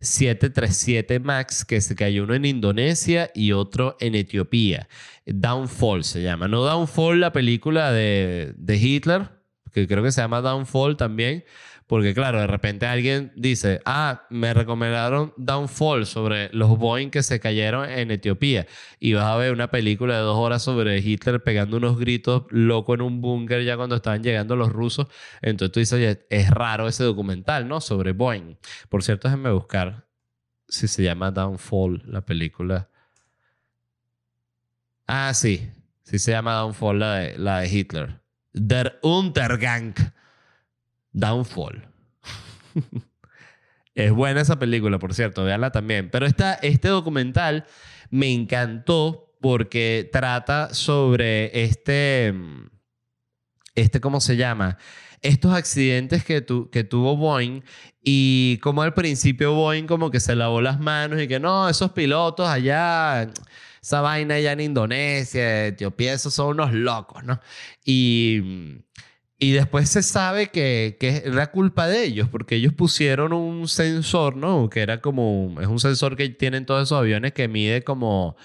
737 0.00 1.20
MAX, 1.20 1.64
que 1.64 1.80
se 1.80 1.94
cayó 1.94 2.24
uno 2.24 2.34
en 2.34 2.46
Indonesia 2.46 3.30
y 3.34 3.52
otro 3.52 3.96
en 4.00 4.14
Etiopía. 4.14 4.88
Downfall 5.26 6.04
se 6.04 6.22
llama. 6.22 6.48
No 6.48 6.64
Downfall, 6.64 7.20
la 7.20 7.32
película 7.32 7.92
de, 7.92 8.54
de 8.56 8.76
Hitler, 8.76 9.30
que 9.72 9.86
creo 9.86 10.02
que 10.02 10.12
se 10.12 10.22
llama 10.22 10.40
Downfall 10.40 10.96
también, 10.96 11.44
porque 11.86 12.14
claro, 12.14 12.40
de 12.40 12.46
repente 12.46 12.86
alguien 12.86 13.32
dice, 13.36 13.80
ah, 13.84 14.26
me 14.30 14.54
recomendaron 14.54 15.34
Downfall 15.36 16.06
sobre 16.06 16.48
los 16.52 16.78
Boeing 16.78 17.10
que 17.10 17.22
se 17.22 17.40
cayeron 17.40 17.88
en 17.90 18.10
Etiopía. 18.10 18.66
Y 18.98 19.12
vas 19.12 19.26
a 19.26 19.36
ver 19.36 19.52
una 19.52 19.70
película 19.70 20.16
de 20.16 20.22
dos 20.22 20.38
horas 20.38 20.62
sobre 20.62 20.98
Hitler 20.98 21.42
pegando 21.42 21.76
unos 21.76 21.98
gritos 21.98 22.44
loco 22.48 22.94
en 22.94 23.02
un 23.02 23.20
búnker 23.20 23.64
ya 23.64 23.76
cuando 23.76 23.96
estaban 23.96 24.22
llegando 24.22 24.56
los 24.56 24.72
rusos. 24.72 25.08
Entonces 25.42 25.72
tú 25.72 25.80
dices, 25.80 26.20
es 26.30 26.50
raro 26.50 26.88
ese 26.88 27.04
documental, 27.04 27.68
¿no? 27.68 27.82
Sobre 27.82 28.12
Boeing. 28.12 28.56
Por 28.88 29.02
cierto, 29.02 29.28
déjenme 29.28 29.50
buscar 29.50 30.06
si 30.66 30.88
se 30.88 31.02
llama 31.02 31.30
Downfall 31.30 32.02
la 32.06 32.22
película. 32.22 32.88
Ah, 35.06 35.34
sí. 35.34 35.70
Sí 36.02 36.18
se 36.18 36.32
llama 36.32 36.54
Downfall 36.54 36.98
la 36.98 37.14
de, 37.16 37.38
la 37.38 37.60
de 37.60 37.68
Hitler. 37.68 38.20
Der 38.52 38.98
Untergang. 39.02 39.94
Downfall. 41.14 41.88
es 43.94 44.12
buena 44.12 44.42
esa 44.42 44.58
película, 44.58 44.98
por 44.98 45.14
cierto, 45.14 45.44
véanla 45.44 45.70
también. 45.70 46.10
Pero 46.10 46.26
esta, 46.26 46.54
este 46.54 46.88
documental 46.88 47.64
me 48.10 48.30
encantó 48.32 49.34
porque 49.40 50.08
trata 50.12 50.74
sobre 50.74 51.64
este, 51.64 52.34
este, 53.74 54.00
¿cómo 54.00 54.20
se 54.20 54.36
llama? 54.36 54.78
Estos 55.22 55.54
accidentes 55.54 56.24
que, 56.24 56.40
tu, 56.40 56.70
que 56.70 56.84
tuvo 56.84 57.16
Boeing 57.16 57.62
y 58.02 58.58
como 58.58 58.82
al 58.82 58.92
principio 58.92 59.54
Boeing 59.54 59.86
como 59.86 60.10
que 60.10 60.20
se 60.20 60.34
lavó 60.36 60.60
las 60.60 60.80
manos 60.80 61.20
y 61.22 61.28
que 61.28 61.40
no, 61.40 61.68
esos 61.68 61.92
pilotos 61.92 62.48
allá, 62.48 63.30
esa 63.82 64.00
vaina 64.00 64.34
allá 64.34 64.52
en 64.52 64.60
Indonesia, 64.60 65.66
Etiopía, 65.66 66.12
esos 66.12 66.34
son 66.34 66.48
unos 66.48 66.72
locos, 66.72 67.24
¿no? 67.24 67.40
Y 67.84 68.82
y 69.44 69.52
después 69.52 69.90
se 69.90 70.02
sabe 70.02 70.48
que, 70.48 70.96
que 70.98 71.22
era 71.26 71.50
culpa 71.50 71.86
de 71.86 72.02
ellos, 72.02 72.30
porque 72.30 72.54
ellos 72.54 72.72
pusieron 72.72 73.34
un 73.34 73.68
sensor, 73.68 74.36
¿no? 74.36 74.70
Que 74.70 74.80
era 74.80 75.02
como, 75.02 75.54
es 75.60 75.66
un 75.66 75.78
sensor 75.78 76.16
que 76.16 76.30
tienen 76.30 76.64
todos 76.64 76.84
esos 76.84 76.98
aviones 76.98 77.34
que 77.34 77.46
mide 77.46 77.84
como, 77.84 78.36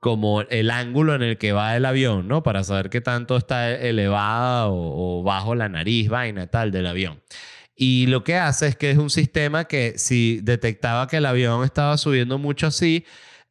como 0.00 0.40
el 0.42 0.72
ángulo 0.72 1.14
en 1.14 1.22
el 1.22 1.38
que 1.38 1.52
va 1.52 1.76
el 1.76 1.84
avión, 1.84 2.26
¿no? 2.26 2.42
Para 2.42 2.64
saber 2.64 2.90
qué 2.90 3.00
tanto 3.00 3.36
está 3.36 3.70
elevada 3.70 4.66
o, 4.66 5.20
o 5.20 5.22
bajo 5.22 5.54
la 5.54 5.68
nariz, 5.68 6.08
vaina, 6.08 6.48
tal, 6.48 6.72
del 6.72 6.88
avión. 6.88 7.22
Y 7.76 8.06
lo 8.08 8.24
que 8.24 8.34
hace 8.34 8.66
es 8.66 8.76
que 8.76 8.90
es 8.90 8.98
un 8.98 9.10
sistema 9.10 9.66
que 9.66 9.94
si 9.96 10.40
detectaba 10.42 11.06
que 11.06 11.18
el 11.18 11.26
avión 11.26 11.64
estaba 11.64 11.96
subiendo 11.98 12.38
mucho 12.38 12.66
así, 12.66 13.04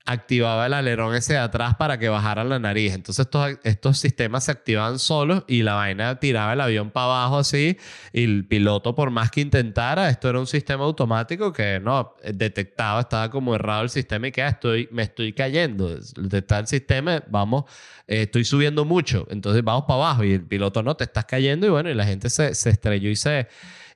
activaba 0.06 0.66
el 0.66 0.74
alerón 0.74 1.16
ese 1.16 1.34
de 1.34 1.40
atrás 1.40 1.76
para 1.76 1.98
que 1.98 2.10
bajara 2.10 2.44
la 2.44 2.60
nariz. 2.60 2.94
Entonces 2.94 3.26
estos, 3.26 3.60
estos 3.64 3.98
sistemas 4.00 4.46
se 4.46 4.52
activaban 4.52 5.00
solos 5.00 5.44
y 5.48 5.64
la 5.64 5.76
vaina 5.76 6.20
tiraba 6.20 6.54
el 6.54 6.62
avión 6.62 6.92
para 6.92 7.06
abajo 7.06 7.38
así 7.40 7.78
y 8.14 8.24
el 8.24 8.48
piloto 8.48 8.96
por 8.96 9.12
más 9.12 9.32
que 9.32 9.42
intentara, 9.42 10.10
esto 10.10 10.30
era 10.30 10.40
un 10.40 10.48
sistema 10.48 10.84
automático 10.84 11.54
que 11.54 11.80
no 11.80 12.16
detectaba, 12.24 13.02
estaba 13.02 13.30
como 13.30 13.56
errado 13.56 13.84
el 13.84 13.90
sistema 13.90 14.28
y 14.28 14.32
que 14.32 14.42
ah, 14.42 14.50
estoy, 14.50 14.88
me 14.92 15.04
estoy 15.04 15.34
cayendo. 15.34 15.98
Detectaba 16.16 16.62
el 16.62 16.68
sistema, 16.68 17.24
vamos, 17.30 17.66
eh, 18.08 18.24
estoy 18.24 18.46
subiendo 18.46 18.86
mucho, 18.86 19.28
entonces 19.30 19.64
vamos 19.64 19.84
para 19.88 19.96
abajo 19.96 20.24
y 20.24 20.34
el 20.34 20.44
piloto 20.44 20.84
no, 20.84 20.96
te 20.96 21.04
estás 21.04 21.26
cayendo 21.26 21.68
y 21.68 21.70
bueno, 21.70 21.90
y 21.90 21.94
la 21.94 22.06
gente 22.06 22.30
se, 22.30 22.56
se 22.56 22.70
estrelló 22.70 23.10
y 23.10 23.16
se, 23.16 23.48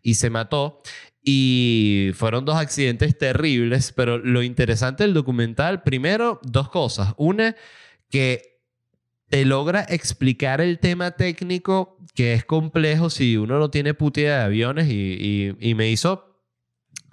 y 0.05 0.13
se 0.13 0.29
mató. 0.29 0.81
Y 1.27 2.11
fueron 2.13 2.45
dos 2.45 2.55
accidentes 2.55 3.17
terribles, 3.17 3.91
pero 3.91 4.19
lo 4.19 4.43
interesante 4.43 5.03
del 5.03 5.15
documental, 5.15 5.81
primero, 5.81 6.39
dos 6.43 6.69
cosas. 6.69 7.15
Una, 7.17 7.55
que 8.11 8.59
te 9.27 9.43
logra 9.43 9.83
explicar 9.89 10.61
el 10.61 10.77
tema 10.77 11.11
técnico 11.11 11.97
que 12.13 12.33
es 12.33 12.45
complejo 12.45 13.09
si 13.09 13.37
uno 13.37 13.57
no 13.57 13.71
tiene 13.71 13.95
putida 13.95 14.37
de 14.37 14.43
aviones 14.45 14.87
y, 14.87 15.55
y, 15.59 15.75
me 15.75 15.89
hizo 15.89 16.31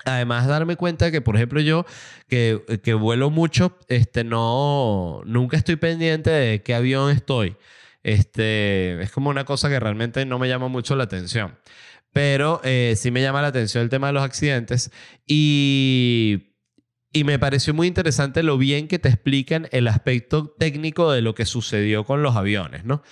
Además, 0.05 0.49
darme 0.49 0.75
cuenta 0.75 1.13
que, 1.13 1.21
por 1.21 1.37
ejemplo, 1.37 1.61
yo 1.61 1.87
que, 2.29 2.81
que, 2.83 2.93
vuelo 2.93 3.31
mucho, 3.31 3.79
este, 3.87 4.25
no, 4.25 5.23
nunca 5.25 5.57
estoy 5.57 5.77
pendiente 5.77 6.29
de 6.29 6.63
qué 6.63 6.75
avión 6.75 7.11
estoy. 7.11 7.57
Este, 8.03 9.01
es 9.01 9.13
como 9.13 9.31
una 9.31 9.45
cosa 9.45 9.69
que 9.69 9.79
realmente 9.79 10.27
no 10.27 10.41
me 10.41 10.49
llama 10.49 10.67
mucho 10.67 10.97
la 10.97 11.05
atención. 11.05 11.57
Pero 12.13 12.61
eh, 12.63 12.95
sí 12.97 13.11
me 13.11 13.23
llama 13.23 13.43
la 13.43 13.49
atención 13.49 13.83
el 13.83 13.89
tema 13.89 14.09
de 14.09 14.13
los 14.13 14.23
accidentes 14.23 14.91
y, 15.27 16.57
y 17.13 17.25
me 17.25 17.39
pareció 17.39 17.73
muy 17.75 17.87
interesante 17.87 18.43
lo 18.43 18.59
bien 18.59 18.89
que 18.89 18.99
te 18.99 19.09
explican 19.09 19.69
el 19.73 19.89
aspecto 19.89 20.55
técnico 20.59 21.11
de 21.11 21.23
lo 21.23 21.35
que 21.35 21.47
sucedió 21.47 22.05
con 22.05 22.23
los 22.23 22.37
aviones, 22.37 22.85
¿no? 22.85 23.03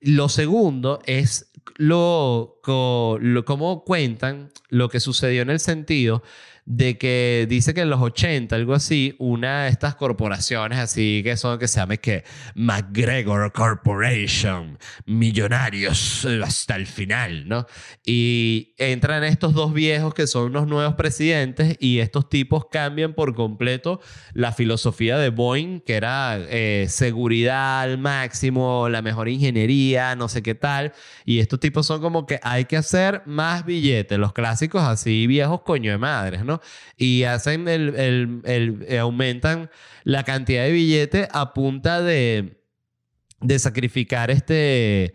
Lo 0.00 0.28
segundo 0.30 1.00
es 1.04 1.50
lo, 1.76 2.60
cómo 2.62 3.84
cuentan 3.84 4.50
lo 4.68 4.88
que 4.88 5.00
sucedió 5.00 5.42
en 5.42 5.50
el 5.50 5.60
sentido 5.60 6.22
de 6.70 6.98
que 6.98 7.46
dice 7.48 7.74
que 7.74 7.80
en 7.80 7.90
los 7.90 8.00
80, 8.00 8.54
algo 8.54 8.74
así, 8.74 9.16
una 9.18 9.64
de 9.64 9.70
estas 9.70 9.96
corporaciones 9.96 10.78
así 10.78 11.20
que 11.24 11.36
son 11.36 11.58
que 11.58 11.66
se 11.66 11.80
llama 11.80 11.96
que 11.96 12.22
McGregor 12.54 13.52
Corporation, 13.52 14.78
millonarios 15.04 16.24
hasta 16.44 16.76
el 16.76 16.86
final, 16.86 17.48
¿no? 17.48 17.66
Y 18.06 18.74
entran 18.78 19.24
estos 19.24 19.52
dos 19.52 19.74
viejos 19.74 20.14
que 20.14 20.28
son 20.28 20.44
unos 20.44 20.68
nuevos 20.68 20.94
presidentes 20.94 21.76
y 21.80 21.98
estos 21.98 22.28
tipos 22.28 22.66
cambian 22.70 23.14
por 23.14 23.34
completo 23.34 24.00
la 24.32 24.52
filosofía 24.52 25.18
de 25.18 25.30
Boeing, 25.30 25.80
que 25.80 25.96
era 25.96 26.38
eh, 26.38 26.86
seguridad 26.88 27.80
al 27.80 27.98
máximo, 27.98 28.88
la 28.88 29.02
mejor 29.02 29.28
ingeniería, 29.28 30.14
no 30.14 30.28
sé 30.28 30.40
qué 30.40 30.54
tal. 30.54 30.92
Y 31.24 31.40
estos 31.40 31.58
tipos 31.58 31.84
son 31.84 32.00
como 32.00 32.26
que 32.26 32.38
hay 32.44 32.66
que 32.66 32.76
hacer 32.76 33.22
más 33.26 33.64
billetes, 33.64 34.16
los 34.20 34.32
clásicos 34.32 34.82
así 34.82 35.26
viejos 35.26 35.62
coño 35.62 35.90
de 35.90 35.98
madres, 35.98 36.44
¿no? 36.44 36.59
Y 36.96 37.24
hacen 37.24 37.68
el, 37.68 37.94
el, 38.44 38.84
eh, 38.88 38.98
aumentan 38.98 39.70
la 40.04 40.24
cantidad 40.24 40.64
de 40.64 40.72
billetes 40.72 41.28
a 41.32 41.52
punta 41.52 42.02
de, 42.02 42.62
de 43.40 43.58
sacrificar 43.58 44.30
este 44.30 45.14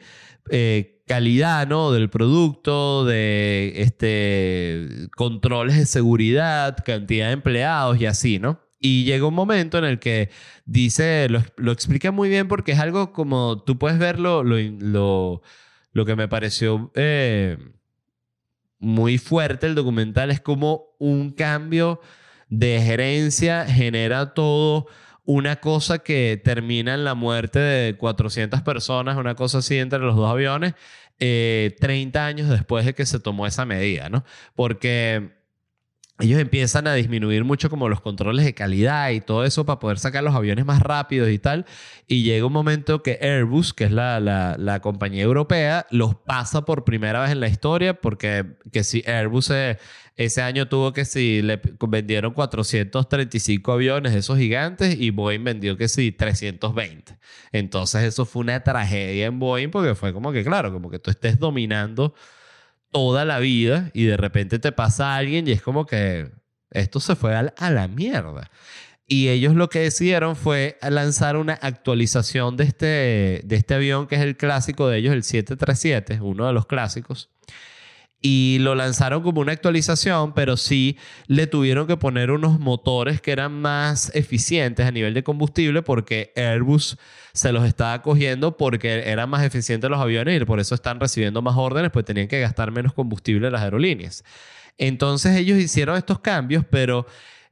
eh, 0.50 1.04
calidad, 1.08 1.68
¿no? 1.68 1.92
Del 1.92 2.10
producto, 2.10 3.06
de 3.06 3.74
este 3.78 5.08
controles 5.16 5.78
de 5.78 5.86
seguridad, 5.86 6.78
cantidad 6.84 7.28
de 7.28 7.34
empleados 7.34 8.00
y 8.00 8.06
así, 8.06 8.40
¿no? 8.40 8.62
Y 8.80 9.04
llega 9.06 9.26
un 9.26 9.34
momento 9.34 9.78
en 9.78 9.86
el 9.86 10.00
que 10.00 10.30
dice, 10.66 11.28
lo, 11.30 11.42
lo 11.58 11.72
explica 11.72 12.12
muy 12.12 12.30
bien 12.30 12.48
porque 12.48 12.74
es 12.74 12.80
algo 12.80 13.14
como, 13.14 13.64
tú 13.64 13.80
puedes 13.80 13.98
verlo, 13.98 14.44
lo, 14.44 14.58
lo, 14.60 15.42
lo 15.92 16.06
que 16.06 16.16
me 16.16 16.28
pareció 16.28 16.92
eh, 16.94 17.58
muy 18.80 19.18
fuerte 19.18 19.68
el 19.68 19.76
documental 19.76 20.32
es 20.32 20.42
como 20.42 20.96
un 21.00 21.32
cambio 21.32 22.02
de 22.50 22.82
gerencia 22.82 23.66
genera 23.66 24.34
todo 24.34 24.88
una 25.26 25.56
cosa 25.58 26.00
que 26.00 26.40
termina 26.44 26.94
en 26.94 27.04
la 27.04 27.16
muerte 27.16 27.60
de 27.60 27.98
400 27.98 28.62
personas, 28.62 29.18
una 29.18 29.36
cosa 29.36 29.58
así 29.58 29.78
entre 29.78 30.00
los 30.00 30.16
dos 30.16 30.30
aviones, 30.30 30.76
eh, 31.20 31.76
30 31.80 32.26
años 32.26 32.50
después 32.50 32.86
de 32.86 32.94
que 32.94 33.06
se 33.06 33.20
tomó 33.20 33.48
esa 33.48 33.66
medida, 33.66 34.10
¿no? 34.10 34.24
Porque 34.54 35.35
ellos 36.20 36.40
empiezan 36.40 36.88
a 36.88 36.94
disminuir 36.94 37.44
mucho 37.44 37.70
como 37.70 37.90
los 37.90 38.00
controles 38.00 38.46
de 38.46 38.54
calidad 38.54 39.10
y 39.10 39.20
todo 39.20 39.44
eso 39.44 39.66
para 39.66 39.80
poder 39.80 40.00
sacar 40.00 40.24
los 40.24 40.34
aviones 40.34 40.66
más 40.66 40.82
rápidos 40.82 41.30
y 41.30 41.40
tal. 41.40 41.66
Y 42.08 42.24
llega 42.24 42.46
un 42.46 42.54
momento 42.54 43.04
que 43.04 43.20
Airbus, 43.22 43.74
que 43.74 43.84
es 43.84 43.92
la, 43.92 44.22
la, 44.22 44.56
la 44.58 44.80
compañía 44.80 45.24
europea, 45.24 45.86
los 45.90 46.16
pasa 46.16 46.64
por 46.64 46.86
primera 46.86 47.22
vez 47.22 47.32
en 47.32 47.42
la 47.42 47.50
historia 47.50 48.00
porque 48.00 48.46
que 48.72 48.86
si 48.86 49.04
Airbus 49.06 49.50
eh, 49.50 49.78
ese 50.16 50.42
año 50.42 50.70
tuvo 50.70 50.94
que 50.94 51.04
si 51.04 51.42
le 51.42 51.60
vendieron 51.88 52.34
435 52.34 53.74
aviones 53.74 54.14
de 54.14 54.20
esos 54.20 54.38
gigantes 54.38 54.98
y 54.98 55.10
Boeing 55.10 55.44
vendió 55.44 55.76
que 55.76 55.90
sí 55.90 56.14
320. 56.14 57.18
Entonces 57.52 58.04
eso 58.04 58.26
fue 58.26 58.44
una 58.44 58.64
tragedia 58.64 59.26
en 59.26 59.40
Boeing 59.40 59.70
porque 59.70 59.96
fue 59.96 60.14
como 60.14 60.32
que, 60.32 60.46
claro, 60.46 60.72
como 60.72 60.90
que 60.90 61.00
tú 61.00 61.12
estés 61.12 61.38
dominando 61.38 62.14
toda 62.96 63.26
la 63.26 63.40
vida 63.40 63.92
y 63.94 64.06
de 64.06 64.16
repente 64.16 64.58
te 64.58 64.72
pasa 64.72 65.18
alguien 65.18 65.46
y 65.50 65.52
es 65.52 65.62
como 65.62 65.86
que 65.86 66.32
esto 66.72 67.02
se 67.02 67.18
fue 67.18 67.36
a 67.36 67.70
la 67.70 67.90
mierda. 67.90 68.50
Y 69.06 69.28
ellos 69.28 69.54
lo 69.54 69.68
que 69.68 69.80
decidieron 69.80 70.38
fue 70.38 70.78
lanzar 70.82 71.36
una 71.36 71.56
actualización 71.56 72.56
de 72.56 72.64
este, 72.64 73.42
de 73.44 73.56
este 73.58 73.74
avión 73.74 74.08
que 74.08 74.16
es 74.16 74.22
el 74.22 74.38
clásico 74.38 74.88
de 74.88 75.00
ellos, 75.00 75.14
el 75.14 75.24
737, 75.24 76.22
uno 76.22 76.48
de 76.48 76.54
los 76.54 76.68
clásicos 76.68 77.30
y 78.28 78.58
lo 78.58 78.74
lanzaron 78.74 79.22
como 79.22 79.42
una 79.42 79.52
actualización, 79.52 80.34
pero 80.34 80.58
sí 80.58 80.98
le 81.28 81.46
tuvieron 81.46 81.86
que 81.86 81.96
poner 81.96 82.32
unos 82.32 82.60
motores 82.60 83.22
que 83.22 83.32
eran 83.32 83.62
más 83.62 84.12
eficientes 84.16 84.84
a 84.84 84.90
nivel 84.90 85.14
de 85.14 85.24
combustible 85.24 85.84
porque 85.84 86.34
Airbus 86.36 86.98
se 87.34 87.52
los 87.52 87.68
estaba 87.68 88.02
cogiendo 88.02 88.58
porque 88.58 89.04
eran 89.12 89.30
más 89.30 89.44
eficientes 89.44 89.92
los 89.92 90.00
aviones 90.00 90.42
y 90.42 90.44
por 90.44 90.60
eso 90.60 90.74
están 90.74 91.00
recibiendo 91.00 91.44
más 91.44 91.56
órdenes, 91.56 91.92
pues 91.92 92.04
tenían 92.04 92.28
que 92.28 92.40
gastar 92.40 92.72
menos 92.72 92.94
combustible 92.94 93.52
las 93.52 93.62
aerolíneas. 93.62 94.24
Entonces 94.80 95.38
ellos 95.38 95.60
hicieron 95.60 95.96
estos 95.96 96.18
cambios, 96.18 96.66
pero 96.68 97.06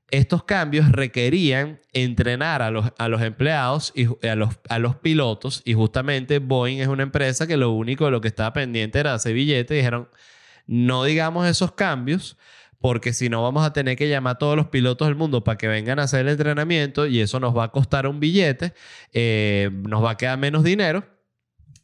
estos 0.09 0.43
cambios 0.43 0.91
requerían 0.91 1.81
entrenar 1.91 2.63
a 2.63 2.71
los, 2.71 2.91
a 2.97 3.09
los 3.09 3.21
empleados 3.21 3.93
y 3.95 4.07
a 4.27 4.35
los, 4.35 4.55
a 4.69 4.79
los 4.79 4.95
pilotos 4.95 5.61
y 5.65 5.75
justamente 5.75 6.39
Boeing 6.39 6.79
es 6.79 6.87
una 6.87 7.03
empresa 7.03 7.45
que 7.45 7.57
lo 7.57 7.69
único 7.69 8.05
de 8.05 8.11
lo 8.11 8.21
que 8.21 8.27
estaba 8.29 8.53
pendiente 8.53 8.97
era 8.97 9.13
hacer 9.13 9.35
billetes 9.35 9.75
y 9.75 9.77
dijeron 9.77 10.07
no 10.67 11.03
digamos 11.03 11.47
esos 11.47 11.73
cambios, 11.73 12.37
porque 12.83 13.13
si 13.13 13.29
no 13.29 13.41
vamos 13.41 13.65
a 13.65 13.71
tener 13.71 13.95
que 13.95 14.09
llamar 14.09 14.35
a 14.35 14.37
todos 14.37 14.57
los 14.57 14.67
pilotos 14.67 15.07
del 15.07 15.15
mundo 15.15 15.41
para 15.41 15.57
que 15.57 15.69
vengan 15.69 15.99
a 15.99 16.03
hacer 16.03 16.19
el 16.19 16.33
entrenamiento 16.33 17.07
y 17.07 17.21
eso 17.21 17.39
nos 17.39 17.55
va 17.55 17.63
a 17.63 17.71
costar 17.71 18.07
un 18.07 18.19
billete, 18.19 18.73
eh, 19.13 19.69
nos 19.71 20.03
va 20.03 20.11
a 20.11 20.17
quedar 20.17 20.37
menos 20.37 20.65
dinero. 20.65 21.05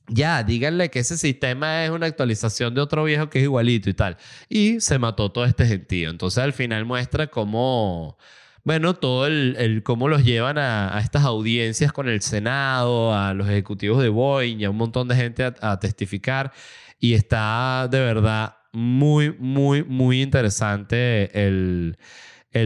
Ya, 0.10 0.44
díganle 0.44 0.90
que 0.90 1.00
ese 1.00 1.18
sistema 1.18 1.86
es 1.86 1.92
una 1.92 2.08
actualización 2.08 2.76
de 2.76 2.82
otro 2.82 3.06
viejo 3.06 3.30
que 3.30 3.40
es 3.40 3.44
igualito 3.46 3.90
y 3.90 3.94
tal. 3.94 4.18
Y 4.50 4.82
se 4.82 5.00
mató 5.00 5.32
todo 5.32 5.46
este 5.46 5.66
gentío. 5.66 6.10
Entonces 6.10 6.44
al 6.44 6.52
final 6.52 6.84
muestra 6.84 7.28
cómo, 7.28 8.18
bueno, 8.66 8.94
todo 8.96 9.26
el, 9.26 9.82
cómo 9.86 10.10
los 10.10 10.26
llevan 10.26 10.58
a, 10.58 11.00
estas 11.00 11.24
audiencias 11.24 11.94
con 11.94 12.10
el 12.10 12.22
Senado, 12.22 13.16
a 13.16 13.34
los 13.34 13.48
ejecutivos 13.48 14.04
de 14.04 14.10
Boeing 14.10 14.60
y 14.60 14.66
a 14.66 14.70
un 14.70 14.76
montón 14.76 15.08
de 15.08 15.16
gente 15.16 15.46
a 15.62 15.80
testificar. 15.80 16.52
Y 17.00 17.14
está 17.14 17.88
de 17.90 18.00
verdad 18.02 18.59
muy, 18.72 19.36
muy, 19.38 19.84
muy 19.84 20.22
interesante 20.22 21.48
el, 21.48 21.98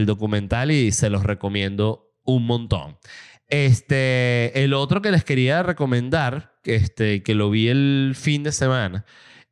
documental 0.06 0.70
y 0.70 0.92
se 0.92 1.10
los 1.10 1.24
recomiendo 1.24 2.12
un 2.24 2.46
montón. 2.46 2.98
Este, 3.48 4.64
el 4.64 4.72
otro 4.72 5.02
que 5.02 5.10
les 5.10 5.24
quería 5.24 5.62
recomendar, 5.62 6.54
este, 6.64 7.22
que 7.22 7.34
lo 7.34 7.50
vi 7.50 7.68
el 7.68 8.14
fin 8.16 8.42
de 8.42 8.52
semana, 8.52 9.04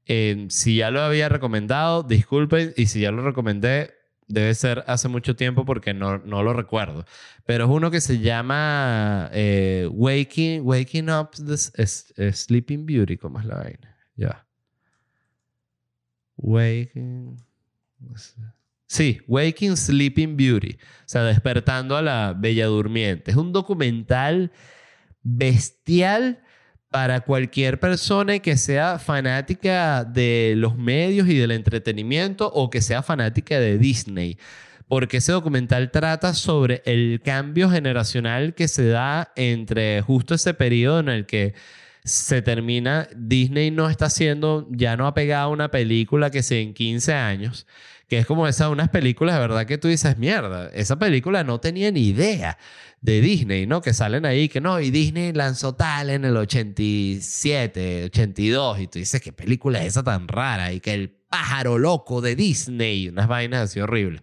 eh, 0.07 0.47
si 0.49 0.77
ya 0.77 0.91
lo 0.91 1.03
había 1.03 1.29
recomendado, 1.29 2.03
disculpen, 2.03 2.73
y 2.77 2.87
si 2.87 3.01
ya 3.01 3.13
lo 3.13 3.23
recomendé, 3.23 3.95
debe 4.27 4.55
ser 4.55 4.85
hace 4.87 5.09
mucho 5.09 5.37
tiempo 5.37 5.65
porque 5.65 5.95
no, 5.95 6.19
no 6.19 6.43
lo 6.43 6.53
recuerdo. 6.55 7.05
Pero 7.45 7.65
es 7.65 7.71
uno 7.71 7.91
que 7.91 8.01
se 8.01 8.19
llama 8.19 9.31
eh, 9.33 9.89
Waking, 9.91 10.63
Waking 10.65 11.11
Up 11.11 11.31
the 11.33 12.33
Sleeping 12.33 12.87
Beauty, 12.87 13.17
¿cómo 13.17 13.41
es 13.41 13.47
la 13.47 13.57
vaina? 13.57 13.97
Ya. 14.17 14.47
Waking. 16.43 17.37
Sí, 18.87 19.21
Waking 19.27 19.77
Sleeping 19.77 20.37
Beauty. 20.37 20.75
O 20.75 21.07
sea, 21.07 21.23
despertando 21.25 21.97
a 21.97 22.03
la 22.03 22.35
bella 22.37 22.67
durmiente. 22.67 23.31
Es 23.31 23.37
un 23.37 23.53
documental 23.53 24.53
bestial 25.23 26.43
para 26.91 27.21
cualquier 27.23 27.81
persona 27.81 28.39
que 28.41 28.59
sea 28.59 28.99
fanática 28.99 30.05
de 30.05 30.55
los 30.57 30.77
medios 30.77 31.27
y 31.29 31.39
del 31.39 31.53
entretenimiento 31.53 32.51
o 32.53 32.69
que 32.69 32.83
sea 32.83 33.03
fanática 33.03 33.59
de 33.59 33.79
Disney. 33.79 34.37
Porque 34.89 35.19
ese 35.19 35.33
documental 35.33 35.91
trata 35.91 36.35
sobre 36.35 36.83
el 36.85 37.23
cambio 37.25 37.71
generacional 37.71 38.55
que 38.55 38.69
se 38.69 38.89
da 38.89 39.33
entre 39.37 40.03
justo 40.03 40.35
ese 40.35 40.53
periodo 40.53 41.01
en 41.01 41.09
el 41.09 41.25
que 41.25 41.55
se 42.05 42.43
termina, 42.43 43.09
Disney 43.15 43.71
no 43.71 43.89
está 43.89 44.07
haciendo, 44.07 44.67
ya 44.71 44.97
no 44.97 45.07
ha 45.07 45.15
pegado 45.15 45.51
una 45.51 45.71
película 45.71 46.31
que 46.31 46.43
sea 46.43 46.59
en 46.59 46.75
15 46.75 47.15
años, 47.15 47.67
que 48.09 48.19
es 48.19 48.27
como 48.27 48.49
esas 48.49 48.69
unas 48.71 48.89
películas 48.89 49.37
de 49.37 49.41
verdad 49.41 49.67
que 49.67 49.79
tú 49.79 49.89
dices, 49.89 50.19
mierda, 50.19 50.69
esa 50.75 50.99
película 50.99 51.45
no 51.45 51.61
tenía 51.61 51.91
ni 51.93 52.09
idea 52.09 52.59
de 53.01 53.21
Disney, 53.21 53.67
¿no? 53.67 53.81
Que 53.83 53.95
salen 53.95 54.27
ahí, 54.27 54.49
que 54.49 54.61
no, 54.61 54.81
y 54.81 54.91
Disney 54.91 55.33
lanzó 55.33 55.75
tal 55.75 56.11
en 56.11 56.25
el 56.25 56.37
87, 56.37 58.05
82, 58.05 58.81
y 58.81 58.87
tú 58.89 58.99
dices, 58.99 59.21
¿qué 59.21 59.33
película 59.33 59.81
es 59.81 59.89
esa 59.89 60.03
tan 60.03 60.29
rara? 60.29 60.73
Y 60.73 60.81
que 60.81 60.95
el 60.95 61.11
pájaro 61.11 61.79
loco 61.79 62.21
de 62.21 62.37
Disney, 62.37 63.09
unas 63.09 63.29
vainas 63.29 63.63
así 63.63 63.81
horribles. 63.81 64.23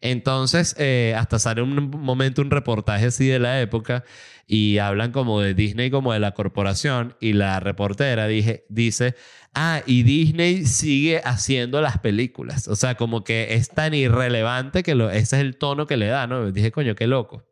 Entonces, 0.00 0.74
eh, 0.78 1.14
hasta 1.16 1.38
sale 1.38 1.62
un 1.62 1.90
momento 1.90 2.40
un 2.42 2.50
reportaje 2.50 3.06
así 3.06 3.26
de 3.26 3.38
la 3.38 3.60
época 3.60 4.04
y 4.52 4.78
hablan 4.78 5.12
como 5.12 5.40
de 5.40 5.54
Disney 5.54 5.92
como 5.92 6.12
de 6.12 6.18
la 6.18 6.32
corporación 6.32 7.14
y 7.20 7.34
la 7.34 7.60
reportera 7.60 8.26
dice, 8.26 9.14
ah, 9.54 9.80
y 9.86 10.02
Disney 10.02 10.66
sigue 10.66 11.20
haciendo 11.24 11.80
las 11.80 11.98
películas. 11.98 12.66
O 12.66 12.74
sea, 12.74 12.96
como 12.96 13.22
que 13.22 13.54
es 13.54 13.68
tan 13.68 13.94
irrelevante 13.94 14.82
que 14.82 14.96
lo, 14.96 15.08
ese 15.08 15.36
es 15.36 15.42
el 15.42 15.56
tono 15.56 15.86
que 15.86 15.96
le 15.96 16.08
da, 16.08 16.26
¿no? 16.26 16.50
Dije, 16.50 16.72
coño, 16.72 16.96
qué 16.96 17.06
loco. 17.06 17.46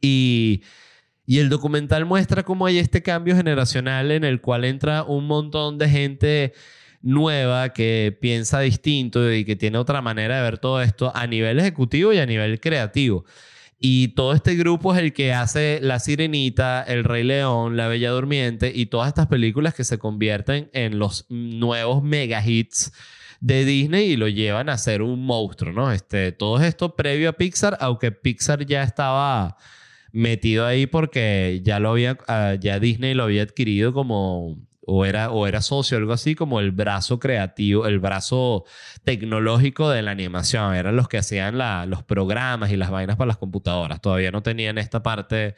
Y... 0.00 0.62
Y 1.26 1.38
el 1.38 1.48
documental 1.48 2.04
muestra 2.04 2.42
cómo 2.42 2.66
hay 2.66 2.76
este 2.76 3.02
cambio 3.02 3.34
generacional 3.34 4.10
en 4.10 4.24
el 4.24 4.42
cual 4.42 4.66
entra 4.66 5.04
un 5.04 5.26
montón 5.26 5.78
de 5.78 5.88
gente 5.88 6.52
nueva 7.00 7.70
que 7.72 8.14
piensa 8.20 8.60
distinto 8.60 9.32
y 9.32 9.46
que 9.46 9.56
tiene 9.56 9.78
otra 9.78 10.02
manera 10.02 10.36
de 10.36 10.42
ver 10.42 10.58
todo 10.58 10.82
esto 10.82 11.10
a 11.14 11.26
nivel 11.26 11.58
ejecutivo 11.58 12.12
y 12.12 12.18
a 12.18 12.26
nivel 12.26 12.60
creativo. 12.60 13.24
Y 13.86 14.08
todo 14.08 14.32
este 14.32 14.54
grupo 14.54 14.94
es 14.94 14.98
el 15.02 15.12
que 15.12 15.34
hace 15.34 15.78
La 15.82 15.98
Sirenita, 15.98 16.82
El 16.84 17.04
Rey 17.04 17.22
León, 17.22 17.76
La 17.76 17.86
Bella 17.86 18.12
Durmiente 18.12 18.72
y 18.74 18.86
todas 18.86 19.08
estas 19.08 19.26
películas 19.26 19.74
que 19.74 19.84
se 19.84 19.98
convierten 19.98 20.70
en 20.72 20.98
los 20.98 21.26
nuevos 21.28 22.02
mega 22.02 22.42
hits 22.42 22.94
de 23.40 23.66
Disney 23.66 24.12
y 24.12 24.16
lo 24.16 24.28
llevan 24.28 24.70
a 24.70 24.78
ser 24.78 25.02
un 25.02 25.26
monstruo, 25.26 25.74
¿no? 25.74 25.92
Este, 25.92 26.32
todo 26.32 26.62
esto 26.62 26.96
previo 26.96 27.28
a 27.28 27.34
Pixar, 27.34 27.76
aunque 27.78 28.10
Pixar 28.10 28.64
ya 28.64 28.82
estaba 28.82 29.58
metido 30.12 30.64
ahí 30.64 30.86
porque 30.86 31.60
ya 31.62 31.78
lo 31.78 31.90
había, 31.90 32.16
ah, 32.26 32.54
ya 32.58 32.80
Disney 32.80 33.12
lo 33.12 33.24
había 33.24 33.42
adquirido 33.42 33.92
como 33.92 34.56
o 34.86 35.04
era, 35.04 35.30
o 35.30 35.46
era 35.46 35.62
socio, 35.62 35.96
algo 35.96 36.12
así 36.12 36.34
como 36.34 36.60
el 36.60 36.70
brazo 36.70 37.18
creativo, 37.18 37.86
el 37.86 37.98
brazo 37.98 38.64
tecnológico 39.04 39.90
de 39.90 40.02
la 40.02 40.10
animación. 40.10 40.74
Eran 40.74 40.96
los 40.96 41.08
que 41.08 41.18
hacían 41.18 41.58
la, 41.58 41.86
los 41.86 42.02
programas 42.02 42.70
y 42.70 42.76
las 42.76 42.90
vainas 42.90 43.16
para 43.16 43.28
las 43.28 43.36
computadoras. 43.38 44.00
Todavía 44.00 44.30
no 44.30 44.42
tenían 44.42 44.78
esta 44.78 45.02
parte 45.02 45.54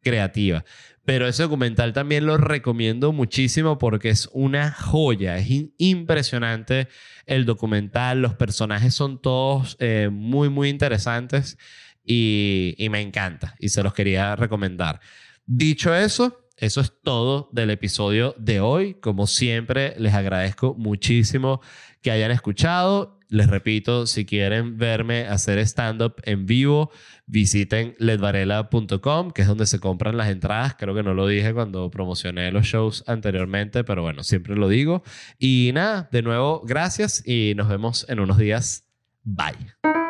creativa. 0.00 0.64
Pero 1.04 1.26
ese 1.26 1.42
documental 1.42 1.92
también 1.92 2.26
lo 2.26 2.36
recomiendo 2.36 3.12
muchísimo 3.12 3.78
porque 3.78 4.10
es 4.10 4.28
una 4.32 4.70
joya. 4.72 5.38
Es 5.38 5.48
impresionante 5.78 6.88
el 7.26 7.46
documental. 7.46 8.22
Los 8.22 8.34
personajes 8.34 8.94
son 8.94 9.20
todos 9.20 9.76
eh, 9.80 10.08
muy, 10.12 10.48
muy 10.48 10.68
interesantes 10.68 11.58
y, 12.04 12.74
y 12.78 12.88
me 12.90 13.00
encanta. 13.00 13.56
Y 13.58 13.70
se 13.70 13.82
los 13.82 13.94
quería 13.94 14.36
recomendar. 14.36 15.00
Dicho 15.46 15.94
eso, 15.94 16.49
eso 16.60 16.82
es 16.82 16.92
todo 17.02 17.48
del 17.52 17.70
episodio 17.70 18.34
de 18.38 18.60
hoy. 18.60 18.94
Como 18.94 19.26
siempre, 19.26 19.94
les 19.98 20.12
agradezco 20.12 20.74
muchísimo 20.74 21.62
que 22.02 22.10
hayan 22.10 22.30
escuchado. 22.30 23.18
Les 23.28 23.46
repito, 23.46 24.06
si 24.06 24.26
quieren 24.26 24.76
verme 24.76 25.26
hacer 25.26 25.58
stand-up 25.60 26.16
en 26.24 26.44
vivo, 26.44 26.90
visiten 27.26 27.94
ledvarela.com, 27.98 29.30
que 29.30 29.42
es 29.42 29.48
donde 29.48 29.66
se 29.66 29.78
compran 29.78 30.18
las 30.18 30.28
entradas. 30.28 30.74
Creo 30.78 30.94
que 30.94 31.02
no 31.02 31.14
lo 31.14 31.26
dije 31.26 31.54
cuando 31.54 31.90
promocioné 31.90 32.52
los 32.52 32.66
shows 32.66 33.04
anteriormente, 33.06 33.82
pero 33.82 34.02
bueno, 34.02 34.22
siempre 34.22 34.54
lo 34.54 34.68
digo. 34.68 35.02
Y 35.38 35.70
nada, 35.72 36.08
de 36.12 36.22
nuevo, 36.22 36.60
gracias 36.66 37.26
y 37.26 37.54
nos 37.56 37.68
vemos 37.68 38.04
en 38.08 38.20
unos 38.20 38.36
días. 38.36 38.84
Bye. 39.22 40.09